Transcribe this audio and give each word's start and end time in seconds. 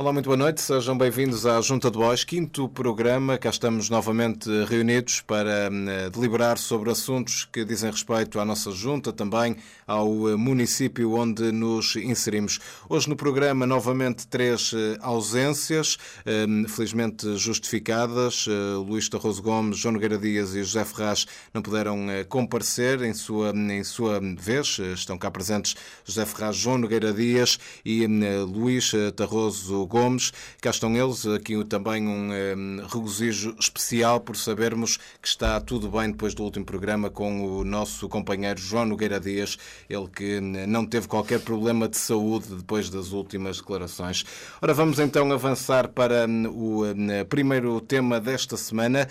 Olá, 0.00 0.14
muito 0.14 0.24
boa 0.24 0.36
noite. 0.38 0.62
Sejam 0.62 0.96
bem-vindos 0.96 1.44
à 1.44 1.60
Junta 1.60 1.90
de 1.90 1.98
Voz, 1.98 2.24
quinto 2.24 2.66
programa. 2.70 3.36
Cá 3.36 3.50
estamos 3.50 3.90
novamente 3.90 4.48
reunidos 4.64 5.20
para 5.20 5.68
eh, 5.70 6.08
deliberar 6.08 6.56
sobre 6.56 6.90
assuntos 6.90 7.46
que 7.52 7.66
dizem 7.66 7.90
respeito 7.90 8.40
à 8.40 8.44
nossa 8.46 8.70
Junta, 8.70 9.12
também 9.12 9.56
ao 9.86 10.08
município 10.38 11.12
onde 11.12 11.52
nos 11.52 11.96
inserimos. 11.96 12.60
Hoje 12.88 13.10
no 13.10 13.14
programa, 13.14 13.66
novamente, 13.66 14.26
três 14.26 14.72
eh, 14.72 14.96
ausências, 15.02 15.98
eh, 16.24 16.46
felizmente 16.66 17.36
justificadas. 17.36 18.46
Luís 18.86 19.06
Tarroso 19.06 19.42
Gomes, 19.42 19.76
João 19.76 19.92
Nogueira 19.92 20.16
Dias 20.16 20.54
e 20.54 20.64
José 20.64 20.82
Ferraz 20.82 21.26
não 21.52 21.60
puderam 21.60 22.06
comparecer 22.26 23.02
em 23.02 23.12
sua, 23.12 23.50
em 23.50 23.84
sua 23.84 24.18
vez. 24.38 24.78
Estão 24.94 25.18
cá 25.18 25.30
presentes 25.30 25.76
José 26.06 26.24
Ferraz, 26.24 26.56
João 26.56 26.78
Nogueira 26.78 27.12
Dias 27.12 27.58
e 27.84 28.06
Luís 28.46 28.92
Tarroso 29.14 29.89
Gomes. 29.90 30.32
Cá 30.60 30.70
estão 30.70 30.96
eles, 30.96 31.26
aqui 31.26 31.62
também 31.64 32.06
um, 32.06 32.86
regozijo 32.86 33.54
especial 33.58 34.20
por 34.20 34.36
sabermos 34.36 34.96
que 35.20 35.26
está 35.26 35.60
tudo 35.60 35.88
bem 35.88 36.12
depois 36.12 36.32
do 36.32 36.44
último 36.44 36.64
programa 36.64 37.10
com 37.10 37.44
o 37.44 37.64
nosso 37.64 38.08
companheiro 38.08 38.60
João 38.60 38.86
Nogueira 38.86 39.18
Dias, 39.18 39.58
ele 39.88 40.06
que 40.08 40.40
não 40.40 40.86
teve 40.86 41.08
qualquer 41.08 41.40
problema 41.40 41.88
de 41.88 41.96
saúde 41.96 42.54
depois 42.54 42.88
das 42.88 43.10
últimas 43.10 43.56
declarações. 43.58 44.24
Ora, 44.62 44.72
vamos 44.72 45.00
então 45.00 45.30
avançar 45.32 45.88
para 45.88 46.26
o 46.48 46.84
primeiro 47.28 47.80
tema 47.80 48.20
desta 48.20 48.56
semana. 48.56 49.08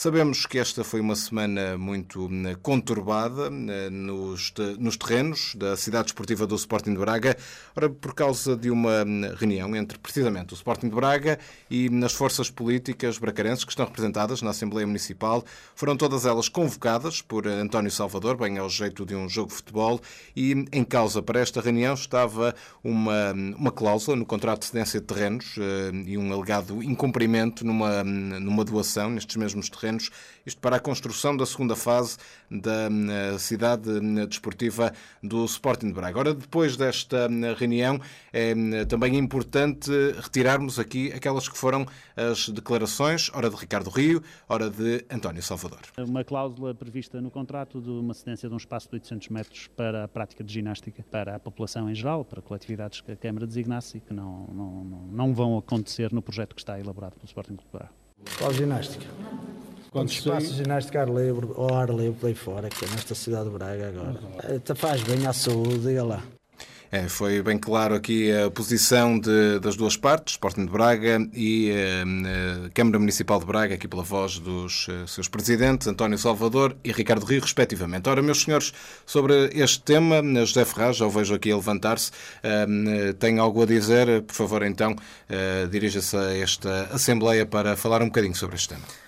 Sabemos 0.00 0.46
que 0.46 0.60
esta 0.60 0.84
foi 0.84 1.00
uma 1.00 1.16
semana 1.16 1.76
muito 1.76 2.26
hum, 2.26 2.44
conturbada 2.62 3.50
hum, 3.50 3.66
nos, 3.90 4.54
nos 4.78 4.96
terrenos 4.96 5.56
da 5.56 5.76
cidade 5.76 6.10
esportiva 6.10 6.46
do 6.46 6.54
Sporting 6.54 6.92
de 6.92 7.00
Braga, 7.00 7.36
ora, 7.74 7.90
por 7.90 8.14
causa 8.14 8.56
de 8.56 8.70
uma 8.70 9.02
hum, 9.04 9.22
reunião 9.34 9.74
entre 9.74 9.98
precisamente 9.98 10.52
o 10.52 10.54
Sporting 10.54 10.88
de 10.88 10.94
Braga 10.94 11.36
e 11.68 11.90
as 12.04 12.12
forças 12.12 12.48
políticas 12.48 13.18
bracarenses 13.18 13.64
que 13.64 13.72
estão 13.72 13.86
representadas 13.86 14.40
na 14.40 14.50
Assembleia 14.50 14.86
Municipal. 14.86 15.44
Foram 15.74 15.96
todas 15.96 16.24
elas 16.24 16.48
convocadas 16.48 17.20
por 17.20 17.48
António 17.48 17.90
Salvador, 17.90 18.36
bem 18.36 18.56
ao 18.56 18.70
jeito 18.70 19.04
de 19.04 19.16
um 19.16 19.28
jogo 19.28 19.48
de 19.48 19.56
futebol, 19.56 20.00
e 20.36 20.64
em 20.70 20.84
causa 20.84 21.20
para 21.20 21.40
esta 21.40 21.60
reunião 21.60 21.94
estava 21.94 22.54
uma, 22.84 23.32
uma 23.32 23.72
cláusula 23.72 24.16
no 24.16 24.24
contrato 24.24 24.60
de 24.60 24.66
cedência 24.66 25.00
de 25.00 25.06
terrenos 25.06 25.56
e 26.06 26.16
um 26.16 26.32
alegado 26.32 26.84
incumprimento 26.84 27.66
numa, 27.66 28.04
numa 28.04 28.64
doação 28.64 29.10
nestes 29.10 29.34
mesmos 29.34 29.68
terrenos 29.68 29.87
terrenos, 29.88 30.10
isto 30.44 30.60
para 30.60 30.76
a 30.76 30.80
construção 30.80 31.36
da 31.36 31.46
segunda 31.46 31.74
fase 31.74 32.16
da 32.50 32.88
hum, 32.90 33.38
cidade 33.38 33.90
hum, 33.90 34.26
desportiva 34.26 34.92
do 35.22 35.44
Sporting 35.44 35.88
de 35.88 35.94
Braga. 35.94 36.18
Ora, 36.18 36.34
depois 36.34 36.76
desta 36.76 37.28
hum, 37.28 37.54
reunião, 37.56 38.00
é 38.32 38.84
também 38.86 39.16
importante 39.16 39.90
retirarmos 40.20 40.78
aqui 40.78 41.12
aquelas 41.12 41.48
que 41.48 41.56
foram 41.56 41.86
as 42.16 42.48
declarações, 42.48 43.30
ora 43.34 43.50
de 43.50 43.56
Ricardo 43.56 43.90
Rio, 43.90 44.22
ora 44.48 44.70
de 44.70 45.04
António 45.10 45.42
Salvador. 45.42 45.80
Uma 45.98 46.24
cláusula 46.24 46.74
prevista 46.74 47.20
no 47.20 47.30
contrato 47.30 47.80
de 47.80 47.90
uma 47.90 48.14
cedência 48.14 48.48
de 48.48 48.54
um 48.54 48.58
espaço 48.58 48.88
de 48.88 48.94
800 48.96 49.28
metros 49.28 49.66
para 49.68 50.04
a 50.04 50.08
prática 50.08 50.44
de 50.44 50.52
ginástica 50.52 51.02
para 51.10 51.36
a 51.36 51.38
população 51.38 51.90
em 51.90 51.94
geral, 51.94 52.24
para 52.24 52.42
coletividades 52.42 53.00
que 53.00 53.12
a 53.12 53.16
Câmara 53.16 53.46
designasse 53.46 53.98
e 53.98 54.00
que 54.00 54.12
não, 54.12 54.46
não, 54.52 54.84
não, 54.84 54.98
não 55.06 55.34
vão 55.34 55.58
acontecer 55.58 56.12
no 56.12 56.22
projeto 56.22 56.54
que 56.54 56.60
está 56.60 56.78
elaborado 56.78 57.14
pelo 57.14 57.26
Sporting 57.26 57.54
de 57.54 57.64
Braga. 57.72 57.90
Qual 58.38 58.52
ginástica? 58.52 59.06
Quando 59.90 60.10
espaço 60.10 60.54
ginástica 60.54 61.00
ar 61.00 61.08
livre, 61.08 61.48
ou 61.54 61.74
ar 61.74 61.88
livre 61.90 62.18
por 62.20 62.26
aí 62.26 62.34
fora, 62.34 62.68
que 62.68 62.84
é 62.84 62.88
nesta 62.88 63.14
cidade 63.14 63.44
de 63.44 63.50
Braga 63.50 63.88
agora. 63.88 64.20
Uhum. 64.20 64.76
Faz 64.76 65.02
bem 65.02 65.26
à 65.26 65.32
saúde, 65.32 65.78
diga 65.78 66.04
lá. 66.04 66.22
É, 66.90 67.06
foi 67.06 67.42
bem 67.42 67.58
claro 67.58 67.94
aqui 67.94 68.32
a 68.32 68.50
posição 68.50 69.18
de, 69.18 69.58
das 69.58 69.76
duas 69.76 69.94
partes, 69.94 70.34
Sporting 70.34 70.64
de 70.64 70.72
Braga 70.72 71.28
e 71.34 71.70
eh, 71.70 72.02
eh 72.02 72.70
Câmara 72.72 72.98
Municipal 72.98 73.38
de 73.38 73.44
Braga, 73.44 73.74
aqui 73.74 73.86
pela 73.86 74.02
voz 74.02 74.38
dos 74.38 74.86
eh, 74.88 75.06
seus 75.06 75.28
presidentes, 75.28 75.86
António 75.86 76.16
Salvador 76.16 76.74
e 76.82 76.90
Ricardo 76.90 77.26
Rio, 77.26 77.42
respectivamente. 77.42 78.08
Ora, 78.08 78.22
meus 78.22 78.40
senhores, 78.40 78.72
sobre 79.04 79.50
este 79.52 79.82
tema, 79.82 80.22
José 80.46 80.64
Ferraz, 80.64 80.96
já 80.96 81.06
o 81.06 81.10
vejo 81.10 81.34
aqui 81.34 81.52
a 81.52 81.56
levantar-se, 81.56 82.10
eh, 82.42 83.12
tem 83.18 83.38
algo 83.38 83.64
a 83.64 83.66
dizer? 83.66 84.22
Por 84.22 84.34
favor, 84.34 84.62
então, 84.62 84.96
eh, 85.28 85.66
dirija-se 85.70 86.16
a 86.16 86.38
esta 86.38 86.88
Assembleia 86.90 87.44
para 87.44 87.76
falar 87.76 88.00
um 88.00 88.06
bocadinho 88.06 88.34
sobre 88.34 88.56
este 88.56 88.70
tema. 88.70 89.07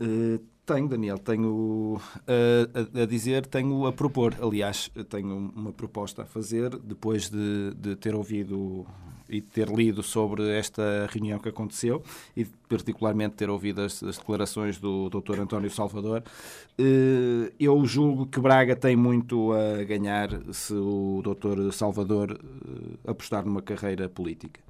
Uh, 0.00 0.38
tenho, 0.66 0.88
Daniel, 0.88 1.18
tenho 1.18 1.96
uh, 1.96 2.96
a, 2.96 3.02
a, 3.02 3.06
dizer, 3.06 3.46
tenho 3.46 3.86
a 3.86 3.92
propor. 3.92 4.34
Aliás, 4.40 4.90
tenho 5.10 5.52
uma 5.54 5.72
proposta 5.72 6.22
a 6.22 6.24
fazer 6.24 6.70
depois 6.78 7.28
de, 7.28 7.74
de 7.76 7.94
ter 7.96 8.14
ouvido 8.14 8.86
e 9.28 9.40
ter 9.40 9.68
lido 9.68 10.02
sobre 10.02 10.48
esta 10.50 11.06
reunião 11.10 11.38
que 11.38 11.48
aconteceu 11.48 12.02
e 12.36 12.44
particularmente 12.44 13.34
ter 13.36 13.48
ouvido 13.48 13.80
as, 13.80 14.02
as 14.02 14.18
declarações 14.18 14.78
do 14.78 15.08
Dr. 15.08 15.40
António 15.40 15.70
Salvador. 15.70 16.22
Uh, 16.78 17.52
eu 17.60 17.84
julgo 17.84 18.26
que 18.26 18.40
Braga 18.40 18.74
tem 18.74 18.96
muito 18.96 19.52
a 19.52 19.84
ganhar 19.84 20.30
se 20.52 20.74
o 20.74 21.22
Dr. 21.22 21.72
Salvador 21.72 22.38
apostar 23.06 23.44
numa 23.44 23.62
carreira 23.62 24.08
política. 24.08 24.60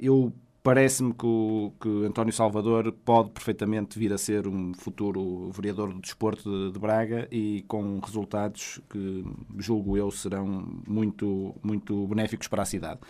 eu 0.00 0.32
Parece-me 0.68 1.14
que, 1.14 1.72
que 1.80 1.88
António 2.04 2.30
Salvador 2.30 2.92
pode 2.92 3.30
perfeitamente 3.30 3.98
vir 3.98 4.12
a 4.12 4.18
ser 4.18 4.46
um 4.46 4.74
futuro 4.74 5.50
vereador 5.50 5.94
do 5.94 5.98
desporto 5.98 6.42
de, 6.42 6.72
de, 6.74 6.78
Braga 6.78 7.26
e 7.32 7.64
com 7.66 7.98
resultados 8.00 8.78
que, 8.90 9.24
julgo 9.56 9.96
eu, 9.96 10.10
serão 10.10 10.68
muito, 10.86 11.54
muito 11.62 12.06
benéficos 12.08 12.48
para 12.48 12.64
a 12.64 12.66
cidade. 12.66 13.00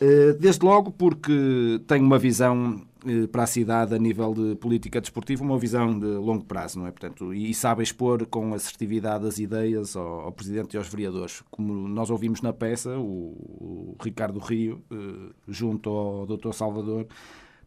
Eh, 0.00 0.34
desde 0.34 0.64
logo 0.64 0.90
porque 0.90 1.80
tenho 1.86 2.04
uma 2.04 2.18
visão 2.18 2.82
eh, 3.06 3.26
para 3.26 3.44
a 3.44 3.46
cidade 3.46 3.94
a 3.94 3.98
nível 3.98 4.34
de 4.34 4.54
política 4.56 5.00
desportiva, 5.00 5.42
uma 5.42 5.58
visão 5.58 5.98
de 5.98 6.06
longo 6.06 6.44
prazo, 6.44 6.78
não 6.78 6.86
é? 6.86 6.90
Portanto, 6.90 7.32
e 7.32 7.54
sabe 7.54 7.82
expor 7.82 8.26
com 8.26 8.52
assertividade 8.52 9.26
as 9.26 9.38
ideias 9.38 9.96
ao, 9.96 10.20
ao 10.20 10.32
Presidente 10.32 10.74
e 10.74 10.76
aos 10.76 10.88
vereadores. 10.88 11.42
Como 11.50 11.88
nós 11.88 12.10
ouvimos 12.10 12.42
na 12.42 12.52
peça, 12.52 12.98
o, 12.98 13.02
o 13.02 13.96
Ricardo 14.02 14.38
Rio, 14.38 14.82
eh, 14.90 15.32
junto 15.48 15.88
ao 15.88 16.26
Dr. 16.26 16.52
Salvador, 16.52 17.06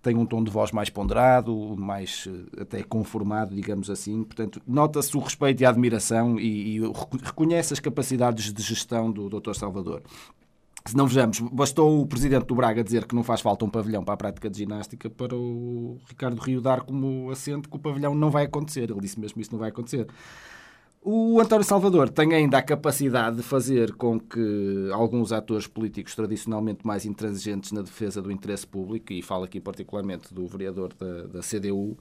tem 0.02 0.16
um 0.16 0.26
tom 0.26 0.44
de 0.44 0.52
voz 0.52 0.72
mais 0.72 0.90
ponderado, 0.90 1.76
mais 1.78 2.28
até 2.58 2.84
conformado, 2.84 3.54
digamos 3.54 3.90
assim. 3.90 4.24
Portanto, 4.24 4.62
nota-se 4.66 5.16
o 5.18 5.20
respeito 5.20 5.62
e 5.62 5.66
a 5.66 5.70
admiração 5.70 6.40
e, 6.40 6.78
e 6.78 6.82
reconhece 7.22 7.74
as 7.74 7.80
capacidades 7.80 8.54
de 8.54 8.62
gestão 8.62 9.12
do 9.12 9.30
Dr. 9.30 9.54
Salvador. 9.56 10.02
Se 10.90 10.98
não 10.98 11.06
vejamos, 11.06 11.40
bastou 11.40 12.02
o 12.02 12.08
presidente 12.08 12.48
do 12.48 12.56
Braga 12.56 12.84
dizer 12.84 13.06
que 13.06 13.14
não 13.14 13.22
faz 13.22 13.42
falta 13.42 13.64
um 13.64 13.70
pavilhão 13.70 14.04
para 14.04 14.16
a 14.16 14.18
prática 14.18 14.50
de 14.50 14.58
ginástica 14.58 15.08
para 15.08 15.36
o 15.36 16.00
Ricardo 16.10 16.42
Rio 16.42 16.60
dar 16.60 16.82
como 16.82 17.30
assento 17.30 17.70
que 17.70 17.76
o 17.76 17.80
pavilhão 17.80 18.16
não 18.16 18.32
vai 18.32 18.46
acontecer. 18.46 18.90
Ele 18.90 19.00
disse 19.00 19.20
mesmo 19.20 19.40
isso 19.40 19.52
não 19.52 19.60
vai 19.60 19.70
acontecer. 19.70 20.08
O 21.00 21.40
António 21.40 21.64
Salvador 21.64 22.10
tem 22.10 22.34
ainda 22.34 22.58
a 22.58 22.64
capacidade 22.64 23.36
de 23.36 23.44
fazer 23.44 23.94
com 23.94 24.20
que 24.20 24.90
alguns 24.92 25.32
atores 25.32 25.68
políticos 25.68 26.16
tradicionalmente 26.16 26.80
mais 26.84 27.06
intransigentes 27.06 27.72
na 27.72 27.84
defesa 27.84 28.20
do 28.20 28.32
interesse 28.32 28.66
público, 28.66 29.14
e 29.14 29.22
falo 29.22 29.44
aqui 29.44 29.60
particularmente 29.60 30.34
do 30.34 30.48
vereador 30.48 30.92
da, 30.96 31.28
da 31.28 31.40
CDU, 31.42 31.96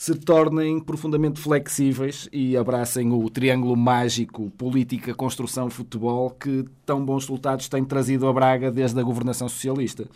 se 0.00 0.14
tornem 0.14 0.80
profundamente 0.80 1.38
flexíveis 1.38 2.26
e 2.32 2.56
abracem 2.56 3.12
o 3.12 3.28
triângulo 3.28 3.76
mágico 3.76 4.50
política, 4.52 5.14
construção, 5.14 5.68
futebol 5.68 6.30
que 6.30 6.64
tão 6.86 7.04
bons 7.04 7.24
resultados 7.24 7.68
tem 7.68 7.84
trazido 7.84 8.26
a 8.26 8.32
Braga 8.32 8.70
desde 8.70 8.98
a 8.98 9.02
governação 9.02 9.46
socialista. 9.46 10.08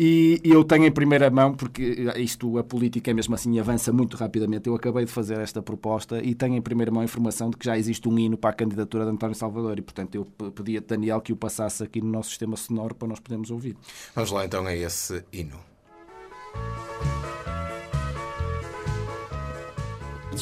E 0.00 0.40
eu 0.42 0.64
tenho 0.64 0.86
em 0.86 0.90
primeira 0.90 1.28
mão, 1.28 1.52
porque 1.52 2.10
isto, 2.16 2.56
a 2.56 2.64
política 2.64 3.10
é 3.10 3.14
mesmo 3.14 3.34
assim, 3.34 3.60
avança 3.60 3.92
muito 3.92 4.16
rapidamente. 4.16 4.66
Eu 4.66 4.74
acabei 4.74 5.04
de 5.04 5.12
fazer 5.12 5.40
esta 5.40 5.60
proposta 5.60 6.24
e 6.24 6.34
tenho 6.34 6.56
em 6.56 6.62
primeira 6.62 6.90
mão 6.90 7.02
a 7.02 7.04
informação 7.04 7.50
de 7.50 7.58
que 7.58 7.66
já 7.66 7.76
existe 7.76 8.08
um 8.08 8.18
hino 8.18 8.38
para 8.38 8.48
a 8.48 8.54
candidatura 8.54 9.04
de 9.04 9.10
António 9.10 9.36
Salvador. 9.36 9.78
E, 9.78 9.82
portanto, 9.82 10.14
eu 10.14 10.24
pedi 10.52 10.78
a 10.78 10.80
Daniel 10.80 11.20
que 11.20 11.34
o 11.34 11.36
passasse 11.36 11.82
aqui 11.82 12.00
no 12.00 12.08
nosso 12.08 12.30
sistema 12.30 12.56
sonoro 12.56 12.94
para 12.94 13.08
nós 13.08 13.20
podermos 13.20 13.50
ouvir. 13.50 13.76
Vamos 14.14 14.30
lá 14.30 14.46
então 14.46 14.64
a 14.64 14.74
esse 14.74 15.22
hino. 15.30 15.60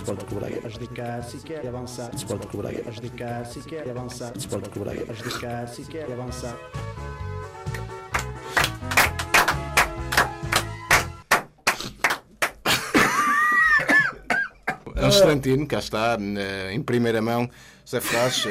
Com 0.03 0.13
o 0.13 0.41
Braga. 0.41 0.61
Adjudicar 0.65 1.23
se 1.23 1.39
quer 1.39 1.67
avançar. 1.67 2.11
Com 2.27 2.59
o 2.59 2.63
Braga. 2.63 2.83
Adjudicar 2.89 3.47
se 3.47 3.61
quer 3.61 3.89
avançar. 3.89 4.33
Com 4.33 4.81
o 4.81 4.85
Braga. 4.85 5.03
Adjudicar 5.11 5.69
se 5.69 5.83
quer 5.85 6.13
avançar. 6.13 6.57
Constantino, 14.95 15.67
cá 15.67 15.79
está, 15.81 16.17
em 16.73 16.83
primeira 16.83 17.21
mão, 17.21 17.49
José 17.85 18.01
Fraz. 18.01 18.47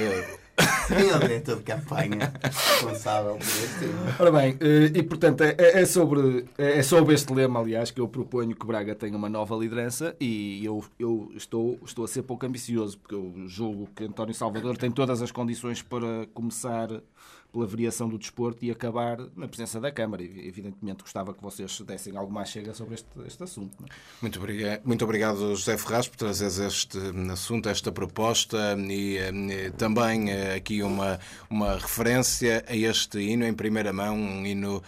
Eh, 0.92 1.25
ele 1.25 1.33
é 1.36 1.39
campanha 1.63 2.33
responsável 2.44 3.36
por 3.36 3.48
este 3.48 4.21
Ora 4.21 4.31
bem, 4.31 4.57
eh, 4.60 4.92
e 4.94 5.04
portanto 5.04 5.42
é, 5.42 5.56
é, 5.57 5.81
é, 5.81 5.86
sobre, 5.86 6.45
é, 6.57 6.80
é 6.80 6.83
sobre 6.83 7.15
este 7.15 7.33
lema, 7.33 7.60
aliás, 7.60 7.89
que 7.92 8.01
eu 8.01 8.07
proponho 8.07 8.56
que 8.56 8.65
Braga 8.65 8.94
tenha 8.94 9.15
uma 9.15 9.30
nova 9.30 9.56
liderança 9.56 10.15
e 10.19 10.63
eu, 10.63 10.83
eu 11.00 11.31
estou, 11.36 11.80
estou 11.86 12.06
a 12.06 12.07
ser 12.07 12.24
pouco 12.24 12.45
ambicioso, 12.45 12.98
porque 12.98 13.15
eu 13.15 13.33
julgo 13.48 13.89
que 13.95 14.04
António 14.04 14.33
Salvador 14.33 14.77
tem 14.77 14.92
todas 14.92 15.21
as 15.21 15.31
condições 15.31 15.81
para 15.81 16.27
começar 16.33 16.89
pela 17.54 17.68
variação 17.68 18.10
do 18.10 18.18
desporto 18.18 18.66
e 18.66 18.72
acabar 18.72 19.20
na 19.38 19.48
presença 19.48 19.80
da 19.80 19.92
Câmara. 19.92 20.24
Evidentemente 20.24 21.04
gostava 21.04 21.34
que 21.34 21.42
vocês 21.42 21.80
dessem 21.82 22.18
algo 22.18 22.34
mais 22.34 22.50
chega 22.50 22.74
sobre 22.74 22.96
este, 22.96 23.08
este 23.28 23.44
assunto. 23.44 23.78
É? 23.86 23.94
Muito, 24.20 24.40
obrigado, 24.40 24.82
muito 24.84 25.06
obrigado, 25.06 25.56
José 25.56 25.78
Ferraz, 25.78 26.08
por 26.08 26.18
trazeres 26.18 26.58
este 26.58 26.98
assunto, 27.32 27.70
esta 27.70 27.92
proposta 27.92 28.76
e, 28.80 29.18
e 29.20 29.72
também 29.78 30.34
aqui 30.56 30.82
uma, 30.82 31.20
uma 31.48 31.76
referência 31.76 32.66
a 32.68 32.76
este 32.76 33.20
hino 33.20 33.46
em 33.46 33.54
primeira 33.54 33.94
mão, 33.94 34.16
um 34.16 34.46
hino 34.46 34.82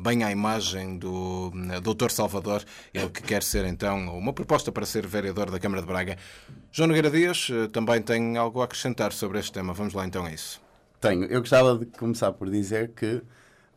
bem 0.00 0.24
à 0.24 0.32
imagem 0.32 0.98
do 0.98 1.52
Dr. 1.82 2.10
Salvador, 2.10 2.64
ele 2.92 3.08
que 3.10 3.22
quer 3.22 3.44
ser 3.44 3.64
então 3.64 4.18
uma 4.18 4.32
proposta 4.32 4.72
para 4.72 4.84
ser 4.84 5.06
vereador 5.06 5.52
da 5.52 5.60
Câmara 5.60 5.80
de 5.80 5.86
Braga. 5.86 6.18
João 6.72 6.88
Nogueira 6.88 7.10
Dias 7.10 7.48
também 7.72 8.02
tem 8.02 8.36
algo 8.36 8.60
a 8.60 8.64
acrescentar 8.64 9.12
sobre 9.12 9.38
este 9.38 9.52
tema. 9.52 9.72
Vamos 9.72 9.94
lá 9.94 10.04
então 10.04 10.24
a 10.26 10.32
isso. 10.32 10.67
Tenho. 11.00 11.24
Eu 11.26 11.40
gostava 11.40 11.78
de 11.78 11.86
começar 11.86 12.32
por 12.32 12.50
dizer 12.50 12.90
que, 12.90 13.22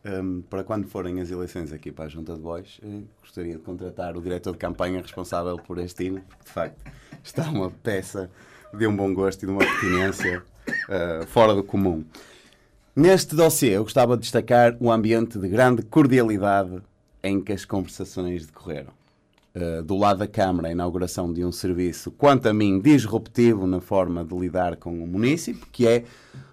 um, 0.04 0.42
para 0.42 0.64
quando 0.64 0.88
forem 0.88 1.20
as 1.20 1.30
eleições 1.30 1.72
aqui 1.72 1.92
para 1.92 2.06
a 2.06 2.08
Junta 2.08 2.34
de 2.34 2.40
Bois, 2.40 2.80
eh, 2.82 3.02
gostaria 3.20 3.52
de 3.52 3.60
contratar 3.60 4.16
o 4.16 4.20
diretor 4.20 4.52
de 4.52 4.58
campanha 4.58 5.00
responsável 5.00 5.56
por 5.56 5.78
este 5.78 6.04
hino, 6.04 6.20
porque 6.20 6.44
de 6.44 6.50
facto 6.50 6.82
está 7.22 7.48
uma 7.48 7.70
peça 7.70 8.28
de 8.76 8.86
um 8.86 8.96
bom 8.96 9.14
gosto 9.14 9.44
e 9.44 9.46
de 9.46 9.52
uma 9.52 9.60
pertinência 9.60 10.42
uh, 10.68 11.26
fora 11.28 11.54
do 11.54 11.62
comum. 11.62 12.04
Neste 12.96 13.36
dossiê, 13.36 13.76
eu 13.76 13.84
gostava 13.84 14.16
de 14.16 14.22
destacar 14.22 14.76
o 14.80 14.90
ambiente 14.90 15.38
de 15.38 15.48
grande 15.48 15.82
cordialidade 15.82 16.82
em 17.22 17.40
que 17.40 17.52
as 17.52 17.64
conversações 17.64 18.46
decorreram. 18.46 19.01
Uh, 19.54 19.82
do 19.82 19.98
lado 19.98 20.20
da 20.20 20.26
Câmara, 20.26 20.68
a 20.68 20.72
inauguração 20.72 21.30
de 21.30 21.44
um 21.44 21.52
serviço, 21.52 22.10
quanto 22.10 22.48
a 22.48 22.54
mim, 22.54 22.80
disruptivo 22.80 23.66
na 23.66 23.82
forma 23.82 24.24
de 24.24 24.34
lidar 24.34 24.76
com 24.76 25.04
o 25.04 25.06
município, 25.06 25.66
que 25.70 25.86
é 25.86 26.04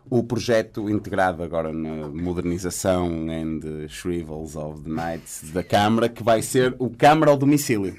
o 0.10 0.22
projeto 0.22 0.90
integrado 0.90 1.42
agora 1.42 1.72
na 1.72 2.10
modernização 2.10 3.28
and 3.30 3.88
shrivels 3.88 4.58
of 4.58 4.82
the 4.82 4.90
nights 4.90 5.50
da 5.54 5.64
Câmara, 5.64 6.10
que 6.10 6.22
vai 6.22 6.42
ser 6.42 6.76
o 6.78 6.90
Câmara 6.90 7.32
ao 7.32 7.38
domicílio. 7.38 7.96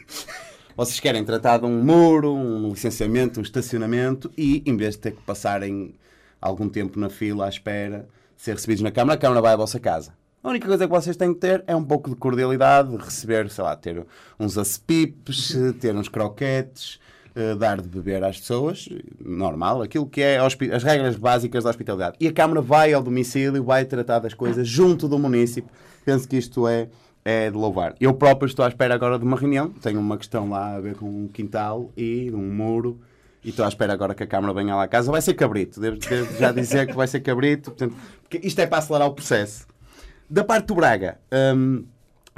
Vocês 0.76 1.00
querem 1.00 1.25
tratar 1.25 1.58
de 1.58 1.67
um 1.67 1.82
muro, 1.82 2.35
um 2.35 2.69
licenciamento, 2.69 3.41
um 3.41 3.43
estacionamento 3.43 4.31
e, 4.37 4.62
em 4.67 4.76
vez 4.76 4.96
de 4.96 5.00
ter 5.00 5.12
que 5.12 5.23
passarem 5.23 5.94
algum 6.41 6.69
tempo 6.69 6.99
na 6.99 7.08
fila 7.08 7.46
à 7.46 7.49
espera 7.49 8.08
de 8.37 8.43
ser 8.43 8.53
recebidos 8.53 8.82
na 8.82 8.91
Câmara, 8.91 9.14
a 9.14 9.19
Câmara 9.19 9.41
vai 9.41 9.53
à 9.53 9.56
vossa 9.56 9.79
casa. 9.79 10.19
A 10.43 10.49
única 10.49 10.67
coisa 10.67 10.87
que 10.87 10.91
vocês 10.91 11.19
têm 11.19 11.35
que 11.35 11.41
ter 11.41 11.63
é 11.67 11.77
um 11.77 11.85
pouco 11.85 12.09
de 12.09 12.17
cordialidade, 12.17 12.97
receber, 12.97 13.51
sei 13.51 13.63
lá, 13.63 13.77
ter 13.77 14.07
uns 14.39 14.57
acepipes, 14.57 15.55
ter 15.79 15.95
uns 15.95 16.09
croquetes, 16.09 16.99
uh, 17.37 17.55
dar 17.57 17.79
de 17.79 17.87
beber 17.87 18.25
às 18.25 18.41
pessoas, 18.41 18.89
normal, 19.23 19.83
aquilo 19.83 20.07
que 20.07 20.23
é 20.23 20.39
as 20.39 20.83
regras 20.83 21.17
básicas 21.17 21.65
da 21.65 21.69
hospitalidade. 21.69 22.17
E 22.19 22.27
a 22.27 22.33
Câmara 22.33 22.63
vai 22.63 22.95
ao 22.95 23.03
domicílio, 23.03 23.63
vai 23.63 23.85
tratar 23.85 24.21
das 24.21 24.33
coisas 24.33 24.67
junto 24.67 25.07
do 25.07 25.19
município. 25.19 25.71
Penso 26.07 26.27
que 26.27 26.39
isto 26.39 26.67
é, 26.67 26.89
é 27.23 27.51
de 27.51 27.57
louvar. 27.59 27.95
Eu 28.01 28.15
próprio 28.15 28.47
estou 28.47 28.65
à 28.65 28.69
espera 28.69 28.95
agora 28.95 29.19
de 29.19 29.25
uma 29.27 29.37
reunião, 29.37 29.69
tenho 29.69 30.01
uma 30.01 30.17
questão 30.17 30.49
lá 30.49 30.77
a 30.77 30.81
ver 30.81 30.95
com 30.95 31.05
um 31.05 31.29
quintal 31.29 31.91
e 31.95 32.31
um 32.33 32.51
muro. 32.51 32.99
E 33.45 33.51
estou 33.51 33.67
à 33.67 33.69
espera 33.69 33.93
agora 33.93 34.15
que 34.15 34.23
a 34.23 34.27
Câmara 34.27 34.55
venha 34.55 34.75
lá 34.75 34.85
a 34.85 34.89
casa. 34.89 35.13
Vai 35.13 35.21
ser 35.21 35.35
cabrito, 35.35 35.79
devo, 35.79 35.99
devo 35.99 36.39
já 36.39 36.51
dizer 36.51 36.87
que 36.87 36.95
vai 36.95 37.07
ser 37.07 37.21
cabrito. 37.21 37.73
Portanto, 37.73 37.95
porque 38.23 38.41
isto 38.47 38.59
é 38.59 38.67
para 38.67 38.79
acelerar 38.79 39.07
o 39.07 39.13
processo. 39.13 39.69
Da 40.32 40.44
parte 40.44 40.67
do 40.67 40.77
Braga, 40.77 41.19
hum, 41.56 41.85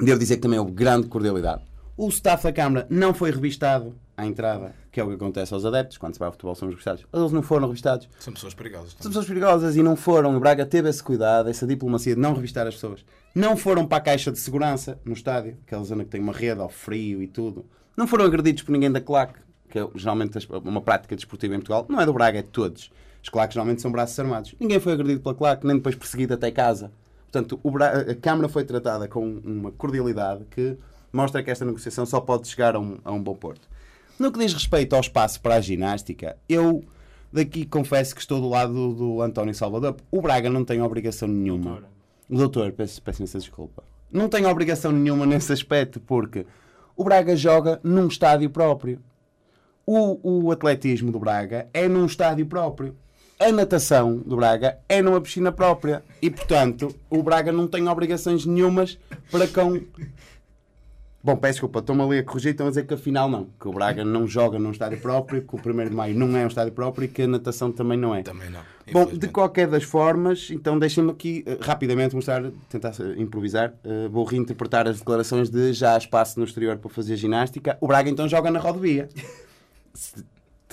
devo 0.00 0.18
dizer 0.18 0.36
que 0.36 0.40
também 0.40 0.58
houve 0.58 0.72
grande 0.72 1.08
cordialidade. 1.08 1.60
O 1.94 2.08
staff 2.08 2.42
da 2.42 2.50
Câmara 2.50 2.86
não 2.88 3.12
foi 3.12 3.30
revistado 3.30 3.94
à 4.16 4.24
entrada, 4.24 4.74
que 4.90 4.98
é 4.98 5.04
o 5.04 5.08
que 5.08 5.14
acontece 5.16 5.52
aos 5.52 5.66
adeptos, 5.66 5.98
quando 5.98 6.14
se 6.14 6.18
vai 6.18 6.28
ao 6.28 6.32
futebol 6.32 6.54
são 6.54 6.70
revistados. 6.70 7.04
Eles 7.12 7.32
não 7.32 7.42
foram 7.42 7.66
revistados. 7.66 8.08
São 8.18 8.32
pessoas 8.32 8.54
perigosas. 8.54 8.96
São 8.98 9.10
pessoas 9.10 9.26
perigosas 9.26 9.76
e 9.76 9.82
não 9.82 9.94
foram. 9.94 10.34
O 10.34 10.40
Braga 10.40 10.64
teve 10.64 10.88
esse 10.88 11.02
cuidado, 11.02 11.50
essa 11.50 11.66
diplomacia 11.66 12.14
de 12.14 12.20
não 12.22 12.32
revistar 12.32 12.66
as 12.66 12.72
pessoas. 12.76 13.04
Não 13.34 13.58
foram 13.58 13.86
para 13.86 13.98
a 13.98 14.00
caixa 14.00 14.32
de 14.32 14.38
segurança 14.38 14.98
no 15.04 15.12
estádio, 15.12 15.58
aquela 15.66 15.84
zona 15.84 16.02
que 16.02 16.08
tem 16.08 16.20
uma 16.22 16.32
rede 16.32 16.62
ao 16.62 16.70
frio 16.70 17.22
e 17.22 17.28
tudo. 17.28 17.66
Não 17.94 18.06
foram 18.06 18.24
agredidos 18.24 18.62
por 18.62 18.72
ninguém 18.72 18.90
da 18.90 19.02
claque, 19.02 19.38
que 19.68 19.78
é 19.78 19.86
geralmente 19.94 20.38
uma 20.64 20.80
prática 20.80 21.14
desportiva 21.14 21.54
em 21.54 21.58
Portugal. 21.58 21.84
Não 21.90 22.00
é 22.00 22.06
do 22.06 22.14
Braga, 22.14 22.38
é 22.38 22.42
de 22.42 22.48
todos. 22.48 22.90
Os 23.22 23.28
claques 23.28 23.52
geralmente 23.52 23.82
são 23.82 23.92
braços 23.92 24.18
armados. 24.18 24.54
Ninguém 24.58 24.80
foi 24.80 24.94
agredido 24.94 25.20
pela 25.20 25.34
claque, 25.34 25.66
nem 25.66 25.76
depois 25.76 25.94
perseguido 25.94 26.32
até 26.32 26.50
casa. 26.50 26.90
Portanto, 27.32 27.58
a 28.10 28.14
Câmara 28.14 28.46
foi 28.46 28.62
tratada 28.62 29.08
com 29.08 29.40
uma 29.42 29.72
cordialidade 29.72 30.44
que 30.50 30.76
mostra 31.10 31.42
que 31.42 31.50
esta 31.50 31.64
negociação 31.64 32.04
só 32.04 32.20
pode 32.20 32.46
chegar 32.46 32.76
a 32.76 32.78
um, 32.78 32.98
a 33.02 33.10
um 33.10 33.22
bom 33.22 33.34
porto. 33.34 33.66
No 34.18 34.30
que 34.30 34.38
diz 34.38 34.52
respeito 34.52 34.94
ao 34.94 35.00
espaço 35.00 35.40
para 35.40 35.54
a 35.54 35.60
ginástica, 35.60 36.36
eu 36.46 36.84
daqui 37.32 37.64
confesso 37.64 38.14
que 38.14 38.20
estou 38.20 38.38
do 38.38 38.50
lado 38.50 38.74
do, 38.74 38.94
do 38.94 39.22
António 39.22 39.54
Salvador. 39.54 39.96
O 40.10 40.20
Braga 40.20 40.50
não 40.50 40.62
tem 40.62 40.82
obrigação 40.82 41.26
nenhuma. 41.26 41.82
O 42.28 42.36
doutor, 42.36 42.70
peço, 42.72 43.00
peço 43.00 43.22
essa 43.22 43.38
desculpa. 43.38 43.82
Não 44.10 44.28
tem 44.28 44.44
obrigação 44.44 44.92
nenhuma 44.92 45.24
nesse 45.24 45.54
aspecto, 45.54 46.00
porque 46.00 46.44
o 46.94 47.02
Braga 47.02 47.34
joga 47.34 47.80
num 47.82 48.08
estádio 48.08 48.50
próprio. 48.50 49.00
O, 49.86 50.44
o 50.44 50.52
atletismo 50.52 51.10
do 51.10 51.18
Braga 51.18 51.66
é 51.72 51.88
num 51.88 52.04
estádio 52.04 52.44
próprio. 52.44 52.94
A 53.42 53.50
natação 53.50 54.18
do 54.18 54.36
Braga 54.36 54.78
é 54.88 55.02
numa 55.02 55.20
piscina 55.20 55.50
própria. 55.50 56.04
E, 56.22 56.30
portanto, 56.30 56.94
o 57.10 57.24
Braga 57.24 57.50
não 57.50 57.66
tem 57.66 57.88
obrigações 57.88 58.46
nenhumas 58.46 58.96
para 59.32 59.48
com 59.48 59.80
Bom, 61.24 61.36
peço 61.36 61.54
desculpa, 61.54 61.80
estou-me 61.80 62.02
ali 62.02 62.18
a 62.18 62.24
corrigir, 62.24 62.52
estão 62.52 62.66
a 62.66 62.68
dizer 62.68 62.86
que 62.86 62.94
afinal 62.94 63.28
não, 63.28 63.48
que 63.60 63.66
o 63.66 63.72
Braga 63.72 64.04
não 64.04 64.28
joga 64.28 64.60
num 64.60 64.70
estádio 64.70 65.00
próprio, 65.00 65.42
que 65.42 65.54
o 65.54 65.58
1 65.58 65.88
de 65.88 65.94
Maio 65.94 66.16
não 66.16 66.36
é 66.36 66.44
um 66.44 66.48
estádio 66.48 66.72
próprio 66.72 67.04
e 67.04 67.08
que 67.08 67.22
a 67.22 67.26
natação 67.26 67.72
também 67.72 67.98
não 67.98 68.14
é. 68.14 68.22
Também 68.22 68.48
não. 68.48 68.60
Bom, 68.92 69.06
de 69.06 69.26
qualquer 69.28 69.66
das 69.66 69.82
formas, 69.82 70.48
então 70.50 70.78
deixem-me 70.78 71.10
aqui 71.10 71.44
uh, 71.46 71.64
rapidamente 71.64 72.14
mostrar, 72.14 72.44
tentar 72.68 72.92
improvisar, 73.16 73.72
uh, 73.84 74.08
vou 74.08 74.24
reinterpretar 74.24 74.86
as 74.86 74.98
declarações 74.98 75.50
de 75.50 75.72
já 75.72 75.94
há 75.94 75.98
espaço 75.98 76.38
no 76.38 76.44
exterior 76.44 76.76
para 76.78 76.90
fazer 76.90 77.16
ginástica. 77.16 77.76
O 77.80 77.88
Braga 77.88 78.08
então 78.08 78.28
joga 78.28 78.52
na 78.52 78.60
rodovia. 78.60 79.08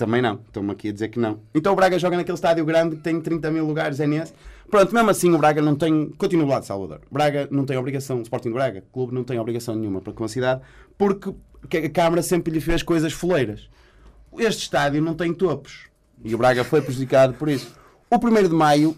também 0.00 0.22
não, 0.22 0.40
estão-me 0.46 0.70
aqui 0.72 0.88
a 0.88 0.92
dizer 0.92 1.08
que 1.08 1.18
não. 1.18 1.40
Então 1.54 1.74
o 1.74 1.76
Braga 1.76 1.98
joga 1.98 2.16
naquele 2.16 2.34
estádio 2.34 2.64
grande 2.64 2.96
que 2.96 3.02
tem 3.02 3.20
30 3.20 3.50
mil 3.50 3.66
lugares, 3.66 4.00
é 4.00 4.06
nesse. 4.06 4.32
Pronto, 4.70 4.94
mesmo 4.94 5.10
assim 5.10 5.30
o 5.30 5.36
Braga 5.36 5.60
não 5.60 5.76
tem. 5.76 6.08
Continua 6.16 6.46
lado 6.46 6.62
de 6.62 6.68
Salvador. 6.68 7.02
Braga 7.10 7.46
não 7.50 7.66
tem 7.66 7.76
obrigação, 7.76 8.18
o 8.18 8.22
Sporting 8.22 8.50
Braga, 8.50 8.82
o 8.88 8.92
clube 8.92 9.14
não 9.14 9.22
tem 9.22 9.38
obrigação 9.38 9.74
nenhuma 9.74 10.00
para 10.00 10.14
com 10.14 10.24
a 10.24 10.28
cidade, 10.28 10.62
porque 10.96 11.34
a 11.76 11.90
Câmara 11.90 12.22
sempre 12.22 12.50
lhe 12.50 12.60
fez 12.60 12.82
coisas 12.82 13.12
foleiras. 13.12 13.68
Este 14.38 14.62
estádio 14.62 15.02
não 15.02 15.14
tem 15.14 15.34
topos. 15.34 15.88
E 16.24 16.34
o 16.34 16.38
Braga 16.38 16.64
foi 16.64 16.80
prejudicado 16.80 17.34
por 17.34 17.48
isso. 17.50 17.74
O 18.10 18.16
1 18.16 18.48
de 18.48 18.54
maio, 18.54 18.96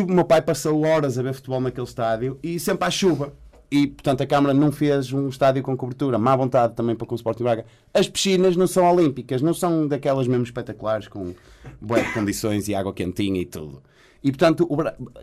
o 0.00 0.12
meu 0.12 0.24
pai 0.24 0.42
passou 0.42 0.84
horas 0.84 1.18
a 1.18 1.22
ver 1.22 1.32
futebol 1.32 1.62
naquele 1.62 1.86
estádio 1.86 2.38
e 2.42 2.60
sempre 2.60 2.86
à 2.86 2.90
chuva. 2.90 3.32
E, 3.70 3.86
portanto, 3.88 4.22
a 4.22 4.26
Câmara 4.26 4.54
não 4.54 4.70
fez 4.70 5.12
um 5.12 5.28
estádio 5.28 5.62
com 5.62 5.76
cobertura. 5.76 6.18
Má 6.18 6.36
vontade 6.36 6.74
também 6.74 6.94
para 6.94 7.06
com 7.06 7.14
o 7.14 7.16
Sporting 7.16 7.42
Braga. 7.42 7.66
As 7.92 8.08
piscinas 8.08 8.56
não 8.56 8.66
são 8.66 8.88
olímpicas, 8.88 9.42
não 9.42 9.52
são 9.52 9.88
daquelas 9.88 10.28
mesmo 10.28 10.44
espetaculares, 10.44 11.08
com 11.08 11.34
boas 11.80 12.06
condições 12.12 12.68
e 12.68 12.74
água 12.74 12.94
quentinha 12.94 13.40
e 13.40 13.44
tudo. 13.46 13.82
E, 14.22 14.30
portanto, 14.30 14.68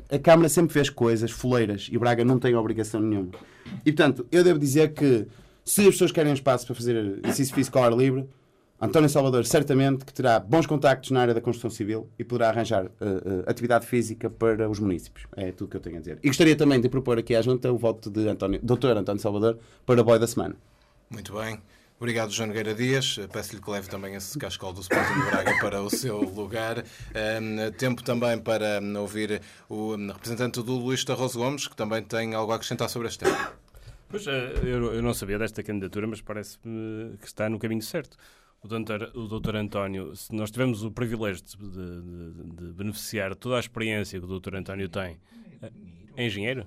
a 0.10 0.20
Câmara 0.20 0.50
sempre 0.50 0.74
fez 0.74 0.90
coisas 0.90 1.32
foleiras 1.32 1.90
e 1.92 1.98
Braga 1.98 2.24
não 2.24 2.38
tem 2.38 2.56
obrigação 2.56 3.02
nenhuma. 3.02 3.32
E, 3.86 3.92
portanto, 3.92 4.26
eu 4.32 4.44
devo 4.44 4.60
dizer 4.60 4.94
que 4.94 5.26
se 5.66 5.82
as 5.82 5.90
pessoas 5.90 6.12
querem 6.12 6.34
espaço 6.34 6.66
para 6.66 6.76
fazer 6.76 7.20
exercício 7.24 7.56
físico 7.56 7.78
ao 7.78 7.86
ar 7.86 7.94
livre, 7.94 8.28
António 8.86 9.10
Salvador 9.10 9.46
certamente 9.46 10.04
que 10.04 10.13
terá 10.13 10.40
bons 10.40 10.66
contactos 10.66 11.12
na 11.12 11.22
área 11.22 11.34
da 11.34 11.40
construção 11.40 11.70
civil 11.70 12.10
e 12.20 12.24
poderá 12.24 12.50
arranjar 12.50 12.86
uh, 12.86 12.88
uh, 12.88 13.44
atividade 13.48 13.86
física 13.86 14.30
para 14.30 14.70
os 14.70 14.80
municípios. 14.80 15.25
É 15.38 15.52
tudo 15.52 15.70
que 15.70 15.78
eu 15.78 15.82
tenho 15.82 15.98
a 15.98 16.00
dizer. 16.00 16.20
E 16.22 16.28
gostaria 16.28 16.56
também 16.56 16.82
de 16.82 16.90
propor 16.90 17.18
aqui 17.18 17.34
à 17.34 17.42
Junta 17.42 17.72
o 17.72 17.78
voto 17.78 18.10
de 18.10 18.28
António, 18.28 18.60
Dr. 18.62 18.98
António 18.98 19.22
Salvador 19.22 19.58
para 19.86 20.02
o 20.02 20.04
boy 20.04 20.20
da 20.20 20.28
semana. 20.28 20.56
Muito 21.10 21.34
bem. 21.34 21.60
Obrigado, 21.98 22.32
João 22.32 22.48
Nogueira 22.48 22.74
Dias. 22.74 23.18
Peço-lhe 23.32 23.62
que 23.62 23.72
leve 23.72 23.88
também 23.88 24.16
esse 24.16 24.38
cascal 24.38 24.74
do 24.74 24.82
Sporting 24.82 25.13
de 25.13 25.32
Braga 25.32 25.58
para 25.62 25.82
o 25.82 25.90
seu 25.90 26.20
lugar. 26.20 26.80
Um, 26.80 27.72
tempo 27.72 28.04
também 28.04 28.38
para 28.38 28.82
ouvir 29.00 29.42
o 29.70 29.96
representante 29.96 30.62
do 30.62 30.74
Luís 30.74 31.06
Tarroso 31.06 31.40
Gomes, 31.40 31.68
que 31.68 31.75
também 31.78 32.04
tem 32.04 32.34
algo 32.36 32.52
a 32.52 32.56
acrescentar 32.56 32.90
sobre 32.90 33.08
este 33.08 33.20
tema. 33.20 33.54
Pois, 34.10 34.28
eh, 34.28 34.54
eu, 34.63 34.94
eu 34.94 35.02
não 35.02 35.13
sabia 35.13 35.40
desta 35.40 35.63
candidatura, 35.63 36.06
mas 36.06 36.20
parece-me 36.20 37.18
que 37.18 37.25
está 37.25 37.50
no 37.50 37.58
caminho 37.58 37.82
certo. 37.82 38.18
O 38.63 38.67
doutor, 38.67 39.12
o 39.13 39.27
doutor 39.27 39.55
António, 39.55 40.15
se 40.15 40.34
nós 40.34 40.50
tivemos 40.50 40.84
o 40.84 40.91
privilégio 40.91 41.43
de, 41.43 41.58
de, 41.58 42.67
de 42.67 42.74
beneficiar 42.74 43.36
toda 43.36 43.58
a 43.58 43.60
experiência 43.60 44.20
que 44.20 44.25
o 44.25 44.27
doutor 44.27 44.55
António 44.55 44.88
tem. 44.88 45.17
É 46.15 46.25
engenheiro? 46.25 46.65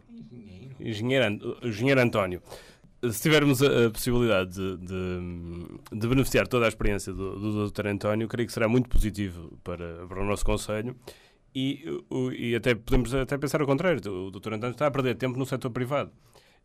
Engenheiro, 0.79 1.59
engenheiro 1.63 2.01
António 2.01 2.43
se 3.11 3.23
tivermos 3.23 3.63
a, 3.63 3.91
possibilidade 3.91 4.53
de, 4.53 4.77
de, 4.79 5.99
de, 6.01 6.09
beneficiar 6.09 6.47
toda 6.47 6.65
a 6.65 6.69
experiência 6.69 7.13
do, 7.13 7.39
do 7.39 7.71
Dr. 7.71 7.87
António, 7.89 8.29
creio 8.29 8.47
que 8.47 8.53
será 8.53 8.69
muito 8.69 8.89
positivo 8.89 9.59
para, 9.63 10.07
para 10.07 10.21
o 10.21 10.25
nosso 10.25 10.45
Conselho 10.45 10.97
e, 11.55 11.85
o, 12.11 12.33
e 12.33 12.55
até 12.55 12.75
podemos 12.75 13.15
até 13.15 13.37
pensar 13.39 13.61
ao 13.61 13.67
contrário. 13.67 14.01
O 14.11 14.31
Dr. 14.31 14.55
António 14.55 14.73
está 14.73 14.87
a 14.87 14.91
perder 14.91 15.17
tempo 15.17 15.39
no 15.39 15.47
setor 15.47 15.71
privado. 15.71 16.11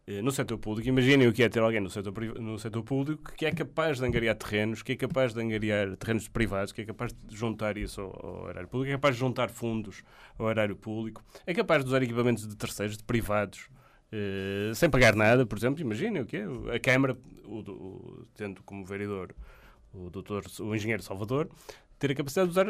Eh, 0.08 0.22
no 0.22 0.32
setor 0.32 0.58
público. 0.58 0.88
Imaginem 0.90 1.28
o 1.28 1.34
que 1.34 1.44
é 1.44 1.50
ter 1.50 1.60
alguém 1.60 1.80
no 1.80 1.90
setor, 1.90 2.14
no 2.40 2.58
setor 2.58 2.84
público 2.84 3.32
que 3.36 3.46
é 3.46 3.52
capaz 3.52 4.00
de 4.00 4.06
angariar 4.06 4.36
terrenos, 4.36 4.82
que 4.82 4.94
é 4.94 4.96
capaz 4.96 5.34
de 5.34 5.42
angariar 5.42 5.96
terrenos 5.98 6.28
privados, 6.28 6.72
que 6.72 6.82
é 6.82 6.86
capaz 6.86 7.14
de 7.14 7.36
juntar 7.36 7.78
isso 7.78 8.02
ao, 8.02 8.42
ao 8.44 8.50
erário 8.50 8.68
público, 8.68 8.92
é 8.92 8.96
capaz 8.96 9.16
de 9.16 9.20
juntar 9.20 9.50
fundos 9.50 10.04
ao 10.38 10.50
erário 10.50 10.76
público, 10.76 11.24
é 11.46 11.54
capaz 11.54 11.84
de 11.84 11.90
usar 11.90 12.02
equipamentos 12.02 12.48
de 12.48 12.56
terceiros, 12.56 12.98
de 12.98 13.04
privados, 13.04 13.70
eh, 14.12 14.72
sem 14.76 14.90
pagar 14.90 15.16
nada, 15.16 15.46
por 15.46 15.58
exemplo. 15.58 15.82
Imaginem 15.82 16.22
o 16.22 16.26
que 16.26 16.38
é. 16.38 16.46
A 16.76 16.80
Câmara, 16.80 17.18
o, 17.46 17.60
o, 17.60 18.28
tendo 18.36 18.62
como 18.64 18.84
vereador 18.86 19.34
o, 19.94 20.10
doutor, 20.10 20.44
o 20.60 20.76
engenheiro 20.76 21.02
Salvador, 21.02 21.50
ter 21.98 22.12
a 22.12 22.16
capacidade 22.16 22.52
de 22.52 22.52
usar 22.52 22.68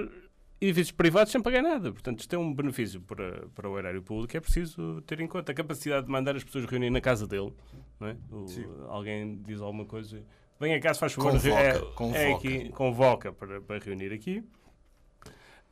edifícios 0.62 0.92
privados 0.92 1.32
sem 1.32 1.42
pagar 1.42 1.64
nada. 1.64 1.92
Portanto, 1.92 2.20
isto 2.20 2.34
é 2.34 2.38
um 2.38 2.54
benefício 2.54 3.02
para, 3.02 3.48
para 3.56 3.68
o 3.68 3.78
erário 3.78 4.02
público. 4.02 4.38
É 4.38 4.40
preciso 4.40 5.02
ter 5.02 5.20
em 5.20 5.28
conta 5.28 5.52
a 5.52 5.56
capacidade 5.56 6.06
de 6.06 6.12
mandar 6.12 6.36
as 6.36 6.44
pessoas 6.44 6.66
reunir 6.66 6.92
na 6.92 7.02
casa 7.02 7.28
dele. 7.28 7.52
Não 8.00 8.08
é? 8.08 8.18
O, 8.32 8.46
alguém 8.88 9.42
diz 9.42 9.60
alguma 9.60 9.86
coisa. 9.86 10.24
Vem 10.60 10.76
a 10.76 10.80
casa, 10.80 11.00
faz 11.00 11.14
favor. 11.14 11.32
Convoca, 11.32 11.60
é, 11.60 11.80
convoca. 11.80 12.20
É 12.20 12.34
aqui, 12.34 12.70
convoca 12.70 13.34
para, 13.34 13.60
para 13.62 13.80
reunir 13.84 14.14
aqui. 14.14 14.44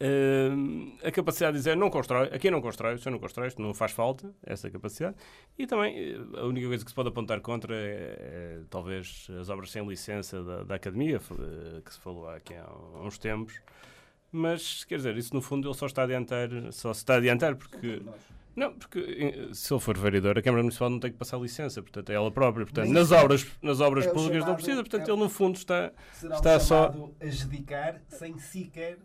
Uh, 0.01 0.97
a 1.05 1.11
capacidade 1.11 1.51
de 1.51 1.59
dizer 1.59 1.75
não 1.75 1.89
constrói, 1.89 2.29
aqui 2.31 2.49
não 2.49 2.61
constrói, 2.61 2.97
se 2.97 3.09
não 3.09 3.19
constrói, 3.19 3.49
isto 3.49 3.61
não 3.61 3.73
faz 3.73 3.91
falta, 3.91 4.33
essa 4.41 4.71
capacidade. 4.71 5.17
E 5.57 5.67
também 5.67 5.93
eh, 5.99 6.39
a 6.39 6.45
única 6.45 6.67
coisa 6.67 6.85
que 6.85 6.89
se 6.89 6.95
pode 6.95 7.09
apontar 7.09 7.41
contra 7.41 7.75
é, 7.75 8.15
é 8.17 8.59
talvez 8.69 9.27
as 9.41 9.49
obras 9.49 9.69
sem 9.69 9.85
licença 9.85 10.41
da, 10.41 10.63
da 10.63 10.75
academia, 10.75 11.17
eh, 11.17 11.81
que 11.83 11.93
se 11.93 11.99
falou 11.99 12.29
aqui 12.29 12.53
há 12.55 12.65
uns 13.03 13.17
tempos. 13.17 13.61
Mas, 14.31 14.83
quer 14.83 14.97
dizer, 14.97 15.17
isso 15.17 15.33
no 15.33 15.41
fundo 15.41 15.67
ele 15.67 15.75
só 15.75 15.85
está 15.87 16.01
a 16.03 16.05
adiantar, 16.05 16.49
só 16.71 16.93
se 16.93 16.99
está 17.01 17.15
a 17.15 17.17
adiantar 17.17 17.55
porque. 17.55 18.01
Não, 18.55 18.73
porque 18.73 18.99
eh, 18.99 19.53
se 19.53 19.73
ele 19.73 19.79
for 19.79 19.97
vereador, 19.97 20.37
a 20.37 20.41
Câmara 20.41 20.61
Municipal 20.61 20.89
não 20.89 20.99
tem 20.99 21.11
que 21.11 21.17
passar 21.17 21.37
licença, 21.39 21.81
portanto 21.81 22.09
é 22.09 22.13
ela 22.15 22.29
própria. 22.29 22.65
Portanto, 22.65 22.89
nas 22.89 23.11
obras, 23.11 23.45
nas 23.61 23.79
obras 23.79 24.05
é 24.05 24.09
públicas 24.09 24.33
chamado, 24.39 24.49
não 24.49 24.55
precisa, 24.55 24.75
portanto 24.83 25.07
é, 25.07 25.11
ele 25.11 25.19
no 25.19 25.29
fundo 25.29 25.55
está, 25.55 25.91
será 26.13 26.35
está 26.35 26.59
só. 26.59 26.93
a 27.21 27.25
adjudicar 27.25 28.01
sem 28.09 28.37
sequer 28.37 28.97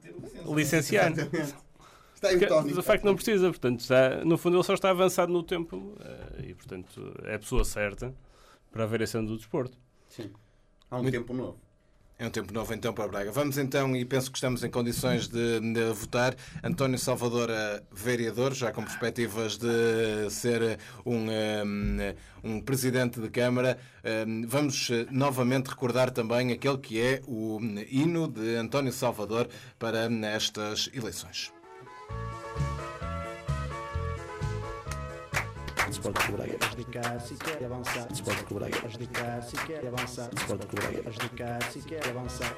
ter 0.00 0.14
licença. 0.20 0.54
Licenciar. 0.54 1.12
Exatamente. 1.12 1.54
Está 2.14 2.28
Porque, 2.28 2.82
facto 2.82 3.04
não 3.04 3.14
precisa, 3.16 3.48
portanto, 3.48 3.80
está, 3.80 4.24
no 4.24 4.38
fundo 4.38 4.56
ele 4.56 4.62
só 4.62 4.74
está 4.74 4.90
avançado 4.90 5.32
no 5.32 5.42
tempo 5.42 5.96
eh, 6.00 6.48
e, 6.50 6.54
portanto, 6.54 7.14
é 7.24 7.34
a 7.34 7.38
pessoa 7.38 7.64
certa 7.64 8.14
para 8.70 8.84
a 8.84 8.86
variação 8.86 9.24
do 9.24 9.36
desporto. 9.36 9.76
Sim. 10.08 10.30
Há 10.90 10.98
um 10.98 11.02
Muito- 11.02 11.18
tempo 11.18 11.32
novo. 11.34 11.58
É 12.22 12.26
um 12.26 12.30
tempo 12.30 12.54
novo 12.54 12.72
então 12.72 12.94
para 12.94 13.08
Braga. 13.08 13.32
Vamos 13.32 13.58
então, 13.58 13.96
e 13.96 14.04
penso 14.04 14.30
que 14.30 14.38
estamos 14.38 14.62
em 14.62 14.70
condições 14.70 15.26
de, 15.26 15.58
de 15.58 15.92
votar. 15.92 16.36
António 16.62 16.96
Salvador, 16.96 17.50
eh, 17.50 17.82
vereador, 17.90 18.54
já 18.54 18.70
com 18.70 18.84
perspectivas 18.84 19.58
de 19.58 20.30
ser 20.30 20.78
um, 21.04 21.28
eh, 21.28 22.14
um 22.44 22.60
presidente 22.60 23.20
de 23.20 23.28
Câmara. 23.28 23.76
Eh, 24.04 24.24
Vamos 24.46 24.88
eh, 24.92 25.04
novamente 25.10 25.70
recordar 25.70 26.12
também 26.12 26.52
aquele 26.52 26.78
que 26.78 27.00
é 27.00 27.20
o 27.26 27.58
hino 27.90 28.28
de 28.28 28.54
António 28.54 28.92
Salvador 28.92 29.48
para 29.76 30.08
estas 30.28 30.88
eleições. 30.94 31.52
Desporto 36.02 36.32
do 36.32 36.36
Braga. 36.36 36.58
Prejudicar 36.58 37.20
se 37.20 37.34
quer 37.36 37.64
avançar. 37.64 38.06
Desporto 38.08 38.44
do 38.46 38.54
Braga. 38.56 38.76
Prejudicar 38.76 39.42
se 39.42 39.56
quer 39.56 39.86
avançar. 39.86 40.28
Desporto 40.34 40.66
do 40.66 40.74
Braga. 40.74 41.02
Prejudicar 41.02 41.62
se 41.70 41.80
quer 41.82 42.08
avançar. 42.08 42.56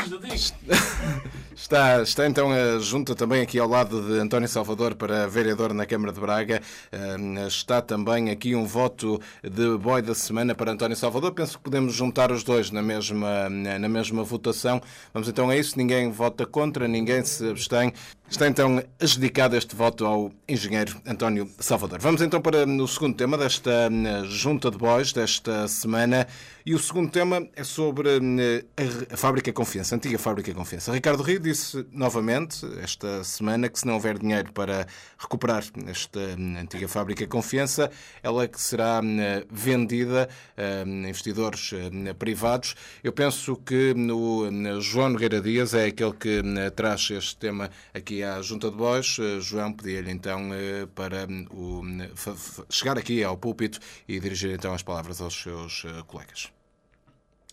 Está, 1.60 2.00
está 2.00 2.26
então 2.26 2.50
a 2.50 2.78
junta 2.78 3.14
também 3.14 3.42
aqui 3.42 3.58
ao 3.58 3.68
lado 3.68 4.00
de 4.00 4.18
António 4.18 4.48
Salvador 4.48 4.94
para 4.94 5.26
vereador 5.26 5.74
na 5.74 5.84
Câmara 5.84 6.10
de 6.10 6.18
Braga. 6.18 6.62
Eh, 6.90 7.46
Está 7.46 7.82
também 7.82 8.30
aqui 8.30 8.54
um 8.54 8.64
voto 8.64 9.20
de 9.42 9.76
boy 9.76 10.00
da 10.00 10.14
semana 10.14 10.54
para 10.54 10.72
António 10.72 10.96
Salvador. 10.96 11.32
Penso 11.32 11.58
que 11.58 11.64
podemos 11.64 11.92
juntar 11.92 12.32
os 12.32 12.42
dois 12.42 12.70
na 12.70 12.80
mesma, 12.80 13.50
na 13.50 13.88
mesma 13.90 14.24
votação. 14.24 14.80
Vamos 15.12 15.28
então 15.28 15.50
a 15.50 15.56
isso. 15.56 15.76
Ninguém 15.76 16.10
vota 16.10 16.46
contra, 16.46 16.88
ninguém 16.88 17.22
se 17.24 17.50
abstém. 17.50 17.92
Está 18.30 18.46
então 18.46 18.82
adjudicado 18.98 19.56
este 19.56 19.74
voto 19.76 20.06
ao 20.06 20.32
engenheiro 20.48 20.96
António 21.04 21.50
Salvador. 21.58 21.98
Vamos 21.98 22.22
então 22.22 22.40
para 22.40 22.64
o 22.64 22.88
segundo 22.88 23.16
tema 23.16 23.36
desta 23.36 23.70
eh, 23.70 24.24
junta 24.24 24.70
de 24.70 24.78
boys 24.78 25.12
desta 25.12 25.68
semana. 25.68 26.26
E 26.70 26.74
o 26.74 26.78
segundo 26.78 27.10
tema 27.10 27.48
é 27.56 27.64
sobre 27.64 28.08
eh, 28.10 28.64
a, 29.10 29.14
a 29.14 29.16
Fábrica 29.16 29.52
Confiança, 29.52 29.92
a 29.92 29.96
antiga 29.96 30.16
Fábrica 30.20 30.54
Confiança. 30.54 30.92
Ricardo 30.92 31.20
Rio 31.20 31.40
disse 31.40 31.84
novamente 31.90 32.64
esta 32.80 33.24
semana 33.24 33.68
que 33.68 33.76
se 33.76 33.84
não 33.84 33.94
houver 33.94 34.16
dinheiro 34.16 34.52
para 34.52 34.86
recuperar 35.18 35.64
esta 35.88 36.20
eh, 36.20 36.60
antiga 36.60 36.86
Fábrica 36.86 37.26
Confiança, 37.26 37.90
ela 38.22 38.46
que 38.46 38.60
será 38.60 39.00
eh, 39.02 39.44
vendida 39.50 40.28
a 40.56 40.88
investidores 40.88 41.72
privados. 42.20 42.76
Eu 43.02 43.12
penso 43.12 43.56
que 43.56 43.92
o 43.92 44.80
João 44.80 45.08
Nogueira 45.08 45.40
Dias 45.40 45.74
é 45.74 45.86
aquele 45.86 46.12
que 46.12 46.40
traz 46.76 47.10
este 47.10 47.36
tema 47.36 47.68
aqui 47.92 48.22
à 48.22 48.40
Junta 48.42 48.70
de 48.70 48.76
Bois. 48.76 49.16
Eh, 49.18 49.40
João, 49.40 49.72
pedia-lhe 49.72 50.12
então 50.12 50.54
eh, 50.54 50.86
para 50.94 51.26
hum, 51.28 51.46
o, 51.50 52.72
chegar 52.72 52.96
aqui 52.96 53.24
ao 53.24 53.36
púlpito 53.36 53.80
e 54.06 54.20
dirigir 54.20 54.52
então 54.54 54.72
as 54.72 54.84
palavras 54.84 55.20
aos 55.20 55.34
seus 55.34 55.84
colegas. 56.06 56.59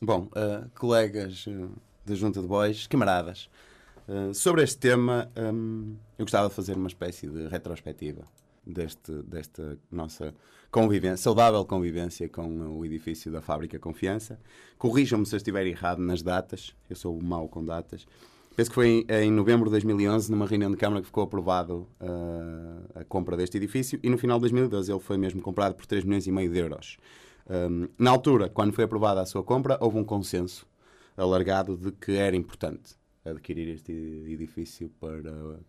Bom, 0.01 0.29
eh, 0.35 0.63
colegas 0.75 1.45
eh, 1.47 1.67
da 2.05 2.13
Junta 2.13 2.39
de 2.39 2.47
Bois, 2.47 2.85
camaradas, 2.85 3.49
eh, 4.07 4.31
sobre 4.31 4.61
este 4.61 4.77
tema 4.77 5.27
hum, 5.35 5.95
eu 6.19 6.25
gostava 6.25 6.49
de 6.49 6.53
fazer 6.53 6.77
uma 6.77 6.87
espécie 6.87 7.27
de 7.27 7.47
retrospectiva 7.47 8.23
deste, 8.63 9.11
desta 9.23 9.79
nossa 9.91 10.35
convivência, 10.69 11.17
saudável 11.17 11.65
convivência 11.65 12.29
com 12.29 12.77
o 12.77 12.85
edifício 12.85 13.31
da 13.31 13.41
Fábrica 13.41 13.79
Confiança. 13.79 14.39
Corrijam-me 14.77 15.25
se 15.25 15.33
eu 15.33 15.37
estiver 15.37 15.65
errado 15.65 15.99
nas 15.99 16.21
datas, 16.21 16.75
eu 16.87 16.95
sou 16.95 17.19
mau 17.19 17.47
com 17.47 17.65
datas. 17.65 18.05
Penso 18.55 18.69
que 18.69 18.75
foi 18.75 18.87
em, 18.87 19.05
em 19.23 19.31
novembro 19.31 19.65
de 19.65 19.71
2011, 19.71 20.29
numa 20.29 20.45
reunião 20.45 20.69
de 20.69 20.77
Câmara, 20.77 21.01
que 21.01 21.07
ficou 21.07 21.23
aprovado 21.23 21.87
eh, 21.99 23.01
a 23.01 23.03
compra 23.03 23.35
deste 23.37 23.57
edifício 23.57 23.99
e 24.03 24.09
no 24.09 24.17
final 24.17 24.37
de 24.37 24.41
2012 24.41 24.91
ele 24.91 24.99
foi 24.99 25.17
mesmo 25.17 25.41
comprado 25.41 25.75
por 25.75 25.85
3 25.85 26.03
milhões 26.03 26.27
e 26.27 26.31
meio 26.31 26.51
de 26.51 26.59
euros. 26.59 26.97
Um, 27.49 27.87
na 27.97 28.11
altura, 28.11 28.49
quando 28.49 28.73
foi 28.73 28.83
aprovada 28.83 29.21
a 29.21 29.25
sua 29.25 29.43
compra, 29.43 29.77
houve 29.79 29.97
um 29.97 30.03
consenso 30.03 30.67
alargado 31.15 31.77
de 31.77 31.91
que 31.91 32.11
era 32.11 32.35
importante 32.35 32.95
adquirir 33.23 33.69
este 33.69 33.91
edifício 33.91 34.89
para, 34.99 35.59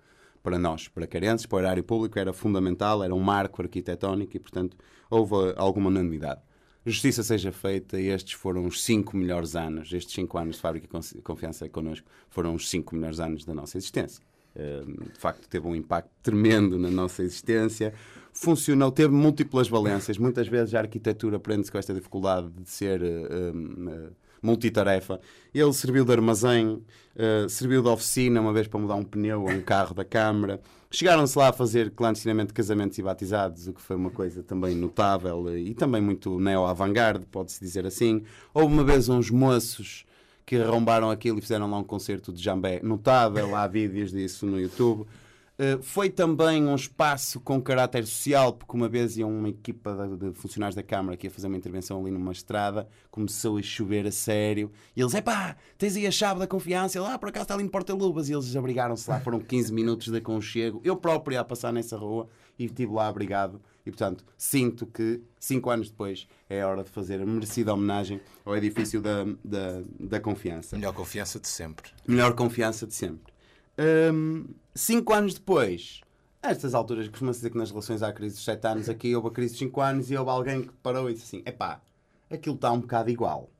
para 0.43 0.59
nós, 0.59 0.89
para 0.89 1.07
carenses, 1.07 1.47
para 1.47 1.57
o 1.57 1.61
erário 1.61 1.85
público, 1.85 2.19
era 2.19 2.33
fundamental, 2.33 3.03
era 3.03 3.15
um 3.15 3.21
marco 3.21 3.63
arquitetónico 3.63 4.37
e, 4.37 4.41
portanto, 4.41 4.77
houve 5.09 5.55
alguma 5.57 5.89
unanimidade. 5.89 6.41
Justiça 6.85 7.23
seja 7.23 7.53
feita, 7.53 8.01
estes 8.01 8.33
foram 8.33 8.65
os 8.65 8.83
cinco 8.83 9.17
melhores 9.17 9.55
anos, 9.55 9.93
estes 9.93 10.15
cinco 10.15 10.39
anos 10.39 10.57
de 10.57 10.63
Fábrica 10.63 10.87
de 10.87 11.23
Confiança 11.23 11.69
connosco, 11.69 12.07
foram 12.29 12.55
os 12.55 12.69
cinco 12.69 12.95
melhores 12.95 13.21
anos 13.21 13.45
da 13.45 13.55
nossa 13.55 13.77
existência. 13.77 14.23
De 14.55 15.19
facto, 15.19 15.49
teve 15.49 15.67
um 15.69 15.75
impacto 15.75 16.11
tremendo 16.23 16.79
na 16.79 16.91
nossa 16.91 17.23
existência. 17.23 17.95
Funcionou, 18.41 18.93
teve 18.93 19.13
múltiplas 19.13 19.69
valências. 19.69 20.17
Muitas 20.17 20.47
vezes 20.47 20.73
a 20.73 20.79
arquitetura 20.79 21.41
prende-se 21.41 21.73
com 21.73 21.79
esta 21.79 21.93
dificuldade 21.93 22.49
de 22.51 22.71
ser 22.71 23.03
uh, 23.03 23.53
um, 23.53 23.89
uh, 23.89 24.13
multitarefa. 24.41 25.21
Ele 25.53 25.73
serviu 25.73 26.05
de 26.05 26.13
armazém, 26.13 26.69
uh, 26.69 27.49
serviu 27.49 27.83
de 27.83 27.89
oficina 27.89 28.41
uma 28.41 28.53
vez 28.53 28.69
para 28.69 28.79
mudar 28.79 28.95
um 28.95 29.03
pneu 29.03 29.49
a 29.49 29.53
um 29.53 29.61
carro 29.61 29.93
da 29.93 30.05
Câmara. 30.05 30.61
Chegaram-se 30.89 31.37
lá 31.37 31.49
a 31.49 31.53
fazer 31.53 31.91
clandestinamente 31.91 32.53
casamentos 32.53 32.97
e 32.97 33.03
batizados, 33.03 33.67
o 33.67 33.73
que 33.73 33.83
foi 33.83 33.97
uma 33.97 34.11
coisa 34.11 34.41
também 34.41 34.73
notável 34.73 35.59
e 35.59 35.75
também 35.75 36.01
muito 36.01 36.39
neo-avant-garde, 36.39 37.27
pode-se 37.27 37.59
dizer 37.59 37.87
assim. 37.87 38.23
Houve 38.55 38.73
uma 38.73 38.85
vez 38.85 39.09
uns 39.09 39.33
moços 39.33 40.07
que 40.47 40.55
arrombaram 40.55 41.11
aquilo 41.11 41.39
e 41.39 41.43
fizeram 41.43 41.69
lá 41.69 41.79
um 41.79 41.85
concerto 41.85 42.33
de 42.33 42.41
jambé 42.41 42.81
notável, 42.85 43.57
há 43.57 43.67
vídeos 43.67 44.13
disso 44.13 44.47
no 44.47 44.61
YouTube. 44.61 45.07
Uh, 45.61 45.83
foi 45.83 46.09
também 46.09 46.65
um 46.65 46.75
espaço 46.77 47.41
com 47.41 47.61
caráter 47.61 48.07
social, 48.07 48.53
porque 48.53 48.77
uma 48.77 48.89
vez 48.89 49.17
ia 49.17 49.27
uma 49.27 49.49
equipa 49.49 49.93
de, 50.07 50.31
de, 50.31 50.33
funcionários 50.33 50.77
da 50.77 50.85
Câmara 50.85 51.17
que 51.17 51.27
ia 51.27 51.31
fazer 51.33 51.49
uma 51.49 51.57
intervenção 51.57 52.01
ali 52.01 52.13
numa 52.13 52.31
estrada, 52.31 52.87
começou 53.11 53.59
a 53.59 53.63
chover 53.63 54.07
a 54.07 54.13
sério, 54.13 54.71
e 54.95 55.01
eles, 55.01 55.13
epá, 55.15 55.57
tens 55.77 55.97
aí 55.97 56.07
a 56.07 56.13
chave 56.13 56.39
da 56.39 56.47
confiança, 56.47 57.03
lá 57.03 57.19
por 57.19 57.31
acaso 57.31 57.43
está 57.43 57.55
ali 57.55 57.65
em 57.65 57.69
Porta-Luvas, 57.69 58.29
e 58.29 58.35
eles 58.35 58.55
abrigaram-se 58.55 59.11
lá, 59.11 59.19
foram 59.19 59.41
15 59.41 59.73
minutos 59.73 60.07
de 60.07 60.19
aconchego, 60.19 60.81
eu 60.85 60.95
próprio 60.95 61.35
ia 61.35 61.43
passar 61.43 61.73
nessa 61.73 61.97
rua 61.97 62.29
e 62.57 62.67
estive 62.67 62.93
lá 62.93 63.09
abrigado, 63.09 63.61
e 63.85 63.91
portanto 63.91 64.25
sinto 64.37 64.87
que, 64.87 65.21
cinco 65.41 65.71
anos 65.71 65.91
depois, 65.91 66.29
é 66.49 66.65
hora 66.65 66.85
de 66.85 66.91
fazer 66.91 67.21
a 67.21 67.27
merecida 67.27 67.75
homenagem 67.75 68.21
ao 68.45 68.57
edifício 68.57 69.01
da, 69.01 69.25
da, 69.45 69.83
da 69.99 70.21
confiança. 70.21 70.77
Melhor 70.77 70.95
confiança 70.95 71.41
de 71.41 71.49
sempre. 71.49 71.91
Melhor 72.07 72.33
confiança 72.35 72.87
de 72.87 72.95
sempre. 72.95 73.33
Um, 73.79 74.45
cinco 74.79 75.13
anos 75.13 75.35
depois, 75.35 76.01
a 76.43 76.51
estas 76.51 76.75
alturas, 76.75 77.09
costuma-se 77.09 77.41
dizer 77.41 77.51
que 77.51 77.59
nas 77.59 77.71
relações 77.71 78.03
há 78.03 78.13
crise 78.13 78.37
de 78.37 78.43
sete 78.43 78.67
anos, 78.67 78.89
aqui 78.89 79.15
houve 79.15 79.29
a 79.29 79.31
crise 79.31 79.55
de 79.55 79.59
cinco 79.59 79.81
anos 79.81 80.11
e 80.11 80.17
houve 80.17 80.31
alguém 80.31 80.63
que 80.63 80.73
parou 80.83 81.11
e 81.11 81.15
disse 81.15 81.37
assim: 81.37 81.43
epá, 81.45 81.81
aquilo 82.31 82.55
está 82.55 82.71
um 82.71 82.81
bocado 82.81 83.11
igual. 83.11 83.51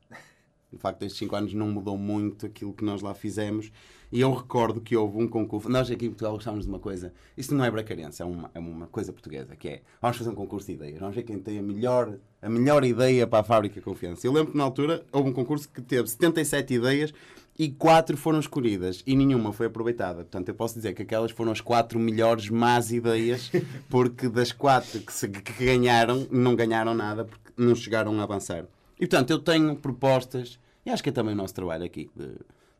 De 0.71 0.77
facto, 0.77 1.01
estes 1.01 1.17
5 1.17 1.35
anos 1.35 1.53
não 1.53 1.67
mudou 1.67 1.97
muito 1.97 2.45
aquilo 2.45 2.73
que 2.73 2.83
nós 2.83 3.01
lá 3.01 3.13
fizemos. 3.15 3.71
E 4.11 4.21
eu 4.21 4.31
recordo 4.31 4.79
que 4.79 4.95
houve 4.95 5.17
um 5.17 5.27
concurso. 5.27 5.67
Nós 5.67 5.89
aqui 5.89 6.05
em 6.05 6.09
Portugal 6.09 6.33
gostávamos 6.33 6.65
de 6.65 6.71
uma 6.71 6.79
coisa. 6.79 7.11
Isto 7.35 7.55
não 7.55 7.65
é 7.65 7.71
bracarense, 7.71 8.21
é 8.21 8.25
uma, 8.25 8.51
é 8.53 8.59
uma 8.59 8.87
coisa 8.87 9.11
portuguesa, 9.11 9.55
que 9.55 9.67
é 9.67 9.81
vamos 9.99 10.17
fazer 10.17 10.29
um 10.29 10.35
concurso 10.35 10.67
de 10.67 10.73
ideias. 10.73 10.99
Vamos 10.99 11.15
ver 11.15 11.23
quem 11.23 11.39
tem 11.39 11.57
a 11.57 11.61
melhor, 11.61 12.17
a 12.41 12.49
melhor 12.49 12.83
ideia 12.83 13.25
para 13.25 13.39
a 13.39 13.43
fábrica 13.43 13.81
Confiança. 13.81 14.25
Eu 14.25 14.31
lembro 14.31 14.51
que 14.51 14.57
na 14.57 14.63
altura 14.63 15.03
houve 15.11 15.29
um 15.29 15.33
concurso 15.33 15.67
que 15.69 15.81
teve 15.81 16.07
77 16.07 16.73
ideias 16.75 17.13
e 17.59 17.69
4 17.69 18.15
foram 18.15 18.39
escolhidas 18.39 19.03
e 19.05 19.13
nenhuma 19.17 19.51
foi 19.51 19.65
aproveitada. 19.65 20.23
Portanto, 20.23 20.47
eu 20.47 20.55
posso 20.55 20.75
dizer 20.75 20.93
que 20.93 21.01
aquelas 21.01 21.29
foram 21.29 21.51
as 21.51 21.59
4 21.59 21.99
melhores 21.99 22.49
más 22.49 22.89
ideias, 22.89 23.51
porque 23.91 24.29
das 24.29 24.53
4 24.53 25.01
que, 25.01 25.11
se, 25.11 25.27
que 25.27 25.65
ganharam, 25.65 26.25
não 26.31 26.55
ganharam 26.55 26.93
nada, 26.93 27.25
porque 27.25 27.51
não 27.57 27.75
chegaram 27.75 28.17
a 28.21 28.23
avançar. 28.23 28.65
E 28.95 29.05
portanto, 29.05 29.31
eu 29.31 29.39
tenho 29.39 29.75
propostas, 29.75 30.57
e 30.85 30.89
acho 30.89 31.03
que 31.03 31.09
é 31.09 31.11
também 31.11 31.33
o 31.33 31.37
nosso 31.37 31.53
trabalho 31.53 31.83
aqui, 31.83 32.09
de, 32.15 32.29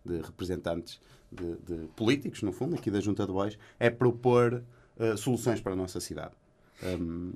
de 0.06 0.22
representantes 0.22 0.98
de, 1.30 1.58
de, 1.58 1.88
políticos, 1.90 2.42
no 2.42 2.54
fundo, 2.54 2.76
aqui 2.76 2.90
da 2.90 3.02
Junta 3.02 3.26
de 3.26 3.34
Bois, 3.34 3.58
é 3.78 3.90
propor 3.90 4.64
uh, 4.98 5.18
soluções 5.18 5.60
para 5.60 5.74
a 5.74 5.76
nossa 5.76 6.00
cidade. 6.00 6.32
Um, 6.82 7.34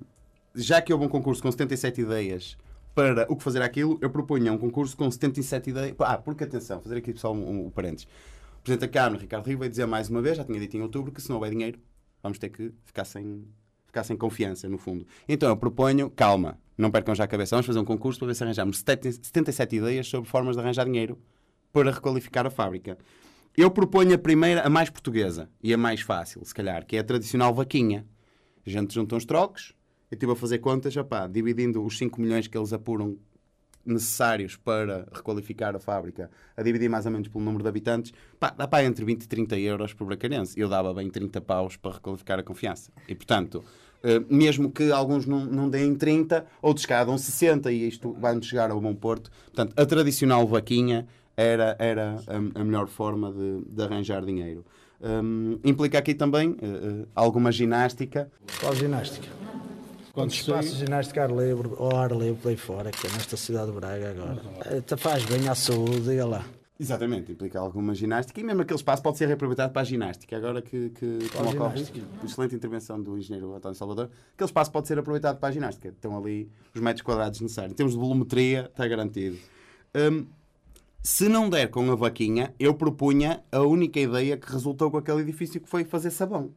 já 0.55 0.81
que 0.81 0.93
houve 0.93 1.05
um 1.05 1.09
concurso 1.09 1.41
com 1.41 1.51
77 1.51 2.01
ideias 2.01 2.57
para 2.93 3.25
o 3.29 3.35
que 3.35 3.43
fazer 3.43 3.61
aquilo, 3.61 3.97
eu 4.01 4.09
proponho 4.09 4.53
um 4.53 4.57
concurso 4.57 4.95
com 4.95 5.09
77 5.09 5.69
ideias. 5.69 5.95
Ah, 5.99 6.17
porque 6.17 6.43
atenção, 6.43 6.81
fazer 6.81 6.97
aqui 6.97 7.13
só 7.17 7.33
um, 7.33 7.37
um, 7.37 7.65
um 7.67 7.69
parênteses. 7.69 8.07
O 8.59 8.63
Presidente 8.63 8.87
da 8.87 8.87
Câmara, 8.87 9.21
Ricardo 9.21 9.47
Rio, 9.47 9.57
vai 9.57 9.69
dizer 9.69 9.85
mais 9.85 10.09
uma 10.09 10.21
vez, 10.21 10.37
já 10.37 10.43
tinha 10.43 10.59
dito 10.59 10.77
em 10.77 10.81
outubro, 10.81 11.11
que 11.11 11.21
se 11.21 11.29
não 11.29 11.35
houver 11.35 11.51
dinheiro, 11.51 11.79
vamos 12.21 12.39
ter 12.39 12.49
que 12.49 12.71
ficar 12.85 13.03
sem, 13.03 13.45
ficar 13.85 14.03
sem 14.03 14.15
confiança, 14.15 14.69
no 14.69 14.77
fundo. 14.77 15.05
Então 15.27 15.49
eu 15.49 15.57
proponho, 15.57 16.09
calma, 16.09 16.57
não 16.77 16.89
percam 16.89 17.13
já 17.13 17.25
a 17.25 17.27
cabeça, 17.27 17.55
vamos 17.55 17.65
fazer 17.65 17.79
um 17.79 17.85
concurso 17.85 18.19
para 18.19 18.27
ver 18.27 18.35
se 18.35 18.43
arranjamos 18.43 18.79
77 18.79 19.75
ideias 19.75 20.07
sobre 20.07 20.29
formas 20.29 20.55
de 20.55 20.61
arranjar 20.61 20.85
dinheiro 20.85 21.19
para 21.73 21.91
requalificar 21.91 22.45
a 22.45 22.49
fábrica. 22.49 22.97
Eu 23.55 23.69
proponho 23.69 24.15
a 24.15 24.17
primeira, 24.17 24.61
a 24.61 24.69
mais 24.69 24.89
portuguesa 24.89 25.49
e 25.61 25.73
a 25.73 25.77
mais 25.77 26.01
fácil, 26.01 26.43
se 26.45 26.53
calhar, 26.53 26.85
que 26.85 26.95
é 26.95 26.99
a 26.99 27.03
tradicional 27.03 27.53
vaquinha. 27.53 28.05
A 28.65 28.69
gente 28.69 28.93
junta 28.93 29.15
uns 29.15 29.25
trocos, 29.25 29.75
eu 30.13 30.15
estive 30.15 30.31
a 30.31 30.35
fazer 30.35 30.59
contas, 30.59 30.95
opá, 30.95 31.27
dividindo 31.27 31.83
os 31.83 31.97
5 31.97 32.21
milhões 32.21 32.47
que 32.47 32.57
eles 32.57 32.71
apuram 32.71 33.17
necessários 33.85 34.55
para 34.55 35.07
requalificar 35.11 35.75
a 35.75 35.79
fábrica, 35.79 36.29
a 36.55 36.61
dividir 36.61 36.89
mais 36.89 37.05
ou 37.05 37.11
menos 37.11 37.27
pelo 37.27 37.43
número 37.43 37.63
de 37.63 37.69
habitantes, 37.69 38.13
pá, 38.39 38.53
dá 38.55 38.67
para 38.67 38.85
entre 38.85 39.03
20 39.03 39.23
e 39.23 39.27
30 39.27 39.59
euros 39.59 39.93
por 39.93 40.05
bracarense. 40.05 40.57
Eu 40.57 40.69
dava 40.69 40.93
bem 40.93 41.09
30 41.09 41.41
paus 41.41 41.75
para 41.75 41.95
requalificar 41.95 42.39
a 42.39 42.43
confiança. 42.43 42.91
E, 43.07 43.15
portanto, 43.15 43.63
eh, 44.03 44.21
mesmo 44.29 44.71
que 44.71 44.91
alguns 44.91 45.25
não, 45.25 45.45
não 45.45 45.67
deem 45.69 45.95
30, 45.95 46.45
outros 46.61 46.85
cá 46.85 47.03
dão 47.03 47.17
60 47.17 47.71
e 47.71 47.87
isto 47.87 48.13
vai-nos 48.13 48.45
chegar 48.45 48.71
ao 48.71 48.79
bom 48.79 48.93
porto. 48.93 49.31
Portanto, 49.45 49.73
a 49.75 49.85
tradicional 49.85 50.47
vaquinha 50.47 51.07
era, 51.35 51.75
era 51.79 52.21
a, 52.27 52.61
a 52.61 52.63
melhor 52.63 52.87
forma 52.87 53.33
de, 53.33 53.65
de 53.67 53.81
arranjar 53.81 54.23
dinheiro. 54.23 54.63
Um, 55.01 55.59
implica 55.65 55.97
aqui 55.97 56.13
também 56.13 56.51
uh, 56.51 57.07
alguma 57.13 57.51
ginástica. 57.51 58.31
Qual 58.61 58.73
ginástica? 58.73 59.27
Quando 60.13 60.31
espaço 60.31 60.69
de 60.69 60.75
ginástica 60.75 61.23
ar 61.23 61.31
livre, 61.31 61.71
ou 61.75 61.95
ar 61.95 62.11
livre 62.11 62.49
aí 62.49 62.55
fora, 62.55 62.91
que 62.91 63.07
é 63.07 63.09
nesta 63.09 63.35
cidade 63.35 63.71
de 63.71 63.71
Braga 63.71 64.11
agora. 64.11 64.43
Uhum. 64.43 64.97
faz 64.97 65.25
bem 65.25 65.49
à 65.49 65.55
saúde, 65.55 66.01
diga 66.01 66.23
lá. 66.23 66.45
Exatamente, 66.79 67.31
implica 67.31 67.59
alguma 67.59 67.95
ginástica 67.95 68.39
e 68.39 68.43
mesmo 68.43 68.61
aquele 68.61 68.77
espaço 68.77 69.01
pode 69.01 69.17
ser 69.17 69.25
reaproveitado 69.25 69.73
para 69.73 69.81
a 69.81 69.85
ginástica. 69.85 70.37
Agora 70.37 70.61
que, 70.61 70.91
que, 70.91 71.17
que 71.17 71.37
ocorre, 71.37 71.83
excelente 72.23 72.53
intervenção 72.53 73.01
do 73.01 73.17
engenheiro 73.17 73.55
António 73.55 73.75
Salvador, 73.75 74.11
aquele 74.35 74.47
espaço 74.47 74.71
pode 74.71 74.87
ser 74.87 74.99
aproveitado 74.99 75.39
para 75.39 75.49
a 75.49 75.51
ginástica. 75.51 75.89
Estão 75.89 76.15
ali 76.15 76.47
os 76.75 76.79
metros 76.79 77.01
quadrados 77.01 77.41
necessários. 77.41 77.73
Em 77.73 77.75
termos 77.75 77.95
de 77.95 77.99
volumetria, 77.99 78.65
está 78.69 78.87
garantido. 78.87 79.39
Um, 79.95 80.27
se 81.01 81.27
não 81.27 81.49
der 81.49 81.71
com 81.71 81.91
a 81.91 81.95
vaquinha, 81.95 82.53
eu 82.59 82.75
propunha 82.75 83.43
a 83.51 83.61
única 83.61 83.99
ideia 83.99 84.37
que 84.37 84.51
resultou 84.51 84.91
com 84.91 84.97
aquele 84.97 85.21
edifício 85.21 85.59
que 85.59 85.67
foi 85.67 85.83
fazer 85.83 86.11
sabão. 86.11 86.51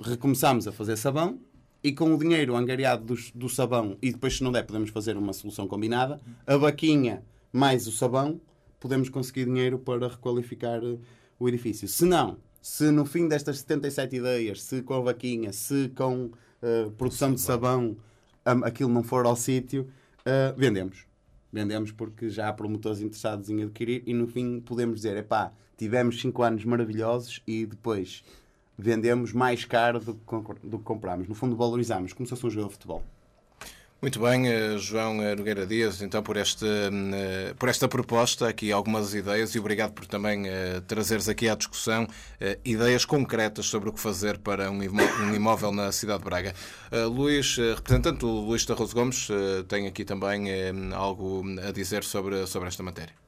Recomeçámos 0.00 0.68
a 0.68 0.72
fazer 0.72 0.96
sabão 0.96 1.40
e 1.86 1.92
com 1.92 2.12
o 2.12 2.18
dinheiro 2.18 2.56
angariado 2.56 3.14
do, 3.14 3.16
do 3.32 3.48
sabão, 3.48 3.96
e 4.02 4.10
depois, 4.10 4.38
se 4.38 4.42
não 4.42 4.50
der, 4.50 4.64
podemos 4.64 4.90
fazer 4.90 5.16
uma 5.16 5.32
solução 5.32 5.68
combinada, 5.68 6.20
a 6.44 6.56
vaquinha 6.56 7.22
mais 7.52 7.86
o 7.86 7.92
sabão, 7.92 8.40
podemos 8.80 9.08
conseguir 9.08 9.44
dinheiro 9.44 9.78
para 9.78 10.08
requalificar 10.08 10.80
eh, 10.82 10.98
o 11.38 11.48
edifício. 11.48 11.86
Se 11.86 12.04
não, 12.04 12.38
se 12.60 12.90
no 12.90 13.06
fim 13.06 13.28
destas 13.28 13.60
77 13.60 14.16
ideias, 14.16 14.62
se 14.64 14.82
com 14.82 14.94
a 14.94 15.00
vaquinha, 15.00 15.52
se 15.52 15.88
com 15.90 16.24
uh, 16.24 16.90
produção 16.98 17.32
de 17.32 17.40
sabão, 17.40 17.96
um, 18.44 18.64
aquilo 18.64 18.90
não 18.90 19.04
for 19.04 19.24
ao 19.24 19.36
sítio, 19.36 19.88
uh, 20.22 20.58
vendemos 20.58 21.06
vendemos 21.52 21.92
porque 21.92 22.28
já 22.28 22.48
há 22.48 22.52
promotores 22.52 23.00
interessados 23.00 23.48
em 23.48 23.62
adquirir 23.62 24.02
e 24.06 24.12
no 24.12 24.26
fim 24.26 24.60
podemos 24.60 24.96
dizer, 24.96 25.16
epá, 25.16 25.52
tivemos 25.78 26.20
5 26.20 26.42
anos 26.42 26.64
maravilhosos 26.64 27.40
e 27.46 27.64
depois 27.64 28.24
vendemos 28.78 29.32
mais 29.32 29.64
caro 29.64 30.00
do 30.00 30.14
que, 30.14 30.66
do 30.66 30.78
que 30.78 30.84
comprámos. 30.84 31.28
No 31.28 31.34
fundo 31.34 31.56
valorizamos, 31.56 32.12
como 32.12 32.26
se 32.26 32.30
fosse 32.30 32.46
um 32.46 32.50
jogo 32.50 32.68
de 32.68 32.74
futebol. 32.74 33.02
Muito 34.00 34.20
bem, 34.20 34.46
eh, 34.46 34.76
João 34.76 35.22
eh, 35.22 35.34
Nogueira 35.34 35.66
Dias, 35.66 36.02
então 36.02 36.22
por 36.22 36.36
esta, 36.36 36.66
eh, 36.66 37.54
por 37.58 37.68
esta 37.68 37.88
proposta, 37.88 38.46
aqui 38.46 38.70
algumas 38.70 39.14
ideias 39.14 39.54
e 39.54 39.58
obrigado 39.58 39.92
por 39.92 40.04
também 40.06 40.44
trazeres 40.86 41.28
aqui 41.28 41.48
à 41.48 41.54
discussão 41.54 42.06
ideias 42.64 43.04
concretas 43.04 43.66
sobre 43.66 43.88
o 43.88 43.92
que 43.92 43.98
fazer 43.98 44.38
para 44.38 44.70
um 44.70 44.82
imóvel 45.34 45.72
na 45.72 45.90
cidade 45.92 46.18
de 46.18 46.24
Braga. 46.26 46.54
Luís, 47.10 47.56
representante 47.56 48.18
do 48.18 48.28
Luís 48.28 48.64
Tarroso 48.66 48.94
Gomes, 48.94 49.28
tem 49.68 49.86
aqui 49.86 50.04
também 50.04 50.46
algo 50.94 51.42
a 51.66 51.72
dizer 51.72 52.04
sobre, 52.04 52.46
sobre 52.46 52.68
esta 52.68 52.82
matéria. 52.82 53.25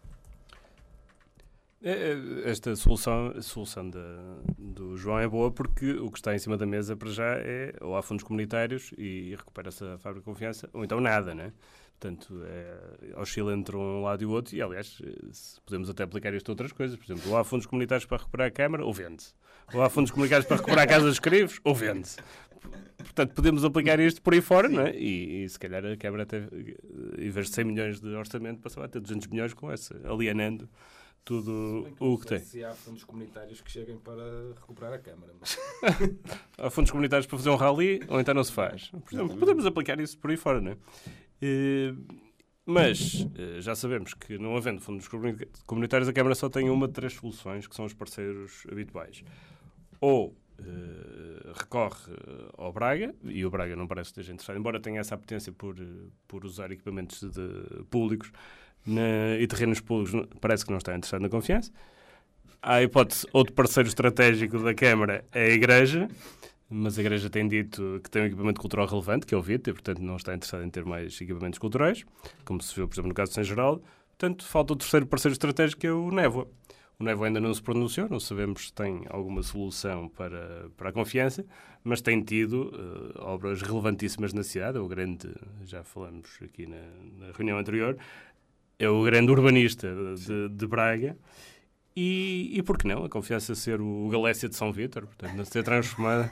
É, 1.81 1.91
é, 1.91 2.51
esta 2.51 2.75
solução, 2.75 3.41
solução 3.41 3.89
de, 3.89 3.99
do 4.59 4.97
João 4.97 5.19
é 5.21 5.29
boa 5.29 5.51
porque 5.51 5.93
o 5.93 6.11
que 6.11 6.19
está 6.19 6.35
em 6.35 6.39
cima 6.39 6.57
da 6.57 6.67
mesa 6.67 6.97
para 6.97 7.11
já 7.11 7.37
é 7.37 7.73
ou 7.81 7.97
há 7.97 8.03
fundos 8.03 8.25
comunitários 8.25 8.93
e 8.99 9.35
recupera-se 9.37 9.85
a 9.85 9.99
fábrica 9.99 10.21
de 10.21 10.25
confiança, 10.25 10.69
ou 10.73 10.85
então 10.85 11.01
nada, 11.01 11.35
né? 11.35 11.53
Portanto, 12.01 12.43
é, 12.47 13.21
oscila 13.21 13.53
entre 13.53 13.77
um 13.77 14.03
lado 14.03 14.23
e 14.23 14.27
o 14.27 14.31
outro, 14.31 14.55
e 14.55 14.63
aliás, 14.63 15.03
podemos 15.67 15.91
até 15.91 16.05
aplicar 16.05 16.33
isto 16.33 16.49
a 16.49 16.53
outras 16.53 16.71
coisas. 16.71 16.97
Por 16.97 17.05
exemplo, 17.05 17.31
ou 17.31 17.37
há 17.37 17.43
fundos 17.43 17.67
comunitários 17.67 18.07
para 18.07 18.19
recuperar 18.19 18.47
a 18.47 18.51
Câmara, 18.53 18.85
ou 18.85 18.93
vende-se. 18.93 19.35
Ou 19.75 19.83
há 19.83 19.91
fundos 19.91 20.13
comunitários 20.13 20.47
para 20.47 20.59
recuperar 20.59 20.85
a 20.85 20.87
Casa 20.87 21.07
dos 21.07 21.15
Escreves, 21.15 21.61
ou 21.65 21.75
vende-se. 21.75 22.19
Portanto, 22.99 23.35
podemos 23.35 23.65
aplicar 23.65 23.99
isto 23.99 24.23
por 24.23 24.33
aí 24.33 24.41
fora, 24.41 24.69
não 24.69 24.83
é? 24.83 24.95
E, 24.95 25.43
e, 25.43 25.49
se 25.49 25.59
calhar 25.59 25.85
a 25.85 25.97
Câmara, 25.97 26.23
até, 26.23 26.39
em 27.19 27.31
vez 27.31 27.49
de 27.49 27.55
100 27.55 27.65
milhões 27.65 28.01
de 28.01 28.09
orçamento, 28.15 28.61
passava 28.61 28.87
a 28.87 28.89
ter 28.89 29.01
200 29.01 29.27
milhões 29.27 29.53
com 29.53 29.71
essa, 29.71 30.01
alienando 30.09 30.69
tudo 31.25 31.89
o 32.01 32.19
que 32.19 32.27
tem. 32.27 32.39
Se 32.39 32.65
há 32.65 32.73
fundos 32.73 33.05
comunitários 33.05 33.61
que 33.61 33.71
cheguem 33.71 33.99
para 33.99 34.55
recuperar 34.55 34.93
a 34.95 34.99
Câmara. 34.99 35.33
Mas... 35.41 35.59
há 36.57 36.71
fundos 36.71 36.91
comunitários 36.91 37.27
para 37.27 37.37
fazer 37.37 37.51
um 37.51 37.57
rally, 37.57 38.01
ou 38.09 38.21
então 38.21 38.35
não 38.35 38.45
se 38.45 38.53
faz. 38.53 38.91
Por 38.91 39.15
exemplo, 39.15 39.37
podemos 39.37 39.67
aplicar 39.67 40.01
isso 40.01 40.19
por 40.19 40.31
aí 40.31 40.37
fora, 40.37 40.61
não 40.61 40.73
é? 40.73 40.77
E, 41.41 41.95
mas 42.65 43.27
eh, 43.35 43.61
já 43.61 43.75
sabemos 43.75 44.13
que, 44.13 44.37
não 44.37 44.55
havendo 44.55 44.81
fundos 44.81 45.09
comunitários, 45.67 46.09
a 46.09 46.13
Câmara 46.13 46.35
só 46.35 46.51
tem 46.51 46.69
uma 46.69 46.87
de 46.87 46.93
três 46.93 47.15
soluções, 47.15 47.67
que 47.67 47.75
são 47.75 47.87
os 47.87 47.95
parceiros 47.95 48.67
habituais. 48.71 49.25
Ou 50.01 50.37
Uh, 50.61 51.53
recorre 51.55 52.13
ao 52.57 52.73
Braga, 52.73 53.15
e 53.23 53.47
o 53.47 53.51
Braga 53.51 53.77
não 53.77 53.87
parece 53.87 54.13
ter 54.13 54.23
gente 54.23 54.35
interessado, 54.35 54.59
embora 54.59 54.81
tenha 54.81 54.99
essa 54.99 55.15
apetência 55.15 55.53
por, 55.53 55.77
por 56.27 56.45
usar 56.45 56.73
equipamentos 56.73 57.21
de, 57.21 57.85
públicos, 57.89 58.33
na, 58.89 59.37
e 59.39 59.47
terrenos 59.47 59.81
públicos 59.81 60.29
parece 60.41 60.65
que 60.65 60.71
não 60.71 60.79
está 60.79 60.93
interessado 60.93 61.21
na 61.21 61.29
confiança. 61.29 61.71
Há 62.61 62.83
hipótese, 62.83 63.27
outro 63.33 63.53
parceiro 63.53 63.89
estratégico 63.89 64.59
da 64.59 64.75
Câmara 64.75 65.25
é 65.33 65.45
a 65.45 65.49
Igreja, 65.51 66.09
mas 66.69 66.99
a 66.99 67.01
Igreja 67.01 67.31
tem 67.31 67.47
dito 67.47 68.01
que 68.03 68.11
tem 68.11 68.23
um 68.23 68.27
equipamento 68.27 68.61
cultural 68.61 68.87
relevante, 68.87 69.27
que 69.27 69.35
é 69.35 69.39
o 69.39 69.43
VIT, 69.43 69.71
e 69.71 69.73
portanto 69.73 70.01
não 70.01 70.17
está 70.17 70.35
interessado 70.35 70.65
em 70.65 70.71
ter 70.71 70.85
mais 70.85 71.21
equipamentos 71.21 71.59
culturais, 71.59 72.05
como 72.45 72.61
se 72.61 72.75
viu, 72.75 72.89
por 72.89 72.95
exemplo, 72.95 73.09
no 73.09 73.15
caso 73.15 73.31
de 73.31 73.37
São 73.37 73.45
Geraldo. 73.45 73.83
Portanto, 74.19 74.45
falta 74.45 74.73
o 74.73 74.77
terceiro 74.77 75.07
parceiro 75.07 75.33
estratégico, 75.33 75.81
que 75.81 75.87
é 75.87 75.93
o 75.93 76.11
Névoa. 76.11 76.49
O 76.99 77.05
Névoa 77.05 77.29
ainda 77.29 77.41
não 77.41 77.55
se 77.55 77.63
pronunciou, 77.63 78.09
não 78.09 78.19
sabemos 78.19 78.67
se 78.67 78.73
tem 78.73 79.03
alguma 79.09 79.41
solução 79.45 80.09
para, 80.09 80.69
para 80.77 80.89
a 80.89 80.93
confiança, 80.93 81.47
mas 81.85 82.01
tem 82.01 82.21
tido 82.21 82.75
uh, 82.75 83.23
obras 83.23 83.63
relevantíssimas 83.63 84.33
na 84.33 84.43
cidade. 84.43 84.79
O 84.79 84.89
grande, 84.89 85.33
já 85.63 85.85
falamos 85.85 86.29
aqui 86.43 86.67
na, 86.67 86.81
na 87.17 87.33
reunião 87.33 87.57
anterior, 87.57 87.97
é 88.79 88.89
o 88.89 89.03
grande 89.03 89.31
urbanista 89.31 89.89
de, 90.15 90.49
de 90.49 90.67
Braga. 90.67 91.17
E, 91.97 92.51
e 92.53 92.63
por 92.63 92.79
que 92.79 92.87
não? 92.87 93.05
A 93.05 93.09
confiança 93.09 93.55
ser 93.55 93.81
o 93.81 94.09
Galécia 94.09 94.49
de 94.49 94.55
São 94.55 94.73
Vítor, 94.73 95.07
portanto, 95.07 95.45
ser 95.47 95.65
transformada. 95.65 96.31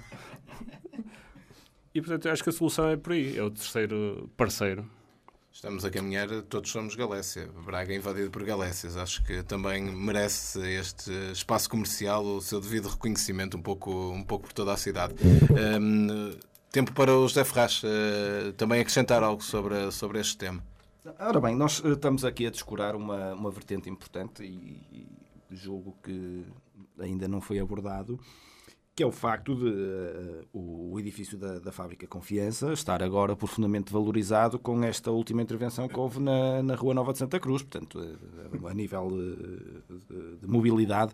E 1.92 2.00
portanto, 2.00 2.28
acho 2.28 2.42
que 2.42 2.50
a 2.50 2.52
solução 2.52 2.90
é 2.90 2.96
por 2.96 3.14
aí, 3.14 3.36
é 3.36 3.42
o 3.42 3.50
terceiro 3.50 4.30
parceiro. 4.36 4.88
Estamos 5.50 5.86
a 5.86 5.90
caminhar, 5.90 6.28
todos 6.42 6.70
somos 6.70 6.94
Galécia. 6.94 7.48
Braga 7.64 7.90
é 7.90 7.96
invadido 7.96 8.30
por 8.30 8.44
Galécias. 8.44 8.94
Acho 8.98 9.24
que 9.24 9.42
também 9.42 9.82
merece 9.82 10.60
este 10.60 11.10
espaço 11.32 11.70
comercial 11.70 12.22
o 12.22 12.42
seu 12.42 12.60
devido 12.60 12.88
reconhecimento, 12.88 13.56
um 13.56 13.62
pouco, 13.62 13.90
um 13.90 14.22
pouco 14.22 14.44
por 14.44 14.52
toda 14.52 14.74
a 14.74 14.76
cidade. 14.76 15.14
Um, 15.80 16.38
tempo 16.70 16.92
para 16.92 17.10
o 17.10 17.26
José 17.26 17.42
Ferraz 17.42 17.82
uh, 17.82 18.52
também 18.52 18.82
acrescentar 18.82 19.22
algo 19.22 19.42
sobre, 19.42 19.90
sobre 19.90 20.20
este 20.20 20.36
tema. 20.36 20.62
Ora 21.20 21.40
bem, 21.40 21.54
nós 21.54 21.82
eh, 21.84 21.92
estamos 21.92 22.24
aqui 22.24 22.46
a 22.46 22.50
descurar 22.50 22.96
uma, 22.96 23.32
uma 23.32 23.50
vertente 23.50 23.88
importante 23.88 24.42
e, 24.42 25.06
e 25.50 25.54
julgo 25.54 25.96
que 26.02 26.44
ainda 26.98 27.28
não 27.28 27.40
foi 27.40 27.60
abordado, 27.60 28.18
que 28.96 29.02
é 29.02 29.06
o 29.06 29.12
facto 29.12 29.54
de 29.54 29.66
uh, 29.66 30.46
o 30.54 30.98
edifício 30.98 31.36
da, 31.36 31.58
da, 31.58 31.70
fábrica 31.70 32.06
Confiança 32.06 32.72
estar 32.72 33.02
agora 33.02 33.36
profundamente 33.36 33.92
valorizado 33.92 34.58
com 34.58 34.82
esta 34.82 35.10
última 35.10 35.42
intervenção 35.42 35.86
que 35.86 35.98
houve 35.98 36.18
na, 36.18 36.62
na 36.62 36.74
Rua 36.74 36.94
Nova 36.94 37.12
de 37.12 37.18
Santa 37.18 37.38
Cruz, 37.38 37.62
portanto, 37.62 37.98
uh, 37.98 38.66
a 38.66 38.72
nível 38.72 39.08
uh, 39.08 40.38
de 40.40 40.48
mobilidade. 40.48 41.12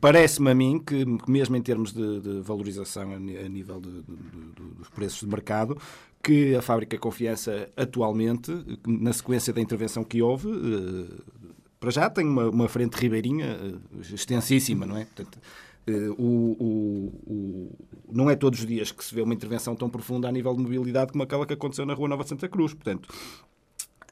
Parece-me 0.00 0.50
a 0.50 0.54
mim 0.56 0.80
que, 0.80 1.04
mesmo 1.28 1.54
em 1.54 1.62
termos 1.62 1.92
de, 1.92 2.20
de 2.20 2.40
valorização 2.40 3.12
a, 3.12 3.18
nível 3.48 3.80
de, 3.80 4.02
de, 4.02 4.74
dos 4.76 4.88
preços 4.88 5.20
de 5.20 5.28
mercado, 5.28 5.78
que 6.20 6.56
a 6.56 6.62
fábrica 6.62 6.98
Confiança 6.98 7.70
atualmente, 7.76 8.50
na 8.84 9.12
sequência 9.12 9.52
da 9.52 9.60
intervenção 9.60 10.02
que 10.02 10.20
houve, 10.20 10.48
para 11.78 11.90
já 11.92 12.10
tem 12.10 12.26
uma, 12.26 12.48
uma 12.48 12.68
frente 12.68 12.94
ribeirinha 12.94 13.80
extensíssima, 14.00 14.84
não 14.84 14.96
é? 14.96 15.04
Portanto, 15.04 15.38
o, 16.18 16.56
o, 16.58 17.12
o, 17.26 17.78
não 18.10 18.28
é 18.28 18.34
todos 18.34 18.60
os 18.60 18.66
dias 18.66 18.90
que 18.90 19.04
se 19.04 19.14
vê 19.14 19.22
uma 19.22 19.34
intervenção 19.34 19.74
tão 19.76 19.88
profunda 19.88 20.28
a 20.28 20.32
nível 20.32 20.54
de 20.54 20.62
mobilidade 20.62 21.12
como 21.12 21.22
aquela 21.22 21.46
que 21.46 21.54
aconteceu 21.54 21.86
na 21.86 21.94
Rua 21.94 22.08
Nova 22.08 22.24
Santa 22.24 22.48
Cruz. 22.48 22.74
Portanto, 22.74 23.08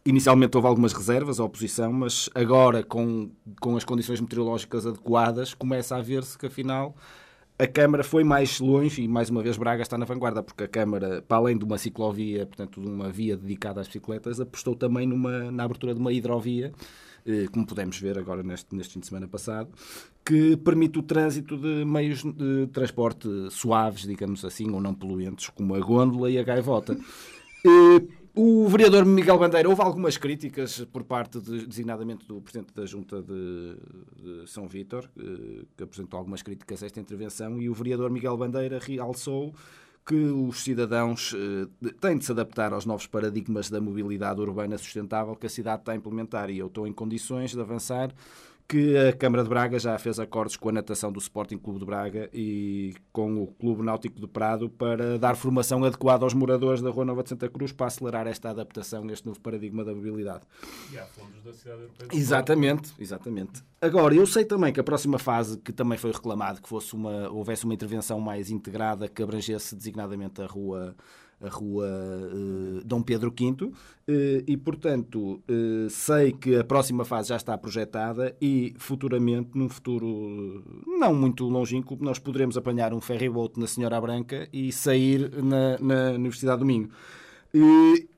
inicialmente 0.04 0.56
houve 0.56 0.68
algumas 0.68 0.92
reservas, 0.92 1.40
a 1.40 1.44
oposição, 1.44 1.92
mas 1.92 2.28
agora, 2.34 2.82
com, 2.82 3.30
com 3.60 3.76
as 3.76 3.84
condições 3.84 4.20
meteorológicas 4.20 4.86
adequadas, 4.86 5.54
começa 5.54 5.96
a 5.96 6.02
ver-se 6.02 6.38
que, 6.38 6.46
afinal, 6.46 6.94
a 7.58 7.66
Câmara 7.66 8.04
foi 8.04 8.24
mais 8.24 8.60
longe 8.60 9.02
e, 9.02 9.08
mais 9.08 9.30
uma 9.30 9.42
vez, 9.42 9.56
Braga 9.56 9.82
está 9.82 9.96
na 9.96 10.04
vanguarda, 10.04 10.42
porque 10.42 10.64
a 10.64 10.68
Câmara, 10.68 11.22
para 11.22 11.36
além 11.38 11.56
de 11.56 11.64
uma 11.64 11.78
ciclovia, 11.78 12.46
portanto, 12.46 12.80
de 12.80 12.86
uma 12.86 13.10
via 13.10 13.36
dedicada 13.36 13.80
às 13.80 13.86
bicicletas, 13.86 14.40
apostou 14.40 14.74
também 14.74 15.06
numa, 15.06 15.50
na 15.50 15.64
abertura 15.64 15.94
de 15.94 16.00
uma 16.00 16.12
hidrovia 16.12 16.66
eh, 16.68 16.72
como 17.52 17.66
pudemos 17.66 17.98
ver 17.98 18.18
agora 18.18 18.42
neste, 18.42 18.74
neste 18.74 18.94
fim 18.94 19.00
de 19.00 19.06
semana 19.06 19.26
passado, 19.26 19.70
que 20.24 20.56
permite 20.56 20.98
o 20.98 21.02
trânsito 21.02 21.56
de 21.56 21.84
meios 21.84 22.22
de 22.22 22.66
transporte 22.72 23.28
suaves, 23.50 24.02
digamos 24.02 24.44
assim, 24.44 24.70
ou 24.70 24.80
não 24.80 24.94
poluentes, 24.94 25.48
como 25.50 25.74
a 25.74 25.80
gôndola 25.80 26.30
e 26.30 26.38
a 26.38 26.42
gaivota. 26.42 26.96
Eh, 27.66 28.06
o 28.36 28.68
vereador 28.68 29.06
Miguel 29.06 29.38
Bandeira, 29.38 29.68
houve 29.68 29.80
algumas 29.80 30.18
críticas 30.18 30.84
por 30.92 31.04
parte, 31.04 31.40
de, 31.40 31.66
designadamente, 31.66 32.26
do 32.26 32.42
Presidente 32.42 32.74
da 32.74 32.84
Junta 32.84 33.22
de, 33.22 33.76
de 34.20 34.50
São 34.50 34.68
Vítor, 34.68 35.08
eh, 35.16 35.64
que 35.74 35.84
apresentou 35.84 36.18
algumas 36.18 36.42
críticas 36.42 36.82
a 36.82 36.86
esta 36.86 37.00
intervenção, 37.00 37.58
e 37.58 37.70
o 37.70 37.72
vereador 37.72 38.10
Miguel 38.10 38.36
Bandeira 38.36 38.78
realçou 38.78 39.54
que 40.06 40.14
os 40.14 40.62
cidadãos 40.62 41.34
eh, 41.34 41.90
têm 42.00 42.18
de 42.18 42.24
se 42.24 42.32
adaptar 42.32 42.72
aos 42.72 42.84
novos 42.84 43.06
paradigmas 43.06 43.70
da 43.70 43.80
mobilidade 43.80 44.40
urbana 44.40 44.76
sustentável 44.76 45.34
que 45.34 45.46
a 45.46 45.50
cidade 45.50 45.80
está 45.80 45.92
a 45.92 45.96
implementar. 45.96 46.50
E 46.50 46.58
eu 46.58 46.66
estou 46.66 46.86
em 46.86 46.92
condições 46.92 47.52
de 47.52 47.60
avançar 47.60 48.12
que 48.66 48.96
a 48.96 49.12
Câmara 49.12 49.42
de 49.42 49.48
Braga 49.48 49.78
já 49.78 49.98
fez 49.98 50.18
acordos 50.18 50.56
com 50.56 50.70
a 50.70 50.72
natação 50.72 51.12
do 51.12 51.18
Sporting 51.18 51.58
Clube 51.58 51.80
de 51.80 51.84
Braga 51.84 52.30
e 52.32 52.94
com 53.12 53.42
o 53.42 53.46
Clube 53.46 53.82
Náutico 53.82 54.18
de 54.18 54.26
Prado 54.26 54.70
para 54.70 55.18
dar 55.18 55.36
formação 55.36 55.84
adequada 55.84 56.24
aos 56.24 56.32
moradores 56.32 56.80
da 56.80 56.90
Rua 56.90 57.04
Nova 57.04 57.22
de 57.22 57.28
Santa 57.28 57.48
Cruz 57.48 57.72
para 57.72 57.86
acelerar 57.86 58.26
esta 58.26 58.50
adaptação, 58.50 59.08
este 59.10 59.26
novo 59.26 59.38
paradigma 59.40 59.84
da 59.84 59.94
mobilidade. 59.94 60.44
E 60.92 60.98
há 60.98 61.04
fundos 61.04 61.42
da 61.44 61.52
cidade 61.52 61.82
europeia. 61.82 62.08
Exatamente, 62.12 62.92
exatamente. 62.98 63.62
Agora, 63.80 64.14
eu 64.14 64.26
sei 64.26 64.44
também 64.44 64.72
que 64.72 64.80
a 64.80 64.84
próxima 64.84 65.18
fase, 65.18 65.58
que 65.58 65.72
também 65.72 65.98
foi 65.98 66.10
reclamado, 66.10 66.62
que 66.62 66.68
fosse 66.68 66.94
uma, 66.94 67.28
houvesse 67.30 67.64
uma 67.64 67.74
intervenção 67.74 68.18
mais 68.18 68.50
integrada 68.50 69.08
que 69.08 69.22
abrangesse 69.22 69.76
designadamente 69.76 70.40
a 70.40 70.46
Rua 70.46 70.96
a 71.44 71.48
rua 71.48 71.86
uh, 71.86 72.84
Dom 72.84 73.02
Pedro 73.02 73.32
V, 73.36 73.64
uh, 73.64 73.72
e 74.46 74.56
portanto 74.56 75.42
uh, 75.48 75.90
sei 75.90 76.32
que 76.32 76.56
a 76.56 76.64
próxima 76.64 77.04
fase 77.04 77.28
já 77.28 77.36
está 77.36 77.56
projetada 77.56 78.34
e 78.40 78.74
futuramente, 78.78 79.50
num 79.54 79.68
futuro 79.68 80.64
não 80.86 81.14
muito 81.14 81.48
longínquo, 81.48 81.96
nós 82.00 82.18
poderemos 82.18 82.56
apanhar 82.56 82.92
um 82.92 83.00
ferryboat 83.00 83.58
na 83.58 83.66
Senhora 83.66 84.00
Branca 84.00 84.48
e 84.52 84.72
sair 84.72 85.30
na, 85.42 85.78
na 85.78 86.12
Universidade 86.12 86.60
do 86.60 86.64
Minho. 86.64 86.88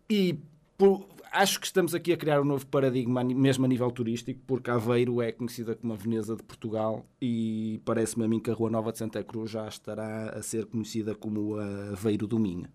e 0.08 0.38
por, 0.78 1.06
acho 1.36 1.60
que 1.60 1.66
estamos 1.66 1.94
aqui 1.94 2.12
a 2.12 2.16
criar 2.16 2.40
um 2.40 2.44
novo 2.44 2.66
paradigma, 2.66 3.22
mesmo 3.22 3.64
a 3.64 3.68
nível 3.68 3.90
turístico, 3.90 4.40
porque 4.46 4.70
Aveiro 4.70 5.20
é 5.20 5.32
conhecida 5.32 5.74
como 5.74 5.92
a 5.92 5.96
Veneza 5.96 6.34
de 6.34 6.42
Portugal 6.42 7.06
e 7.20 7.80
parece-me 7.84 8.24
a 8.24 8.28
mim 8.28 8.40
que 8.40 8.50
a 8.50 8.54
Rua 8.54 8.70
Nova 8.70 8.92
de 8.92 8.98
Santa 8.98 9.22
Cruz 9.22 9.50
já 9.50 9.68
estará 9.68 10.30
a 10.30 10.42
ser 10.42 10.66
conhecida 10.66 11.14
como 11.14 11.56
a 11.56 11.90
Aveiro 11.92 12.26
do 12.26 12.38
Minho. 12.38 12.66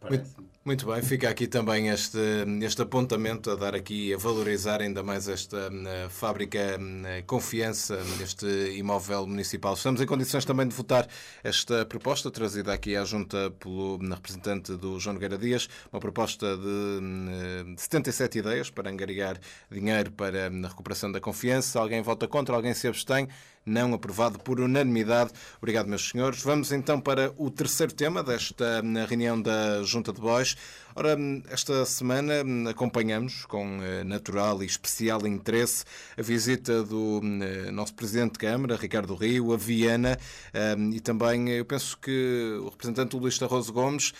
Muito, 0.00 0.30
muito, 0.64 0.86
bem, 0.86 1.02
fica 1.02 1.28
aqui 1.28 1.48
também 1.48 1.88
este, 1.88 2.18
este 2.62 2.82
apontamento 2.82 3.50
a 3.50 3.56
dar 3.56 3.74
aqui, 3.74 4.14
a 4.14 4.16
valorizar 4.16 4.80
ainda 4.80 5.02
mais 5.02 5.28
esta 5.28 5.68
uh, 5.68 6.08
fábrica 6.08 6.78
uh, 6.78 7.26
Confiança, 7.26 7.98
este 8.22 8.46
imóvel 8.76 9.26
municipal. 9.26 9.74
Estamos 9.74 10.00
em 10.00 10.06
condições 10.06 10.44
também 10.44 10.68
de 10.68 10.74
votar 10.74 11.08
esta 11.42 11.84
proposta, 11.84 12.30
trazida 12.30 12.72
aqui 12.72 12.94
à 12.94 13.04
Junta 13.04 13.50
pelo 13.58 13.98
representante 13.98 14.76
do 14.76 15.00
João 15.00 15.14
Nogueira 15.14 15.36
Dias, 15.36 15.68
uma 15.92 15.98
proposta 16.00 16.56
de, 16.56 16.62
uh, 16.62 17.74
de 17.74 17.80
77 17.80 18.38
ideias 18.38 18.70
para 18.70 18.88
angariar 18.88 19.36
dinheiro 19.68 20.12
para 20.12 20.46
a 20.46 20.68
recuperação 20.68 21.10
da 21.10 21.20
confiança. 21.20 21.80
Alguém 21.80 22.02
vota 22.02 22.28
contra, 22.28 22.54
alguém 22.54 22.72
se 22.72 22.86
abstém 22.86 23.28
não 23.68 23.94
aprovado 23.94 24.38
por 24.38 24.60
unanimidade. 24.60 25.30
Obrigado, 25.58 25.86
meus 25.88 26.08
senhores. 26.08 26.42
Vamos 26.42 26.72
então 26.72 27.00
para 27.00 27.32
o 27.36 27.50
terceiro 27.50 27.92
tema 27.92 28.22
desta 28.22 28.82
reunião 29.08 29.40
da 29.40 29.82
Junta 29.82 30.12
de 30.12 30.20
Bois. 30.20 30.56
Ora, 30.98 31.16
esta 31.48 31.84
semana 31.84 32.42
acompanhamos 32.68 33.46
com 33.46 33.80
eh, 33.80 34.02
natural 34.02 34.64
e 34.64 34.66
especial 34.66 35.24
interesse 35.28 35.84
a 36.16 36.22
visita 36.22 36.82
do 36.82 37.20
eh, 37.22 37.70
nosso 37.70 37.94
Presidente 37.94 38.32
de 38.32 38.40
Câmara, 38.40 38.74
Ricardo 38.74 39.14
Rio, 39.14 39.52
a 39.52 39.56
Viena, 39.56 40.18
eh, 40.52 40.74
e 40.92 40.98
também 40.98 41.50
eu 41.50 41.64
penso 41.64 41.96
que 41.98 42.58
o 42.60 42.68
representante 42.68 43.16
Luís 43.16 43.38
Tarroso 43.38 43.72
Gomes 43.72 44.12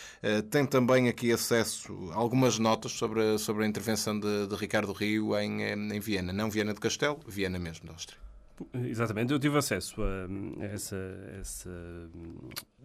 tem 0.51 0.65
também 0.65 1.09
aqui 1.09 1.33
acesso 1.33 2.11
a 2.13 2.15
algumas 2.15 2.61
notas 2.61 2.93
sobre, 2.93 3.39
sobre 3.39 3.65
a 3.65 3.67
intervenção 3.67 4.19
de, 4.19 4.47
de 4.47 4.55
Ricardo 4.55 4.93
Rio 4.93 5.37
em, 5.37 5.63
em 5.63 5.99
Viena. 5.99 6.33
Não 6.33 6.49
Viena 6.49 6.73
de 6.73 6.79
Castelo, 6.79 7.19
Viena 7.27 7.59
mesmo, 7.59 7.87
da 7.87 7.93
Áustria. 7.93 8.28
Exatamente, 8.75 9.33
eu 9.33 9.39
tive 9.39 9.57
acesso 9.59 10.03
a 10.03 10.65
essa, 10.65 10.97
essa, 11.41 11.71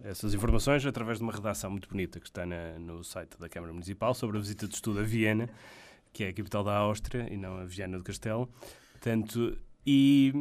essas 0.02 0.34
informações 0.34 0.84
através 0.86 1.18
de 1.18 1.24
uma 1.24 1.32
redação 1.32 1.70
muito 1.70 1.88
bonita 1.88 2.20
que 2.20 2.26
está 2.26 2.46
na, 2.46 2.78
no 2.78 3.02
site 3.02 3.38
da 3.38 3.48
Câmara 3.48 3.72
Municipal 3.72 4.14
sobre 4.14 4.36
a 4.36 4.40
visita 4.40 4.68
de 4.68 4.74
estudo 4.74 5.00
a 5.00 5.02
Viena, 5.02 5.48
que 6.12 6.24
é 6.24 6.28
a 6.28 6.32
capital 6.32 6.62
da 6.62 6.76
Áustria 6.76 7.26
e 7.30 7.36
não 7.36 7.58
a 7.58 7.64
Viena 7.64 7.98
do 7.98 8.04
Castelo. 8.04 8.48
Portanto, 8.92 9.58
e 9.86 10.32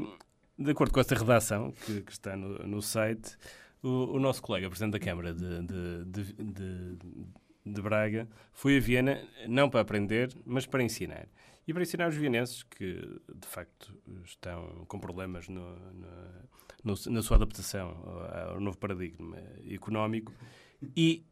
de 0.57 0.71
acordo 0.71 0.93
com 0.93 0.99
esta 0.99 1.15
redação 1.15 1.71
que, 1.71 2.01
que 2.01 2.11
está 2.11 2.35
no, 2.35 2.59
no 2.67 2.81
site, 2.81 3.37
o, 3.81 4.15
o, 4.15 4.19
nosso 4.19 4.41
colega, 4.41 4.69
Presidente 4.69 4.93
da 4.93 4.99
Câmara 4.99 5.33
de, 5.33 5.61
de, 5.63 6.33
de, 6.33 6.97
de 7.65 7.81
Braga, 7.81 8.27
foi 8.53 8.77
a 8.77 8.79
Viena 8.79 9.21
não 9.47 9.69
para 9.69 9.81
aprender, 9.81 10.29
mas 10.45 10.65
para 10.65 10.83
ensinar. 10.83 11.27
E 11.67 11.73
para 11.73 11.83
ensinar 11.83 12.09
os 12.09 12.15
vienenses 12.15 12.63
que, 12.63 12.95
de 13.33 13.47
facto, 13.47 13.93
estão 14.25 14.85
com 14.87 14.99
problemas 14.99 15.47
no, 15.47 15.75
no, 16.83 16.95
na 17.09 17.21
sua 17.21 17.37
adaptação 17.37 17.89
ao, 18.51 18.59
novo 18.59 18.77
paradigma 18.77 19.37
económico. 19.69 20.33
E 20.95 21.25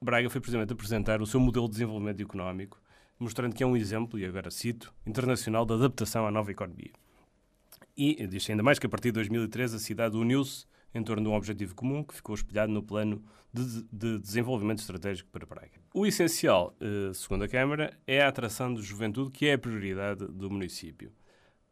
Braga 0.00 0.28
foi 0.28 0.40
precisamente 0.40 0.72
apresentar 0.72 1.22
o 1.22 1.26
seu 1.26 1.40
modelo 1.40 1.66
de 1.66 1.72
desenvolvimento 1.72 2.20
económico, 2.20 2.80
mostrando 3.18 3.54
que 3.54 3.62
é 3.62 3.66
um 3.66 3.76
exemplo, 3.76 4.18
e 4.18 4.26
agora 4.26 4.50
cito, 4.50 4.92
internacional 5.06 5.64
de 5.64 5.72
adaptação 5.72 6.26
à 6.26 6.30
nova 6.30 6.50
economia. 6.50 6.92
E 7.96 8.26
diz 8.26 8.48
ainda 8.50 8.62
mais 8.62 8.78
que 8.78 8.86
a 8.86 8.90
partir 8.90 9.08
de 9.08 9.12
2013 9.12 9.76
a 9.76 9.78
cidade 9.78 10.16
uniu-se 10.18 10.66
em 10.96 11.02
torno 11.02 11.22
de 11.22 11.28
um 11.28 11.34
objetivo 11.34 11.74
comum 11.74 12.02
que 12.02 12.14
ficou 12.14 12.34
espelhado 12.34 12.72
no 12.72 12.82
plano 12.82 13.22
de, 13.52 13.82
de 13.92 14.18
desenvolvimento 14.18 14.78
estratégico 14.78 15.30
para 15.30 15.46
Braga. 15.46 15.80
O 15.94 16.06
essencial, 16.06 16.74
eh, 16.80 17.12
segundo 17.14 17.44
a 17.44 17.48
Câmara, 17.48 17.96
é 18.06 18.22
a 18.22 18.28
atração 18.28 18.72
de 18.74 18.82
juventude, 18.82 19.30
que 19.30 19.46
é 19.46 19.54
a 19.54 19.58
prioridade 19.58 20.26
do 20.26 20.50
município. 20.50 21.12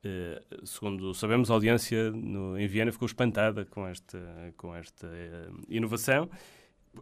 Eh, 0.02 0.42
segundo 0.64 1.14
sabemos, 1.14 1.50
a 1.50 1.54
audiência 1.54 2.10
no, 2.10 2.58
em 2.58 2.66
Viena 2.66 2.92
ficou 2.92 3.06
espantada 3.06 3.64
com 3.64 3.87
esta, 3.87 4.54
com 4.56 4.74
esta 4.74 5.06
eh, 5.06 5.48
inovação, 5.68 6.28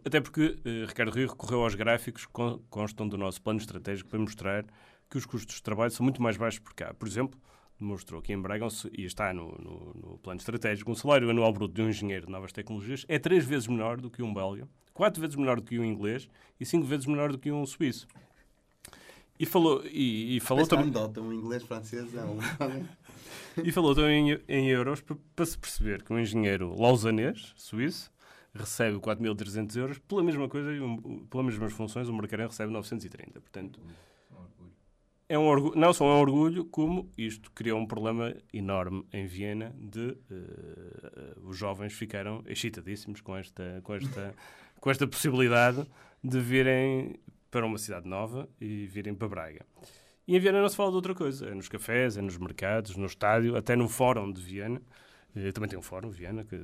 até 0.03 0.19
porque 0.19 0.57
Ricardo 0.87 1.11
Rio 1.11 1.27
recorreu 1.27 1.61
aos 1.61 1.75
gráficos 1.75 2.25
que 2.25 2.33
constam 2.67 3.07
do 3.07 3.15
nosso 3.15 3.39
plano 3.39 3.59
estratégico 3.59 4.09
para 4.09 4.17
mostrar 4.17 4.65
que 5.07 5.19
os 5.19 5.25
custos 5.25 5.57
de 5.57 5.61
trabalho 5.61 5.91
são 5.91 6.03
muito 6.03 6.19
mais 6.19 6.35
baixos 6.35 6.59
por 6.59 6.73
cá. 6.73 6.95
Por 6.95 7.07
exemplo, 7.07 7.39
demonstrou 7.79 8.21
que 8.21 8.31
em 8.31 8.39
Braga, 8.39 8.67
e 8.97 9.05
está 9.05 9.33
no, 9.33 9.49
no, 9.59 9.93
no, 9.93 10.17
plano 10.19 10.39
estratégico, 10.39 10.91
um 10.91 10.95
salário 10.95 11.29
anual 11.29 11.51
bruto 11.51 11.73
de 11.73 11.81
um 11.81 11.89
engenheiro 11.89 12.25
de 12.27 12.31
novas 12.31 12.51
tecnologias 12.51 13.05
é 13.07 13.19
três 13.19 13.45
vezes 13.45 13.67
menor 13.67 13.99
do 13.99 14.09
que 14.09 14.21
um 14.21 14.33
belga, 14.33 14.67
quatro 14.93 15.19
vezes 15.21 15.35
menor 15.35 15.57
do 15.57 15.63
que 15.63 15.77
um 15.79 15.85
inglês 15.85 16.29
e 16.59 16.65
cinco 16.65 16.85
vezes 16.85 17.05
menor 17.05 17.31
do 17.31 17.37
que 17.37 17.51
um 17.51 17.65
suíço. 17.65 18.07
E 19.39 19.45
falou, 19.45 19.83
e, 19.85 20.37
e 20.37 20.39
falou 20.39 20.65
também... 20.65 20.93
um 21.17 21.33
inglês 21.33 21.63
francês 21.63 22.15
é 22.15 22.23
um... 22.23 22.37
e 23.63 23.71
falou 23.71 23.95
também 23.95 24.31
em, 24.31 24.39
em 24.47 24.69
euros 24.69 25.01
para, 25.01 25.17
para, 25.35 25.45
se 25.45 25.57
perceber 25.57 26.03
que 26.03 26.13
um 26.13 26.19
engenheiro 26.19 26.79
lausanês, 26.79 27.53
suíço, 27.57 28.11
recebe 28.53 28.97
4.300 28.99 29.75
euros, 29.75 29.97
pela 29.99 30.23
mesma 30.23 30.47
coisa, 30.47 30.69
um, 30.69 31.25
pelas 31.25 31.45
mesmas 31.47 31.73
funções, 31.73 32.07
o 32.07 32.13
Marcarém 32.13 32.45
recebe 32.45 32.71
930. 32.71 33.41
Portanto, 33.41 33.79
é 35.33 35.39
um 35.39 35.47
orgulho, 35.47 35.75
não 35.75 35.91
só 35.91 36.05
é 36.05 36.15
um 36.15 36.19
orgulho, 36.19 36.65
como 36.65 37.11
isto 37.17 37.51
criou 37.51 37.79
um 37.79 37.87
problema 37.87 38.35
enorme 38.53 39.03
em 39.11 39.25
Viena 39.25 39.75
de 39.79 40.15
uh, 40.29 41.49
os 41.49 41.57
jovens 41.57 41.93
ficaram 41.93 42.43
excitadíssimos 42.45 43.19
com 43.19 43.35
esta, 43.35 43.81
com, 43.83 43.95
esta, 43.95 44.35
com 44.79 44.91
esta 44.91 45.07
possibilidade 45.07 45.87
de 46.23 46.39
virem 46.39 47.19
para 47.49 47.65
uma 47.65 47.79
cidade 47.79 48.07
nova 48.07 48.47
e 48.61 48.85
virem 48.85 49.15
para 49.15 49.27
Braga. 49.27 49.65
E 50.27 50.37
em 50.37 50.39
Viena 50.39 50.61
não 50.61 50.69
se 50.69 50.75
fala 50.75 50.91
de 50.91 50.97
outra 50.97 51.15
coisa. 51.15 51.47
É 51.47 51.55
nos 51.55 51.67
cafés, 51.67 52.15
é 52.15 52.21
nos 52.21 52.37
mercados, 52.37 52.95
no 52.95 53.07
estádio, 53.07 53.57
até 53.57 53.75
no 53.75 53.89
fórum 53.89 54.31
de 54.31 54.39
Viena. 54.39 54.79
Eu 55.35 55.51
também 55.51 55.67
tem 55.67 55.79
um 55.79 55.81
fórum, 55.81 56.11
Viena, 56.11 56.43
que 56.43 56.63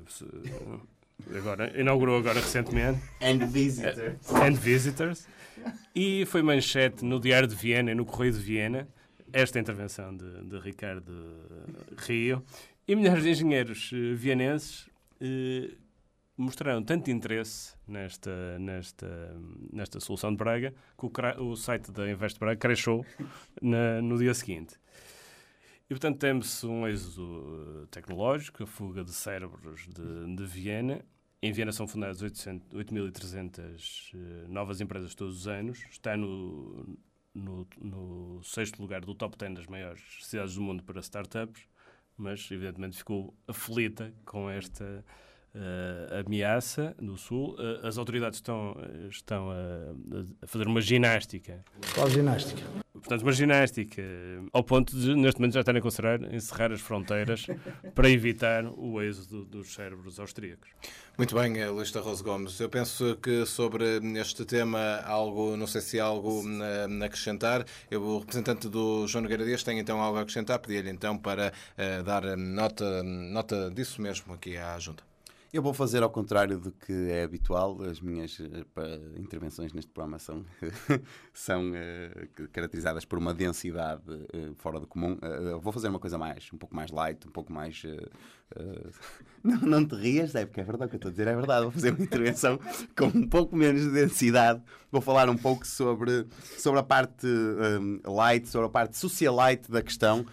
agora, 1.35 1.79
inaugurou 1.79 2.17
agora 2.17 2.39
recentemente. 2.39 2.99
And 3.21 3.45
visitors. 3.47 4.31
And 4.31 4.53
visitors. 4.53 5.27
E 5.95 6.25
foi 6.25 6.41
manchete 6.41 7.03
no 7.03 7.19
Diário 7.19 7.47
de 7.47 7.55
Viena 7.55 7.91
e 7.91 7.95
no 7.95 8.05
Correio 8.05 8.33
de 8.33 8.39
Viena 8.39 8.87
esta 9.31 9.59
intervenção 9.59 10.15
de, 10.15 10.43
de 10.45 10.59
Ricardo 10.59 11.13
Rio. 11.97 12.43
E 12.87 12.95
milhares 12.95 13.23
de 13.23 13.29
engenheiros 13.29 13.91
uh, 13.91 14.15
vienenses 14.15 14.87
uh, 15.21 15.77
mostraram 16.35 16.81
tanto 16.81 17.11
interesse 17.11 17.75
nesta, 17.87 18.57
nesta, 18.57 19.35
nesta 19.71 19.99
solução 19.99 20.31
de 20.31 20.37
Braga 20.37 20.73
que 20.97 21.05
o, 21.05 21.49
o 21.51 21.55
site 21.55 21.91
da 21.91 22.09
Invest 22.09 22.39
Braga 22.39 22.57
cresceu 22.57 23.05
na, 23.61 24.01
no 24.01 24.17
dia 24.17 24.33
seguinte. 24.33 24.75
E, 25.89 25.93
portanto, 25.95 26.19
temos 26.19 26.63
um 26.63 26.87
êxodo 26.87 27.87
tecnológico, 27.89 28.61
a 28.61 28.67
fuga 28.67 29.03
de 29.03 29.11
cérebros 29.11 29.87
de, 29.87 30.35
de 30.35 30.45
Viena. 30.45 31.03
Em 31.41 31.51
Viena 31.51 31.71
são 31.71 31.87
fundadas 31.87 32.21
8.300 32.21 34.13
uh, 34.13 34.47
novas 34.47 34.81
empresas 34.81 35.15
todos 35.15 35.39
os 35.39 35.47
anos. 35.47 35.79
Está 35.89 36.15
no, 36.15 36.95
no, 37.33 37.67
no, 37.81 38.43
sexto 38.43 38.79
lugar 38.79 39.01
do 39.01 39.15
top 39.15 39.35
10 39.35 39.55
das 39.55 39.65
maiores 39.65 40.03
cidades 40.21 40.53
do 40.53 40.61
mundo 40.61 40.83
para 40.83 40.99
startups, 40.99 41.63
mas, 42.15 42.51
evidentemente, 42.51 42.97
ficou 42.97 43.33
aflita 43.47 44.13
com 44.25 44.47
esta 44.47 45.03
uh, 45.55 46.25
ameaça 46.25 46.95
no 46.99 47.17
Sul. 47.17 47.55
Uh, 47.55 47.85
as 47.87 47.97
autoridades 47.97 48.37
estão, 48.37 48.75
estão 49.09 49.51
a, 49.51 49.55
a, 50.43 50.47
fazer 50.47 50.67
uma 50.67 50.81
ginástica. 50.81 51.63
Qual 51.93 52.09
ginástica? 52.09 52.61
Portanto, 52.93 53.21
uma 53.21 53.31
ginástica 53.31 54.01
ao 54.51 54.63
ponto 54.63 54.95
de, 54.95 55.15
neste 55.15 55.39
momento, 55.39 55.53
já 55.53 55.61
estarem 55.61 55.79
a 55.79 55.81
considerar 55.81 56.21
encerrar 56.33 56.71
as 56.71 56.81
fronteiras 56.81 57.47
para 57.95 58.09
evitar 58.09 58.65
o 58.65 59.01
êxodo 59.01 59.45
dos 59.45 59.73
cérebros 59.73 60.19
austríacos. 60.19 60.69
Muito 61.17 61.35
bem, 61.35 61.59
eh, 61.59 61.67
Luís 61.69 61.91
Tarroso 61.91 62.23
Gomes. 62.23 62.59
Eu 62.59 62.69
penso 62.69 63.17
que 63.21 63.45
sobre 63.45 63.99
este 64.17 64.45
tema, 64.45 65.01
algo, 65.05 65.57
não 65.57 65.67
sei 65.67 65.81
se 65.81 65.99
há 65.99 66.05
algo 66.05 66.43
a 67.01 67.05
acrescentar. 67.05 67.65
Eu, 67.91 68.01
o 68.01 68.19
representante 68.19 68.69
do 68.69 69.05
João 69.07 69.23
Nogueira 69.23 69.45
Dias 69.45 69.63
tem 69.63 69.79
então 69.79 70.01
algo 70.01 70.17
a 70.17 70.21
acrescentar. 70.21 70.59
Pedi-lhe 70.59 70.89
então 70.89 71.17
para 71.17 71.51
uh, 71.77 72.03
dar 72.03 72.37
nota, 72.37 73.03
nota 73.03 73.69
disso 73.69 74.01
mesmo 74.01 74.33
aqui 74.33 74.57
à 74.57 74.77
Junta. 74.79 75.08
Eu 75.51 75.63
vou 75.63 75.73
fazer 75.73 76.03
ao 76.03 76.11
contrário 76.11 76.59
do 76.59 76.71
que 76.71 76.93
é 77.09 77.23
habitual. 77.23 77.81
As 77.81 77.99
minhas 77.99 78.37
uh, 78.37 78.45
intervenções 79.17 79.73
neste 79.73 79.91
programa 79.91 80.19
são, 80.19 80.45
são 81.33 81.71
uh, 81.71 82.47
caracterizadas 82.51 83.03
por 83.03 83.17
uma 83.17 83.33
densidade 83.33 84.03
uh, 84.11 84.53
fora 84.57 84.79
do 84.79 84.85
comum. 84.85 85.17
vou 85.59 85.73
fazer 85.73 85.87
uma 85.87 85.99
coisa 85.99 86.19
mais, 86.19 86.47
um 86.53 86.57
pouco 86.57 86.75
mais 86.75 86.91
light, 86.91 87.27
um 87.27 87.31
pouco 87.31 87.51
mais. 87.51 87.81
Não, 89.43 89.57
não 89.61 89.85
te 89.85 89.95
rias, 89.95 90.33
é 90.33 90.45
porque 90.45 90.59
é 90.59 90.63
verdade 90.63 90.87
o 90.87 90.89
que 90.89 90.95
eu 90.95 90.97
estou 90.97 91.09
a 91.09 91.11
dizer, 91.11 91.27
é 91.27 91.35
verdade. 91.35 91.61
Vou 91.61 91.71
fazer 91.71 91.93
uma 91.93 92.03
intervenção 92.03 92.59
com 92.97 93.05
um 93.05 93.27
pouco 93.27 93.55
menos 93.55 93.83
de 93.83 93.91
densidade. 93.91 94.61
Vou 94.91 95.01
falar 95.01 95.29
um 95.29 95.37
pouco 95.37 95.65
sobre, 95.65 96.25
sobre 96.57 96.79
a 96.79 96.83
parte 96.83 97.25
um, 97.25 98.01
light, 98.11 98.49
sobre 98.49 98.65
a 98.65 98.69
parte 98.69 98.97
socialite 98.97 99.71
da 99.71 99.83
questão. 99.83 100.25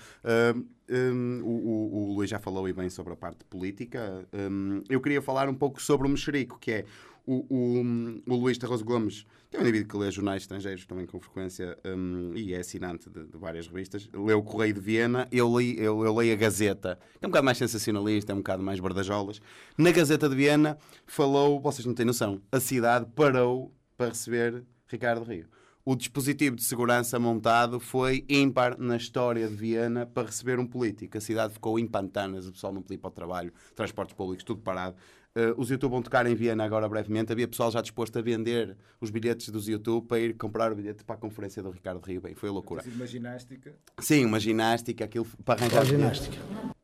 O, 1.42 2.10
o, 2.10 2.14
Luís 2.14 2.30
já 2.30 2.38
falou 2.38 2.68
e 2.68 2.72
bem 2.72 2.88
sobre 2.88 3.12
a 3.12 3.16
parte 3.16 3.44
política. 3.44 4.26
Um, 4.32 4.82
eu 4.88 5.00
queria 5.00 5.20
falar 5.20 5.48
um 5.48 5.54
pouco 5.54 5.82
sobre 5.82 6.06
o 6.06 6.10
mexerico, 6.10 6.58
que 6.58 6.70
é 6.70 6.84
o, 7.26 7.44
o, 7.48 8.32
o 8.32 8.36
Luís 8.36 8.56
Tarroso 8.56 8.84
Gomes, 8.84 9.26
que 9.50 9.56
é 9.56 9.58
um 9.58 9.62
indivíduo 9.62 9.88
que 9.88 9.96
lê 9.96 10.10
jornais 10.10 10.42
estrangeiros 10.42 10.86
também 10.86 11.06
com 11.06 11.18
frequência 11.18 11.76
um, 11.84 12.32
e 12.34 12.54
é 12.54 12.58
assinante 12.58 13.10
de, 13.10 13.24
de, 13.24 13.36
várias 13.36 13.66
revistas. 13.66 14.08
Leu 14.12 14.38
o 14.38 14.42
Correio 14.42 14.74
de 14.74 14.80
Viena, 14.80 15.26
eu, 15.32 15.58
li, 15.58 15.76
eu, 15.78 16.04
eu 16.04 16.14
leio 16.14 16.32
a 16.32 16.36
Gazeta, 16.36 16.98
que 17.18 17.24
é 17.24 17.26
um 17.26 17.30
bocado 17.30 17.44
mais 17.44 17.58
sensacionalista, 17.58 18.32
é 18.32 18.34
um 18.34 18.38
bocado 18.38 18.62
mais 18.62 18.78
bardajolas. 18.78 19.40
Na 19.76 19.90
Gazeta 19.90 20.28
de 20.28 20.36
Viena 20.36 20.78
falou, 21.04 21.60
vocês 21.60 21.84
não 21.84 21.94
têm 21.94 22.06
noção, 22.06 22.40
a 22.52 22.60
cidade 22.60 23.06
parou 23.14 23.74
para 23.96 24.08
receber 24.08 24.62
Ricardo 24.86 25.24
Rio 25.24 25.48
o 25.86 25.94
dispositivo 25.94 26.56
de 26.56 26.64
segurança 26.64 27.16
montado 27.16 27.78
foi 27.78 28.24
ímpar 28.28 28.76
na 28.76 28.96
história 28.96 29.46
de 29.46 29.54
Viena 29.54 30.04
para 30.04 30.26
receber 30.26 30.58
um 30.58 30.66
político. 30.66 31.16
A 31.16 31.20
cidade 31.20 31.52
ficou 31.52 31.78
em 31.78 31.86
pantanas, 31.86 32.48
o 32.48 32.52
pessoal 32.52 32.72
não 32.72 32.82
podia 32.82 32.96
ir 32.96 32.98
para 32.98 33.06
o 33.06 33.12
trabalho, 33.12 33.52
transportes 33.76 34.16
públicos, 34.16 34.42
tudo 34.42 34.60
parado. 34.60 34.96
Uh, 35.36 35.54
os 35.56 35.70
YouTube 35.70 35.92
vão 35.92 36.02
tocar 36.02 36.26
em 36.26 36.34
Viena 36.34 36.64
agora 36.64 36.88
brevemente. 36.88 37.30
Havia 37.30 37.46
pessoal 37.46 37.70
já 37.70 37.80
disposto 37.80 38.18
a 38.18 38.22
vender 38.22 38.76
os 39.00 39.10
bilhetes 39.10 39.48
dos 39.48 39.68
YouTube 39.68 40.08
para 40.08 40.18
ir 40.18 40.34
comprar 40.34 40.72
o 40.72 40.74
bilhete 40.74 41.04
para 41.04 41.14
a 41.14 41.18
conferência 41.18 41.62
do 41.62 41.70
Ricardo 41.70 42.00
Rio. 42.04 42.20
Bem, 42.20 42.34
foi 42.34 42.50
loucura. 42.50 42.82
Uma 42.84 43.06
ginástica? 43.06 43.72
Sim, 44.00 44.24
uma 44.24 44.40
ginástica, 44.40 45.04
aquilo 45.04 45.26
para 45.44 45.60
arranjar. 45.60 45.76
Qual 45.76 45.84
ginástica? 45.84 46.36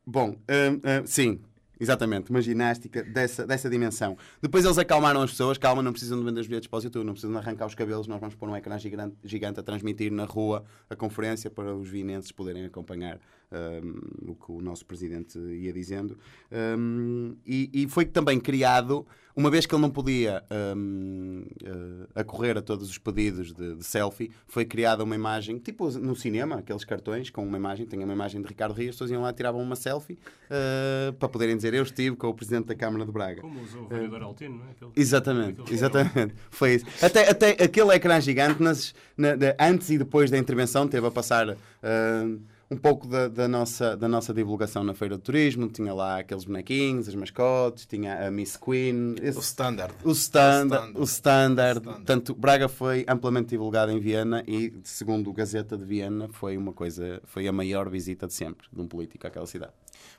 Bom, 0.07 0.31
uh, 0.31 1.03
uh, 1.03 1.07
sim, 1.07 1.41
Exatamente, 1.83 2.31
uma 2.31 2.41
ginástica 2.41 3.03
dessa, 3.03 3.45
dessa 3.45 3.69
dimensão. 3.69 4.17
Depois 4.41 4.65
eles 4.65 4.79
acalmaram 4.79 5.21
as 5.21 5.33
pessoas, 5.33 5.59
calma, 5.59 5.83
não 5.83 5.91
precisam 5.91 6.17
de 6.17 6.25
vender 6.25 6.41
os 6.41 6.47
bilhetes 6.47 6.69
para 6.69 6.79
o 6.79 6.83
YouTube, 6.85 7.05
não 7.05 7.13
precisam 7.13 7.33
de 7.33 7.39
arrancar 7.45 7.67
os 7.67 7.75
cabelos, 7.75 8.07
nós 8.07 8.21
vamos 8.21 8.37
pôr 8.37 8.49
um 8.49 8.55
ecrã 8.55 8.79
gigante, 8.79 9.17
gigante 9.25 9.59
a 9.59 9.65
transmitir 9.65 10.13
na 10.13 10.25
rua 10.25 10.65
a 10.89 10.95
conferência 10.95 11.51
para 11.51 11.75
os 11.75 11.89
vinenses 11.89 12.31
poderem 12.31 12.65
acompanhar 12.67 13.19
um, 13.53 14.31
o 14.31 14.35
que 14.35 14.51
o 14.51 14.61
nosso 14.61 14.85
presidente 14.87 15.39
ia 15.39 15.73
dizendo. 15.73 16.19
Um, 16.51 17.37
e, 17.47 17.71
e, 17.73 17.89
foi 17.89 18.05
também 18.05 18.41
criado, 18.41 19.07
uma 19.37 19.51
vez 19.51 19.67
que 19.67 19.75
ele 19.75 19.83
não 19.83 19.91
podia 19.91 20.43
um, 20.77 21.45
uh, 21.63 22.09
acorrer 22.15 22.57
a 22.57 22.63
todos 22.63 22.89
os 22.89 22.99
pedidos 22.99 23.53
de, 23.53 23.77
de, 23.77 23.85
selfie, 23.85 24.31
foi 24.47 24.65
criada 24.65 25.05
uma 25.05 25.15
imagem, 25.15 25.59
tipo 25.59 25.91
no 25.91 26.17
cinema, 26.17 26.57
aqueles 26.57 26.85
cartões 26.85 27.31
com 27.31 27.45
uma 27.45 27.57
imagem, 27.57 27.87
tinha 27.87 28.05
uma 28.05 28.15
imagem 28.15 28.41
de 28.41 28.49
Ricardo 28.49 28.75
Rios, 28.75 28.95
pessoas 28.95 29.11
iam 29.11 29.23
lá 29.23 29.31
e 29.31 29.33
tiravam 29.33 29.63
uma 29.63 29.77
selfie 29.77 30.15
uh, 30.15 31.13
para 31.15 31.29
poderem 31.29 31.57
dizer 31.57 31.75
eu 31.75 31.83
estive 31.83 32.17
com 32.17 32.29
o 32.29 32.35
presidente 32.35 32.67
da 32.67 32.75
Câmara 32.75 33.05
de 33.05 33.13
Braga. 33.13 33.43
Como 33.43 33.63
usou 33.63 33.85
o 33.85 33.89
vereador 33.89 34.23
uh, 34.23 34.27
Altino, 34.27 34.59
não 34.59 34.67
é? 34.67 34.71
Aquele, 34.71 34.93
exatamente, 34.97 35.61
aquele 35.61 35.77
exatamente. 35.77 36.35
Foi 36.51 36.75
isso. 36.75 36.87
Até, 37.03 37.31
até 37.31 37.51
aquele 37.51 37.93
ecrã 37.95 38.21
gigante, 38.21 38.63
nas, 38.63 38.95
na, 39.17 39.35
de, 39.35 39.55
antes 39.59 39.91
e 39.91 39.99
depois 39.99 40.31
da 40.31 40.39
intervenção, 40.39 40.87
teve 40.89 41.07
a 41.07 41.11
passar. 41.11 41.51
Uh, 41.51 42.52
um 42.73 42.77
pouco 42.77 43.07
da, 43.07 43.29
da, 43.29 43.47
nossa, 43.47 43.97
da 43.97 44.09
nossa 44.09 44.33
divulgação 44.33 44.83
na 44.83 44.95
Feira 44.95 45.17
do 45.17 45.23
Turismo. 45.23 45.69
Tinha 45.69 45.93
lá 45.93 46.19
aqueles 46.21 46.45
bonequinhos, 46.45 47.07
as 47.07 47.15
mascotes, 47.15 47.85
tinha 47.87 48.27
a 48.27 48.31
Miss 48.31 48.57
Queen. 48.57 49.15
Esse, 49.21 49.39
o 49.39 49.43
standard. 49.43 49.95
O 50.03 50.13
standard. 50.13 50.93
O 50.99 51.05
standard. 51.05 51.81
Portanto, 51.83 52.35
Braga 52.35 52.69
foi 52.69 53.05
amplamente 53.07 53.51
divulgado 53.51 53.93
em 53.93 54.01
Viena 54.01 54.43
e, 54.47 54.73
segundo 54.85 55.29
o 55.29 55.33
Gazeta 55.33 55.77
de 55.77 55.85
Viena, 55.85 56.29
foi 56.29 56.57
uma 56.57 56.73
coisa, 56.73 57.21
foi 57.25 57.47
a 57.47 57.53
maior 57.53 57.91
visita 57.91 58.27
de 58.27 58.33
sempre 58.33 58.67
de 58.73 58.81
um 58.81 58.89
político 58.89 59.27
àquela 59.27 59.47
cidade. 59.47 59.73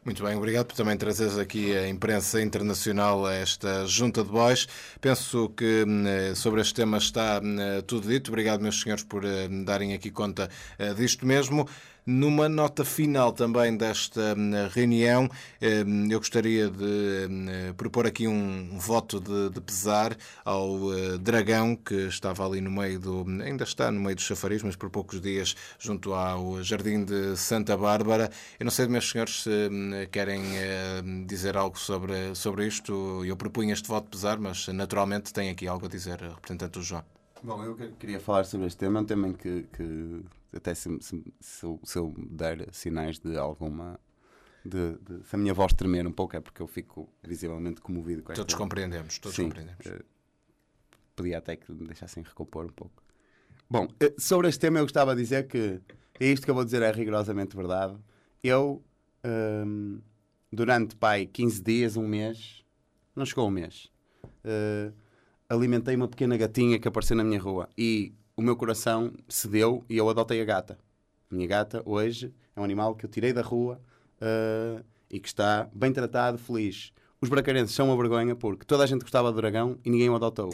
Muito 0.06 0.24
bem, 0.24 0.36
obrigado 0.36 0.66
por 0.66 0.76
também 0.76 0.98
trazeres 0.98 1.38
aqui 1.38 1.76
a 1.76 1.88
imprensa 1.88 2.42
internacional 2.42 3.26
a 3.26 3.34
esta 3.34 3.86
junta 3.86 4.24
de 4.24 4.30
bois. 4.30 4.68
Penso 5.00 5.50
que 5.56 5.86
hum, 5.88 6.36
sobre 6.36 6.62
este 6.62 6.74
tema 6.74 6.98
está 6.98 7.40
hum, 7.42 7.58
tudo 7.88 8.10
dito. 8.10 8.30
Obrigado, 8.30 8.62
meus 8.62 8.82
senhores, 8.82 9.04
por 9.04 9.24
hum, 9.24 9.64
darem 9.64 9.94
aqui 9.94 10.12
conta 10.12 10.50
disto 10.98 11.26
mesmo. 11.26 11.68
Numa 12.06 12.50
nota 12.50 12.84
final 12.84 13.32
também 13.32 13.78
desta 13.78 14.36
reunião, 14.74 15.30
eu 15.62 16.20
gostaria 16.20 16.70
de 16.70 17.74
propor 17.78 18.06
aqui 18.06 18.28
um 18.28 18.78
voto 18.78 19.22
de, 19.22 19.62
pesar 19.62 20.18
ao 20.44 20.68
Dragão, 21.22 21.78
que 21.78 21.96
estava 22.08 22.46
ali 22.46 22.60
no 22.60 22.70
meio 22.70 23.00
do. 23.00 23.26
ainda 23.42 23.64
está 23.64 23.90
no 23.90 24.02
meio 24.02 24.18
do 24.18 24.22
chafariz, 24.22 24.62
mas 24.64 24.76
por 24.76 24.90
poucos 24.90 25.22
dias 25.22 25.56
junto 25.80 26.14
ao 26.14 26.62
Jardim 26.62 27.06
de 27.06 27.38
Santa 27.38 27.78
Bárbara. 27.78 28.30
Eu 28.60 28.66
não 28.66 28.72
sei, 28.72 28.86
meus 28.88 29.10
senhores, 29.10 29.44
se 29.44 29.70
querem 30.12 30.42
uh, 30.42 31.26
dizer 31.26 31.58
algo 31.58 31.78
sobre, 31.78 32.36
sobre 32.36 32.68
isto. 32.68 33.24
Eu 33.26 33.36
propunho 33.36 33.72
este 33.72 33.88
voto 33.88 34.10
pesar, 34.10 34.40
mas 34.40 34.68
naturalmente 34.68 35.34
tem 35.34 35.50
aqui 35.50 35.68
algo 35.68 35.86
a 35.86 35.90
dizer, 35.90 36.20
representante 36.20 36.80
do 36.80 36.82
João. 36.82 37.04
Bom, 37.44 37.62
eu 37.64 37.76
queria 38.00 38.22
falar 38.22 38.46
sobre 38.46 38.68
este 38.68 38.78
tema, 38.78 39.02
um 39.02 39.06
tema 39.06 39.28
em 39.28 39.34
que, 39.34 39.64
que 39.74 40.24
até 40.56 40.74
se, 40.74 40.90
se, 41.02 41.24
se, 41.42 41.98
eu, 41.98 42.14
der 42.18 42.70
sinais 42.72 43.20
de 43.20 43.38
alguma. 43.38 44.00
De, 44.66 44.94
de, 44.98 45.28
se 45.28 45.36
a 45.36 45.38
minha 45.38 45.54
voz 45.54 45.74
tremer 45.74 46.08
um 46.08 46.12
pouco 46.12 46.38
é 46.38 46.40
porque 46.40 46.62
eu 46.62 46.68
fico 46.68 47.10
visivelmente 47.22 47.82
comovido 47.82 48.24
com 48.24 48.32
esta... 48.32 48.42
Todos 48.42 48.56
compreendemos, 48.56 49.20
todos 49.20 49.36
Sim, 49.36 49.50
compreendemos. 49.50 49.86
Uh, 49.86 50.06
podia 51.14 51.40
até 51.40 51.58
que 51.58 51.70
me 51.70 51.86
deixassem 51.86 52.24
recompor 52.24 52.64
um 52.64 52.70
pouco. 52.70 53.04
Bom, 53.70 53.86
uh, 53.86 54.22
sobre 54.22 54.48
este 54.48 54.62
tema 54.62 54.80
eu 54.80 54.86
gostava 54.86 55.14
de 55.14 55.22
dizer 55.22 55.48
que 55.50 55.82
é 56.18 56.28
isto 56.28 56.46
que 56.46 56.52
eu 56.52 56.56
vou 56.56 56.64
dizer 56.64 56.82
é 56.82 56.92
rigorosamente 56.92 57.58
verdade. 57.58 57.98
Eu 58.42 58.82
durante 60.52 60.96
pai 60.96 61.26
15 61.26 61.64
dias, 61.64 61.98
um 61.98 62.08
mês, 62.08 62.64
não 63.16 63.26
chegou 63.26 63.48
um 63.48 63.52
mês, 63.52 63.90
uh, 64.46 64.94
alimentei 65.50 65.96
uma 65.96 66.08
pequena 66.08 66.38
gatinha 66.38 66.80
que 66.80 66.88
apareceu 66.88 67.16
na 67.16 67.24
minha 67.24 67.40
rua. 67.40 67.70
E 67.78 68.14
o 68.36 68.42
meu 68.42 68.56
coração 68.56 69.14
cedeu 69.28 69.84
e 69.90 69.98
eu 69.98 70.10
adotei 70.10 70.42
a 70.42 70.46
gata. 70.46 70.78
Minha 71.30 71.48
gata, 71.48 71.82
hoje, 71.86 72.34
é 72.56 72.60
um 72.60 72.64
animal 72.64 72.96
que 72.96 73.06
eu 73.06 73.10
tirei 73.10 73.34
da 73.34 73.42
rua 73.42 73.82
uh, 74.22 74.84
e 75.10 75.20
que 75.20 75.28
está 75.28 75.70
bem 75.74 75.92
tratado, 75.92 76.38
feliz. 76.38 76.94
Os 77.20 77.30
bracarenses 77.30 77.76
são 77.76 77.88
uma 77.88 77.98
vergonha 77.98 78.36
porque 78.36 78.66
toda 78.66 78.84
a 78.84 78.88
gente 78.88 79.02
gostava 79.02 79.32
do 79.32 79.38
dragão 79.38 79.78
e 79.84 79.90
ninguém 79.90 80.10
o 80.10 80.16
adotou. 80.16 80.54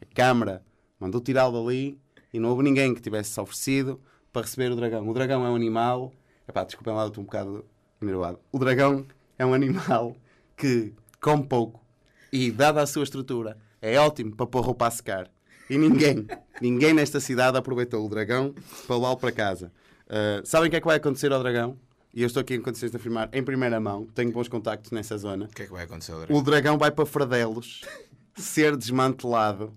A 0.00 0.14
Câmara 0.14 0.64
mandou 0.98 1.20
tirá-lo 1.20 1.62
dali 1.62 1.98
e 2.32 2.40
não 2.40 2.50
houve 2.50 2.62
ninguém 2.62 2.94
que 2.94 3.00
tivesse 3.00 3.30
se 3.30 3.40
oferecido 3.40 4.00
para 4.32 4.42
receber 4.42 4.70
o 4.72 4.76
dragão. 4.76 5.08
O 5.08 5.14
dragão 5.14 5.46
é 5.46 5.50
um 5.50 5.54
animal. 5.54 6.12
Epá, 6.48 6.64
desculpem 6.64 6.92
lá, 6.92 7.06
estou 7.06 7.22
um 7.22 7.24
bocado 7.26 7.64
enervado. 8.02 8.38
O 8.50 8.58
dragão 8.58 9.06
é 9.38 9.44
um 9.44 9.54
animal 9.54 10.16
que 10.56 10.92
come 11.20 11.44
pouco 11.46 11.84
e, 12.32 12.50
dada 12.50 12.82
a 12.82 12.86
sua 12.86 13.04
estrutura, 13.04 13.56
é 13.80 13.98
ótimo 13.98 14.34
para 14.34 14.46
pôr 14.46 14.64
roupa 14.64 14.86
a 14.86 14.90
secar. 14.90 15.30
E 15.68 15.78
ninguém, 15.78 16.26
ninguém 16.60 16.92
nesta 16.92 17.20
cidade 17.20 17.56
aproveitou 17.56 18.04
o 18.04 18.08
dragão 18.08 18.54
para 18.86 18.96
levá-lo 18.96 19.16
para 19.16 19.32
casa. 19.32 19.72
Uh, 20.06 20.44
sabem 20.44 20.68
o 20.68 20.70
que 20.70 20.76
é 20.76 20.80
que 20.80 20.86
vai 20.86 20.96
acontecer 20.96 21.32
ao 21.32 21.40
dragão? 21.40 21.78
E 22.12 22.22
eu 22.22 22.26
estou 22.26 22.40
aqui 22.40 22.54
em 22.54 22.60
condições 22.60 22.90
de 22.90 22.96
afirmar 22.96 23.28
em 23.32 23.42
primeira 23.42 23.78
mão, 23.78 24.06
tenho 24.14 24.32
bons 24.32 24.48
contactos 24.48 24.90
nessa 24.90 25.16
zona. 25.16 25.44
O 25.44 25.48
que 25.48 25.62
é 25.62 25.66
que 25.66 25.72
vai 25.72 25.84
acontecer 25.84 26.12
ao 26.12 26.18
dragão? 26.18 26.36
O 26.36 26.42
dragão 26.42 26.78
vai 26.78 26.90
para 26.90 27.06
Fradelos 27.06 27.82
ser 28.34 28.76
desmantelado 28.76 29.72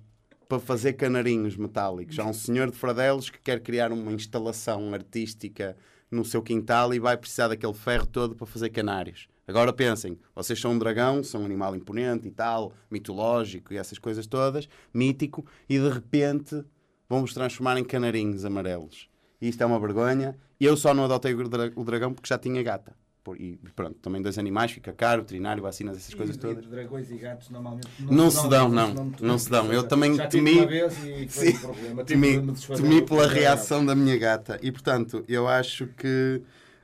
para 0.50 0.60
fazer 0.60 0.94
canarinhos 0.94 1.56
metálicos. 1.56 2.18
Há 2.18 2.26
um 2.26 2.34
senhor 2.34 2.72
de 2.72 2.78
Fradelos 2.78 3.30
que 3.30 3.40
quer 3.40 3.60
criar 3.60 3.92
uma 3.92 4.12
instalação 4.12 4.94
artística 4.94 5.78
no 6.13 6.23
seu 6.23 6.41
quintal 6.41 6.93
e 6.93 6.99
vai 6.99 7.17
precisar 7.17 7.47
daquele 7.47 7.73
ferro 7.73 8.06
todo 8.06 8.36
para 8.36 8.45
fazer 8.45 8.69
canários. 8.69 9.28
Agora 9.45 9.73
pensem, 9.73 10.17
vocês 10.34 10.60
são 10.60 10.71
um 10.71 10.80
dragão, 10.80 11.21
são 11.23 11.41
um 11.41 11.45
animal 11.45 11.76
imponente 11.76 12.28
e 12.28 12.32
tal, 12.32 12.71
mitológico 12.89 13.73
e 13.73 13.78
essas 13.78 13.97
coisas 13.97 14.26
todas, 14.26 14.69
mítico, 14.93 15.45
e 15.67 15.78
de 15.78 15.89
repente 15.89 16.63
vão 17.10 17.21
vos 17.21 17.34
transformar 17.34 17.78
em 17.78 17.84
canarinhos 17.84 18.45
amarelos. 18.45 19.10
E 19.41 19.49
isto 19.49 19.62
é 19.62 19.65
uma 19.65 19.80
vergonha. 19.80 20.38
Eu 20.60 20.78
só 20.78 20.93
não 20.93 21.04
adotei 21.04 21.34
o 21.34 21.84
dragão 21.84 22.13
porque 22.13 22.30
já 22.30 22.38
tinha 22.38 22.63
gata. 22.63 22.95
E 23.38 23.58
pronto, 23.74 23.96
também 24.02 24.22
dois 24.22 24.38
animais, 24.38 24.72
fica 24.72 24.92
caro, 24.92 25.22
veterinário, 25.22 25.64
vacinas, 25.64 25.96
essas 25.96 26.12
e, 26.12 26.16
coisas 26.16 26.36
todas. 26.36 26.66
dragões 26.66 27.10
e 27.10 27.16
gatos 27.16 27.50
normalmente 27.50 27.88
não, 28.00 28.14
não 28.14 28.32
se 28.32 28.50
dão, 28.50 28.68
não, 28.68 28.94
não, 28.94 29.12
não 29.22 29.38
se 29.38 29.50
dão. 29.50 29.72
Eu 29.72 29.84
também 29.84 30.16
já 30.16 30.28
temi, 30.28 30.58
uma 30.58 30.66
vez 30.66 30.94
e 31.06 31.28
foi 31.30 31.50
um 31.54 31.60
problema. 31.60 32.04
temi, 32.04 32.54
temi 32.76 33.02
pela 33.02 33.26
reação 33.26 33.86
da 33.86 33.96
minha 33.96 34.18
gata. 34.18 34.60
E 34.62 34.72
portanto, 34.72 35.24
eu 35.28 35.48
acho 35.48 35.88
que 35.88 36.42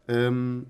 hum, 0.08 0.64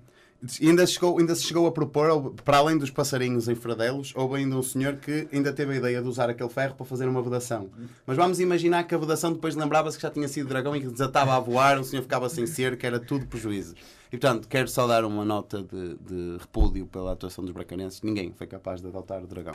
ainda, 0.60 0.86
chegou, 0.86 1.18
ainda 1.18 1.34
se 1.34 1.44
chegou 1.44 1.66
a 1.66 1.72
propor, 1.72 2.32
para 2.44 2.58
além 2.58 2.78
dos 2.78 2.90
passarinhos 2.90 3.48
em 3.48 3.54
Fradelos, 3.54 4.12
houve 4.16 4.36
ainda 4.36 4.56
um 4.56 4.62
senhor 4.62 4.96
que 4.96 5.28
ainda 5.32 5.52
teve 5.52 5.74
a 5.74 5.76
ideia 5.76 6.02
de 6.02 6.08
usar 6.08 6.30
aquele 6.30 6.48
ferro 6.48 6.74
para 6.74 6.86
fazer 6.86 7.06
uma 7.06 7.22
vedação. 7.22 7.70
Mas 8.06 8.16
vamos 8.16 8.40
imaginar 8.40 8.84
que 8.84 8.94
a 8.94 8.98
vedação 8.98 9.32
depois 9.32 9.54
lembrava-se 9.54 9.96
que 9.96 10.02
já 10.02 10.10
tinha 10.10 10.28
sido 10.28 10.48
dragão 10.48 10.74
e 10.74 10.80
que 10.80 10.88
desatava 10.88 11.34
a 11.36 11.40
voar, 11.40 11.78
o 11.78 11.84
senhor 11.84 12.02
ficava 12.02 12.28
sem 12.28 12.46
ser, 12.46 12.76
que 12.76 12.86
era 12.86 12.98
tudo 12.98 13.26
prejuízo. 13.26 13.74
E 14.12 14.18
portanto, 14.18 14.48
quero 14.48 14.68
só 14.68 14.86
dar 14.86 15.04
uma 15.04 15.24
nota 15.24 15.62
de, 15.62 15.96
de 15.96 16.36
repúdio 16.38 16.86
pela 16.86 17.12
atuação 17.12 17.44
dos 17.44 17.52
bracanenses. 17.52 18.02
Ninguém 18.02 18.32
foi 18.32 18.46
capaz 18.46 18.80
de 18.80 18.88
adotar 18.88 19.22
o 19.22 19.26
dragão. 19.26 19.54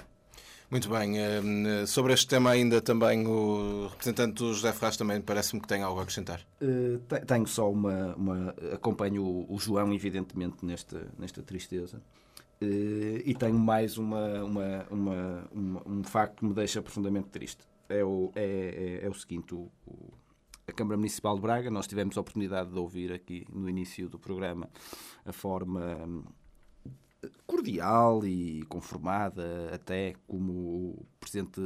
Muito 0.69 0.89
bem. 0.89 1.17
Eh, 1.19 1.85
sobre 1.85 2.13
este 2.13 2.27
tema 2.27 2.49
ainda 2.49 2.81
também 2.81 3.25
o 3.27 3.87
representante 3.87 4.33
do 4.35 4.53
José 4.53 4.73
Ferraz 4.73 4.97
também 4.97 5.21
parece-me 5.21 5.61
que 5.61 5.67
tem 5.67 5.83
algo 5.83 5.99
a 5.99 6.03
acrescentar. 6.03 6.41
Uh, 6.61 6.99
tenho 7.25 7.47
só 7.47 7.71
uma, 7.71 8.15
uma... 8.15 8.55
Acompanho 8.73 9.23
o, 9.23 9.57
João, 9.59 9.93
evidentemente, 9.93 10.65
nesta, 10.65 11.07
nesta 11.17 11.43
tristeza. 11.43 12.01
Uh, 12.61 13.21
e 13.23 13.35
tenho 13.37 13.59
mais 13.59 13.97
uma, 13.97 14.43
uma, 14.43 14.85
uma, 14.89 15.47
uma, 15.51 15.81
um 15.85 16.03
facto 16.03 16.37
que 16.37 16.45
me 16.45 16.53
deixa 16.53 16.81
profundamente 16.81 17.29
triste. 17.29 17.63
É 17.87 18.03
o, 18.03 18.31
é, 18.35 18.99
é, 19.03 19.05
é 19.05 19.09
o 19.09 19.13
seguinte, 19.13 19.53
o, 19.53 19.71
o, 19.85 20.13
a 20.67 20.71
Câmara 20.71 20.97
Municipal 20.97 21.35
de 21.35 21.41
Braga, 21.41 21.69
nós 21.69 21.85
tivemos 21.85 22.17
a 22.17 22.21
oportunidade 22.21 22.71
de 22.71 22.79
ouvir 22.79 23.13
aqui 23.13 23.45
no 23.53 23.69
início 23.69 24.09
do 24.09 24.17
programa 24.17 24.67
a 25.23 25.31
forma 25.31 26.23
cordial 27.45 28.25
e 28.25 28.63
conformada, 28.63 29.69
até 29.73 30.15
como 30.27 30.51
o 30.51 31.05
Presidente 31.19 31.59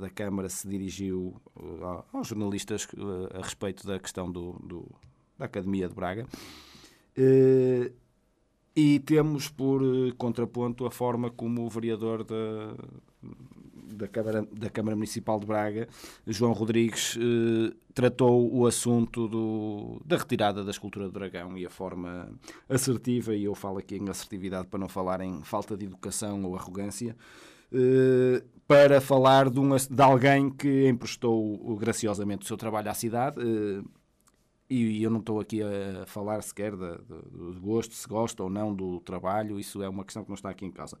da 0.00 0.10
Câmara 0.10 0.48
se 0.48 0.68
dirigiu 0.68 1.40
uh, 1.56 2.04
aos 2.12 2.28
jornalistas 2.28 2.84
uh, 2.94 3.28
a 3.34 3.42
respeito 3.42 3.86
da 3.86 3.98
questão 3.98 4.30
do, 4.30 4.52
do 4.62 4.86
da 5.38 5.46
Academia 5.46 5.88
de 5.88 5.94
Braga. 5.94 6.26
Uh, 7.18 7.92
e 8.74 9.00
temos 9.00 9.48
por 9.48 9.80
contraponto 10.18 10.84
a 10.84 10.90
forma 10.90 11.30
como 11.30 11.64
o 11.64 11.70
vereador 11.70 12.22
da, 12.22 12.74
da 13.96 14.06
Câmara, 14.08 14.46
da 14.52 14.70
Câmara 14.70 14.94
Municipal 14.96 15.40
de 15.40 15.46
Braga, 15.46 15.88
João 16.26 16.52
Rodrigues, 16.52 17.16
eh, 17.16 17.74
tratou 17.94 18.54
o 18.54 18.66
assunto 18.66 19.26
do, 19.26 20.00
da 20.04 20.16
retirada 20.16 20.62
da 20.62 20.70
escultura 20.70 21.06
do 21.06 21.12
dragão 21.12 21.56
e 21.56 21.64
a 21.64 21.70
forma 21.70 22.28
assertiva, 22.68 23.34
e 23.34 23.44
eu 23.44 23.54
falo 23.54 23.78
aqui 23.78 23.96
em 23.96 24.08
assertividade 24.08 24.68
para 24.68 24.78
não 24.78 24.88
falar 24.88 25.20
em 25.20 25.42
falta 25.42 25.76
de 25.76 25.86
educação 25.86 26.44
ou 26.44 26.54
arrogância, 26.54 27.16
eh, 27.72 28.44
para 28.66 29.00
falar 29.00 29.48
de, 29.48 29.60
de 29.90 30.02
alguém 30.02 30.50
que 30.50 30.88
emprestou 30.88 31.76
graciosamente 31.76 32.44
o 32.44 32.46
seu 32.46 32.56
trabalho 32.56 32.90
à 32.90 32.94
cidade. 32.94 33.36
Eh, 33.40 33.82
e 34.68 35.00
eu 35.00 35.10
não 35.10 35.20
estou 35.20 35.38
aqui 35.38 35.62
a 35.62 36.04
falar 36.06 36.42
sequer 36.42 36.72
de, 36.72 36.98
de, 36.98 37.52
de 37.54 37.60
gosto, 37.60 37.94
se 37.94 38.06
gosta 38.08 38.42
ou 38.42 38.50
não 38.50 38.74
do 38.74 39.00
trabalho, 39.00 39.60
isso 39.60 39.80
é 39.80 39.88
uma 39.88 40.04
questão 40.04 40.24
que 40.24 40.28
não 40.28 40.34
está 40.34 40.50
aqui 40.50 40.66
em 40.66 40.72
casa. 40.72 40.98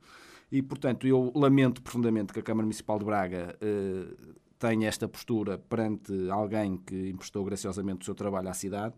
E, 0.50 0.62
portanto, 0.62 1.06
eu 1.06 1.32
lamento 1.34 1.82
profundamente 1.82 2.32
que 2.32 2.38
a 2.38 2.42
Câmara 2.42 2.64
Municipal 2.64 2.98
de 2.98 3.04
Braga 3.04 3.56
eh, 3.60 4.14
tenha 4.58 4.88
esta 4.88 5.08
postura 5.08 5.58
perante 5.58 6.12
alguém 6.30 6.76
que 6.76 7.10
emprestou 7.10 7.44
graciosamente 7.44 8.02
o 8.02 8.04
seu 8.04 8.14
trabalho 8.14 8.48
à 8.48 8.54
cidade. 8.54 8.94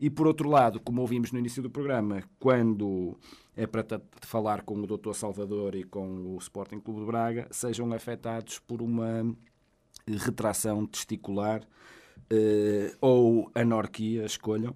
E, 0.00 0.08
por 0.08 0.26
outro 0.26 0.48
lado, 0.48 0.80
como 0.80 1.00
ouvimos 1.00 1.32
no 1.32 1.38
início 1.38 1.62
do 1.62 1.68
programa, 1.68 2.22
quando 2.38 3.18
é 3.56 3.66
para 3.66 4.00
falar 4.22 4.62
com 4.62 4.76
o 4.76 4.86
Dr. 4.86 5.12
Salvador 5.12 5.74
e 5.74 5.82
com 5.82 6.34
o 6.34 6.38
Sporting 6.38 6.78
Clube 6.78 7.00
de 7.00 7.06
Braga, 7.06 7.48
sejam 7.50 7.92
afetados 7.92 8.60
por 8.60 8.80
uma 8.80 9.36
retração 10.06 10.86
testicular 10.86 11.62
eh, 12.30 12.94
ou 13.00 13.50
anorquia, 13.54 14.24
escolham, 14.24 14.74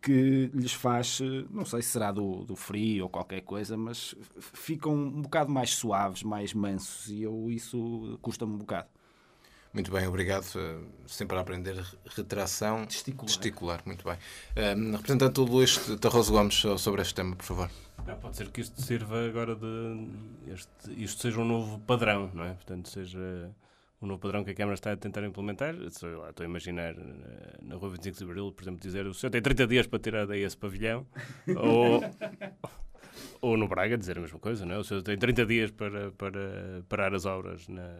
que 0.00 0.50
lhes 0.54 0.72
faz, 0.72 1.20
não 1.50 1.64
sei 1.64 1.82
se 1.82 1.90
será 1.90 2.12
do, 2.12 2.44
do 2.44 2.54
frio 2.54 3.04
ou 3.04 3.10
qualquer 3.10 3.40
coisa, 3.42 3.76
mas 3.76 4.14
ficam 4.38 4.94
um 4.94 5.22
bocado 5.22 5.50
mais 5.50 5.70
suaves, 5.70 6.22
mais 6.22 6.54
mansos, 6.54 7.10
e 7.10 7.22
eu 7.22 7.50
isso 7.50 8.18
custa-me 8.22 8.52
um 8.52 8.58
bocado. 8.58 8.88
Muito 9.72 9.90
bem, 9.92 10.06
obrigado. 10.06 10.46
Eh, 10.56 10.78
sempre 11.06 11.36
a 11.36 11.40
aprender 11.40 11.84
retração 12.06 12.86
testicular. 12.86 13.26
testicular. 13.26 13.82
Muito 13.84 14.04
bem. 14.04 14.16
Um, 14.76 14.92
representante 14.92 15.34
do 15.34 15.44
Luís 15.44 15.78
Tarroso 16.00 16.32
Gomes, 16.32 16.62
sobre 16.78 17.02
este 17.02 17.14
tema, 17.14 17.36
por 17.36 17.44
favor. 17.44 17.70
Não, 18.06 18.16
pode 18.18 18.36
ser 18.36 18.50
que 18.50 18.62
isto 18.62 18.80
sirva 18.80 19.26
agora 19.26 19.54
de. 19.54 20.08
Este, 20.46 21.04
isto 21.04 21.20
seja 21.20 21.38
um 21.38 21.44
novo 21.44 21.78
padrão, 21.80 22.30
não 22.32 22.44
é? 22.44 22.54
Portanto, 22.54 22.88
seja 22.88 23.50
o 24.00 24.06
novo 24.06 24.20
padrão 24.20 24.44
que 24.44 24.50
a 24.50 24.54
Câmara 24.54 24.74
está 24.74 24.92
a 24.92 24.96
tentar 24.96 25.24
implementar. 25.24 25.74
Sei 25.90 26.14
lá, 26.14 26.30
estou 26.30 26.44
a 26.44 26.48
imaginar 26.48 26.94
eh, 26.96 27.58
na 27.62 27.76
Rua 27.76 27.90
25 27.90 28.16
de 28.16 28.24
Abril, 28.24 28.52
por 28.52 28.62
exemplo, 28.62 28.80
dizer 28.80 29.06
o 29.06 29.14
senhor 29.14 29.30
tem 29.30 29.42
30 29.42 29.66
dias 29.66 29.86
para 29.86 29.98
tirar 29.98 30.26
daí 30.26 30.42
esse 30.42 30.56
pavilhão. 30.56 31.06
ou, 31.56 32.00
ou 33.40 33.56
no 33.56 33.66
Braga 33.66 33.98
dizer 33.98 34.18
a 34.18 34.20
mesma 34.20 34.38
coisa, 34.38 34.64
não 34.64 34.76
é? 34.76 34.78
O 34.78 34.84
senhor 34.84 35.02
tem 35.02 35.18
30 35.18 35.46
dias 35.46 35.70
para, 35.72 36.12
para 36.12 36.82
parar 36.88 37.12
as 37.12 37.26
obras 37.26 37.66
na, 37.66 37.90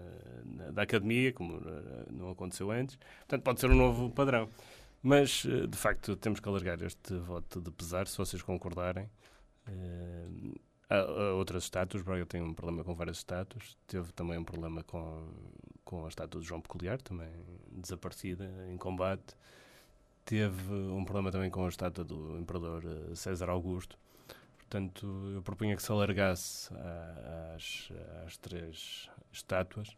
na, 0.44 0.70
da 0.70 0.82
academia, 0.82 1.32
como 1.32 1.56
eh, 1.56 2.06
não 2.12 2.30
aconteceu 2.30 2.70
antes. 2.70 2.96
Portanto, 3.20 3.42
pode 3.42 3.60
ser 3.60 3.70
um 3.70 3.76
novo 3.76 4.10
padrão. 4.10 4.48
Mas, 5.02 5.44
eh, 5.46 5.66
de 5.66 5.76
facto, 5.76 6.14
temos 6.16 6.38
que 6.38 6.48
alargar 6.48 6.80
este 6.82 7.14
voto 7.14 7.60
de 7.60 7.70
pesar, 7.72 8.06
se 8.06 8.16
vocês 8.16 8.40
concordarem. 8.40 9.10
Há 10.90 11.32
outras 11.34 11.64
estátuas, 11.64 12.02
Braga 12.02 12.24
tem 12.24 12.40
um 12.40 12.54
problema 12.54 12.82
com 12.82 12.94
várias 12.94 13.18
estátuas, 13.18 13.76
teve 13.86 14.10
também 14.12 14.38
um 14.38 14.44
problema 14.44 14.82
com, 14.84 15.28
com 15.84 16.06
a 16.06 16.08
estátua 16.08 16.40
de 16.40 16.46
João 16.46 16.62
Peculiar, 16.62 17.00
também 17.02 17.28
desaparecida 17.70 18.50
em 18.72 18.76
combate, 18.78 19.36
teve 20.24 20.72
um 20.72 21.04
problema 21.04 21.30
também 21.30 21.50
com 21.50 21.66
a 21.66 21.68
estátua 21.68 22.04
do 22.04 22.38
Imperador 22.38 22.82
eh, 22.86 23.14
César 23.14 23.50
Augusto. 23.50 23.98
Portanto, 24.56 25.06
eu 25.34 25.42
propunha 25.42 25.76
que 25.76 25.82
se 25.82 25.92
alargasse 25.92 26.72
às, 27.54 27.90
às 28.26 28.36
três 28.38 29.10
estátuas, 29.30 29.94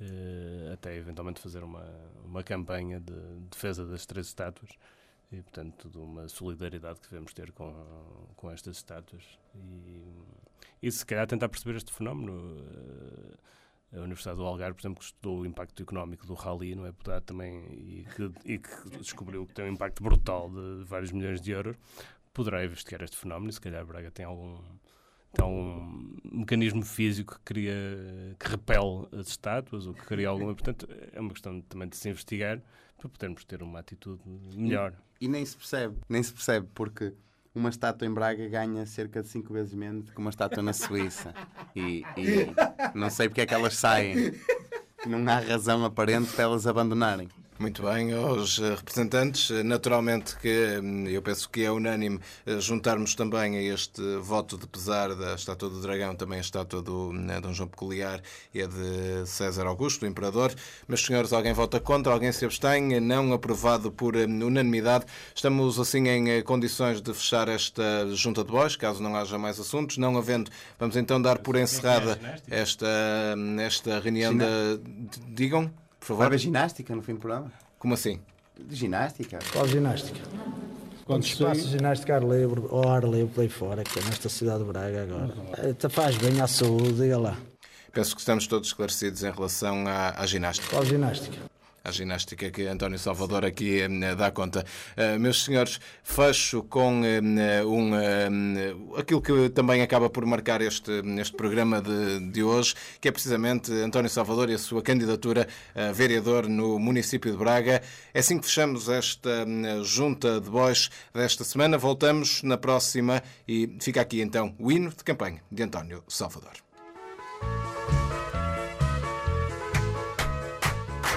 eh, 0.00 0.70
até 0.72 0.96
eventualmente 0.96 1.40
fazer 1.40 1.64
uma, 1.64 1.84
uma 2.24 2.42
campanha 2.44 3.00
de 3.00 3.14
defesa 3.50 3.84
das 3.84 4.06
três 4.06 4.28
estátuas 4.28 4.70
e, 5.32 5.42
portanto, 5.42 5.88
de 5.88 5.98
uma 5.98 6.28
solidariedade 6.28 7.00
que 7.00 7.08
devemos 7.08 7.32
ter 7.32 7.52
com, 7.52 7.72
com 8.36 8.50
estas 8.50 8.78
estátuas. 8.78 9.38
E, 9.54 10.04
e 10.82 10.90
se 10.90 11.04
calhar 11.04 11.26
tentar 11.26 11.48
perceber 11.48 11.76
este 11.76 11.92
fenómeno. 11.92 12.56
Eh, 12.58 13.50
a 13.92 13.98
Universidade 14.02 14.36
do 14.36 14.44
Algarve, 14.44 14.74
por 14.74 14.82
exemplo, 14.82 15.00
que 15.00 15.04
estudou 15.06 15.40
o 15.40 15.46
impacto 15.46 15.82
económico 15.82 16.24
do 16.24 16.34
rally, 16.34 16.76
não 16.76 16.86
é? 16.86 16.92
Portanto, 16.92 17.24
também, 17.24 17.64
e 17.72 18.06
que, 18.14 18.52
e 18.52 18.58
que 18.58 18.98
descobriu 18.98 19.44
que 19.44 19.52
tem 19.52 19.64
um 19.64 19.72
impacto 19.72 20.00
brutal 20.00 20.48
de 20.48 20.84
vários 20.84 21.10
milhões 21.10 21.40
de 21.40 21.50
euros, 21.50 21.76
poderá 22.32 22.64
investigar 22.64 23.02
este 23.02 23.16
fenómeno 23.16 23.50
e 23.50 23.52
se 23.52 23.60
calhar 23.60 23.84
Braga 23.84 24.08
tem 24.12 24.24
algum 24.24 24.62
Há 25.38 25.46
um 25.46 26.16
mecanismo 26.24 26.82
físico 26.84 27.34
que 27.36 27.40
cria, 27.44 27.74
que 28.38 28.48
repele 28.48 29.06
as 29.12 29.28
estátuas 29.28 29.86
ou 29.86 29.94
que 29.94 30.04
cria 30.04 30.28
alguma. 30.28 30.54
Portanto, 30.54 30.88
é 31.12 31.20
uma 31.20 31.30
questão 31.30 31.60
também 31.62 31.88
de 31.88 31.96
se 31.96 32.08
investigar 32.08 32.60
para 32.98 33.08
podermos 33.08 33.44
ter 33.44 33.62
uma 33.62 33.78
atitude 33.78 34.20
melhor. 34.56 34.92
E, 35.20 35.28
nem 35.28 35.44
se 35.44 35.56
percebe, 35.56 35.96
nem 36.08 36.22
se 36.22 36.32
percebe, 36.32 36.66
porque 36.74 37.12
uma 37.54 37.68
estátua 37.68 38.06
em 38.06 38.12
Braga 38.12 38.48
ganha 38.48 38.86
cerca 38.86 39.22
de 39.22 39.28
5 39.28 39.52
vezes 39.52 39.74
menos 39.74 40.08
que 40.10 40.18
uma 40.18 40.30
estátua 40.30 40.62
na 40.62 40.72
Suíça. 40.72 41.34
E, 41.76 42.02
e 42.16 42.46
não 42.94 43.10
sei 43.10 43.28
porque 43.28 43.42
é 43.42 43.46
que 43.46 43.54
elas 43.54 43.76
saem. 43.76 44.32
Não 45.06 45.26
há 45.30 45.38
razão 45.38 45.84
aparente 45.84 46.32
para 46.32 46.44
elas 46.44 46.66
abandonarem. 46.66 47.28
Muito 47.60 47.82
bem, 47.82 48.10
aos 48.14 48.58
eh, 48.58 48.70
representantes, 48.74 49.50
eh, 49.50 49.62
naturalmente 49.62 50.34
que 50.38 50.80
hum, 50.82 51.06
eu 51.06 51.20
penso 51.20 51.46
que 51.50 51.62
é 51.62 51.70
unânime 51.70 52.18
eh, 52.46 52.58
juntarmos 52.58 53.14
também 53.14 53.54
a 53.54 53.62
este 53.62 54.00
voto 54.16 54.56
de 54.56 54.66
pesar 54.66 55.14
da 55.14 55.34
estátua 55.34 55.68
do 55.68 55.78
dragão, 55.78 56.16
também 56.16 56.38
a 56.38 56.40
estátua 56.40 56.80
do 56.80 57.12
né, 57.12 57.38
Dom 57.38 57.52
João 57.52 57.68
Peculiar 57.68 58.22
e 58.54 58.62
a 58.62 58.66
de 58.66 59.26
César 59.26 59.66
Augusto, 59.66 60.04
o 60.04 60.08
imperador. 60.08 60.54
Meus 60.88 61.04
senhores, 61.04 61.34
alguém 61.34 61.52
vota 61.52 61.78
contra, 61.78 62.14
alguém 62.14 62.32
se 62.32 62.46
abstém, 62.46 62.98
não 62.98 63.30
aprovado 63.34 63.92
por 63.92 64.16
hum, 64.16 64.46
unanimidade. 64.46 65.04
Estamos 65.34 65.78
assim 65.78 66.08
em 66.08 66.42
condições 66.42 67.02
de 67.02 67.12
fechar 67.12 67.46
esta 67.46 68.08
junta 68.14 68.42
de 68.42 68.50
voz, 68.50 68.74
caso 68.74 69.02
não 69.02 69.14
haja 69.14 69.36
mais 69.36 69.60
assuntos. 69.60 69.98
Não 69.98 70.16
havendo, 70.16 70.50
vamos 70.78 70.96
então 70.96 71.20
dar 71.20 71.36
por 71.36 71.56
encerrada 71.56 72.18
esta, 72.50 72.86
hum, 73.36 73.60
esta 73.60 74.00
reunião 74.00 74.34
da... 74.34 74.46
Digam? 75.28 75.70
Por 76.00 76.06
favor. 76.06 76.18
Vai 76.18 76.26
haver 76.28 76.38
ginástica 76.38 76.96
no 76.96 77.02
fim 77.02 77.14
do 77.14 77.20
programa? 77.20 77.52
Como 77.78 77.94
assim? 77.94 78.20
Ginástica? 78.68 79.38
Qual 79.52 79.68
ginástica? 79.68 80.20
Quando 81.04 81.24
espaço 81.24 81.62
de 81.62 81.72
ginástica 81.72 82.16
ar 82.16 82.22
livre, 82.22 82.62
ou 82.68 82.88
ar 82.88 83.04
livre 83.04 83.42
aí 83.42 83.48
fora, 83.48 83.82
que 83.82 83.98
é 83.98 84.02
nesta 84.04 84.28
cidade 84.28 84.60
de 84.60 84.64
Braga 84.64 85.02
agora. 85.02 85.34
Uhum. 85.34 85.90
Faz 85.90 86.16
bem 86.16 86.40
à 86.40 86.46
saúde, 86.46 86.92
diga 86.94 87.18
lá. 87.18 87.36
Penso 87.92 88.14
que 88.14 88.20
estamos 88.20 88.46
todos 88.46 88.68
esclarecidos 88.68 89.24
em 89.24 89.30
relação 89.30 89.86
à, 89.88 90.14
à 90.16 90.26
ginástica. 90.26 90.68
Qual 90.70 90.84
ginástica? 90.84 91.49
A 91.84 91.90
ginástica 91.90 92.50
que 92.50 92.66
António 92.66 92.98
Salvador 92.98 93.44
aqui 93.44 93.80
eh, 93.80 94.14
dá 94.14 94.30
conta. 94.30 94.64
Uh, 94.96 95.18
meus 95.18 95.44
senhores, 95.44 95.80
fecho 96.02 96.62
com 96.64 97.00
uh, 97.00 97.68
um, 97.68 98.96
aquilo 98.96 99.20
que 99.20 99.48
também 99.50 99.82
acaba 99.82 100.10
por 100.10 100.24
marcar 100.26 100.60
este, 100.60 100.90
este 101.18 101.36
programa 101.36 101.80
de, 101.80 102.30
de 102.30 102.42
hoje, 102.42 102.74
que 103.00 103.08
é 103.08 103.12
precisamente 103.12 103.72
António 103.72 104.10
Salvador 104.10 104.50
e 104.50 104.54
a 104.54 104.58
sua 104.58 104.82
candidatura 104.82 105.48
a 105.74 105.92
vereador 105.92 106.48
no 106.48 106.78
município 106.78 107.30
de 107.32 107.36
Braga. 107.36 107.82
É 108.12 108.20
assim 108.20 108.38
que 108.38 108.46
fechamos 108.46 108.88
esta 108.88 109.46
junta 109.82 110.40
de 110.40 110.50
bois 110.50 110.90
desta 111.14 111.44
semana. 111.44 111.78
Voltamos 111.78 112.42
na 112.42 112.56
próxima 112.56 113.22
e 113.46 113.76
fica 113.80 114.00
aqui 114.00 114.20
então 114.20 114.54
o 114.58 114.70
hino 114.70 114.90
de 114.90 115.04
campanha 115.04 115.42
de 115.50 115.62
António 115.62 116.02
Salvador. 116.08 116.69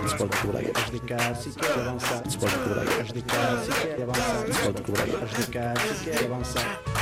Desporto 0.03 0.37
de 0.37 0.47
Braga. 0.47 0.71
Abdicar 0.75 1.35
se 1.35 1.49
quer 1.51 1.71
avançar. 1.71 2.21
Desporto 2.23 2.59
de 2.59 2.69
Braga. 2.69 3.01
Abdicar 3.01 3.63
se 3.63 3.71
quer 3.71 4.03
avançar. 4.03 4.45
Desporto 4.45 4.83
de 4.83 4.91
Braga. 4.91 5.17
Abdicar 5.23 5.77
se 5.79 6.03
quer 6.03 6.25
avançar. 6.25 6.92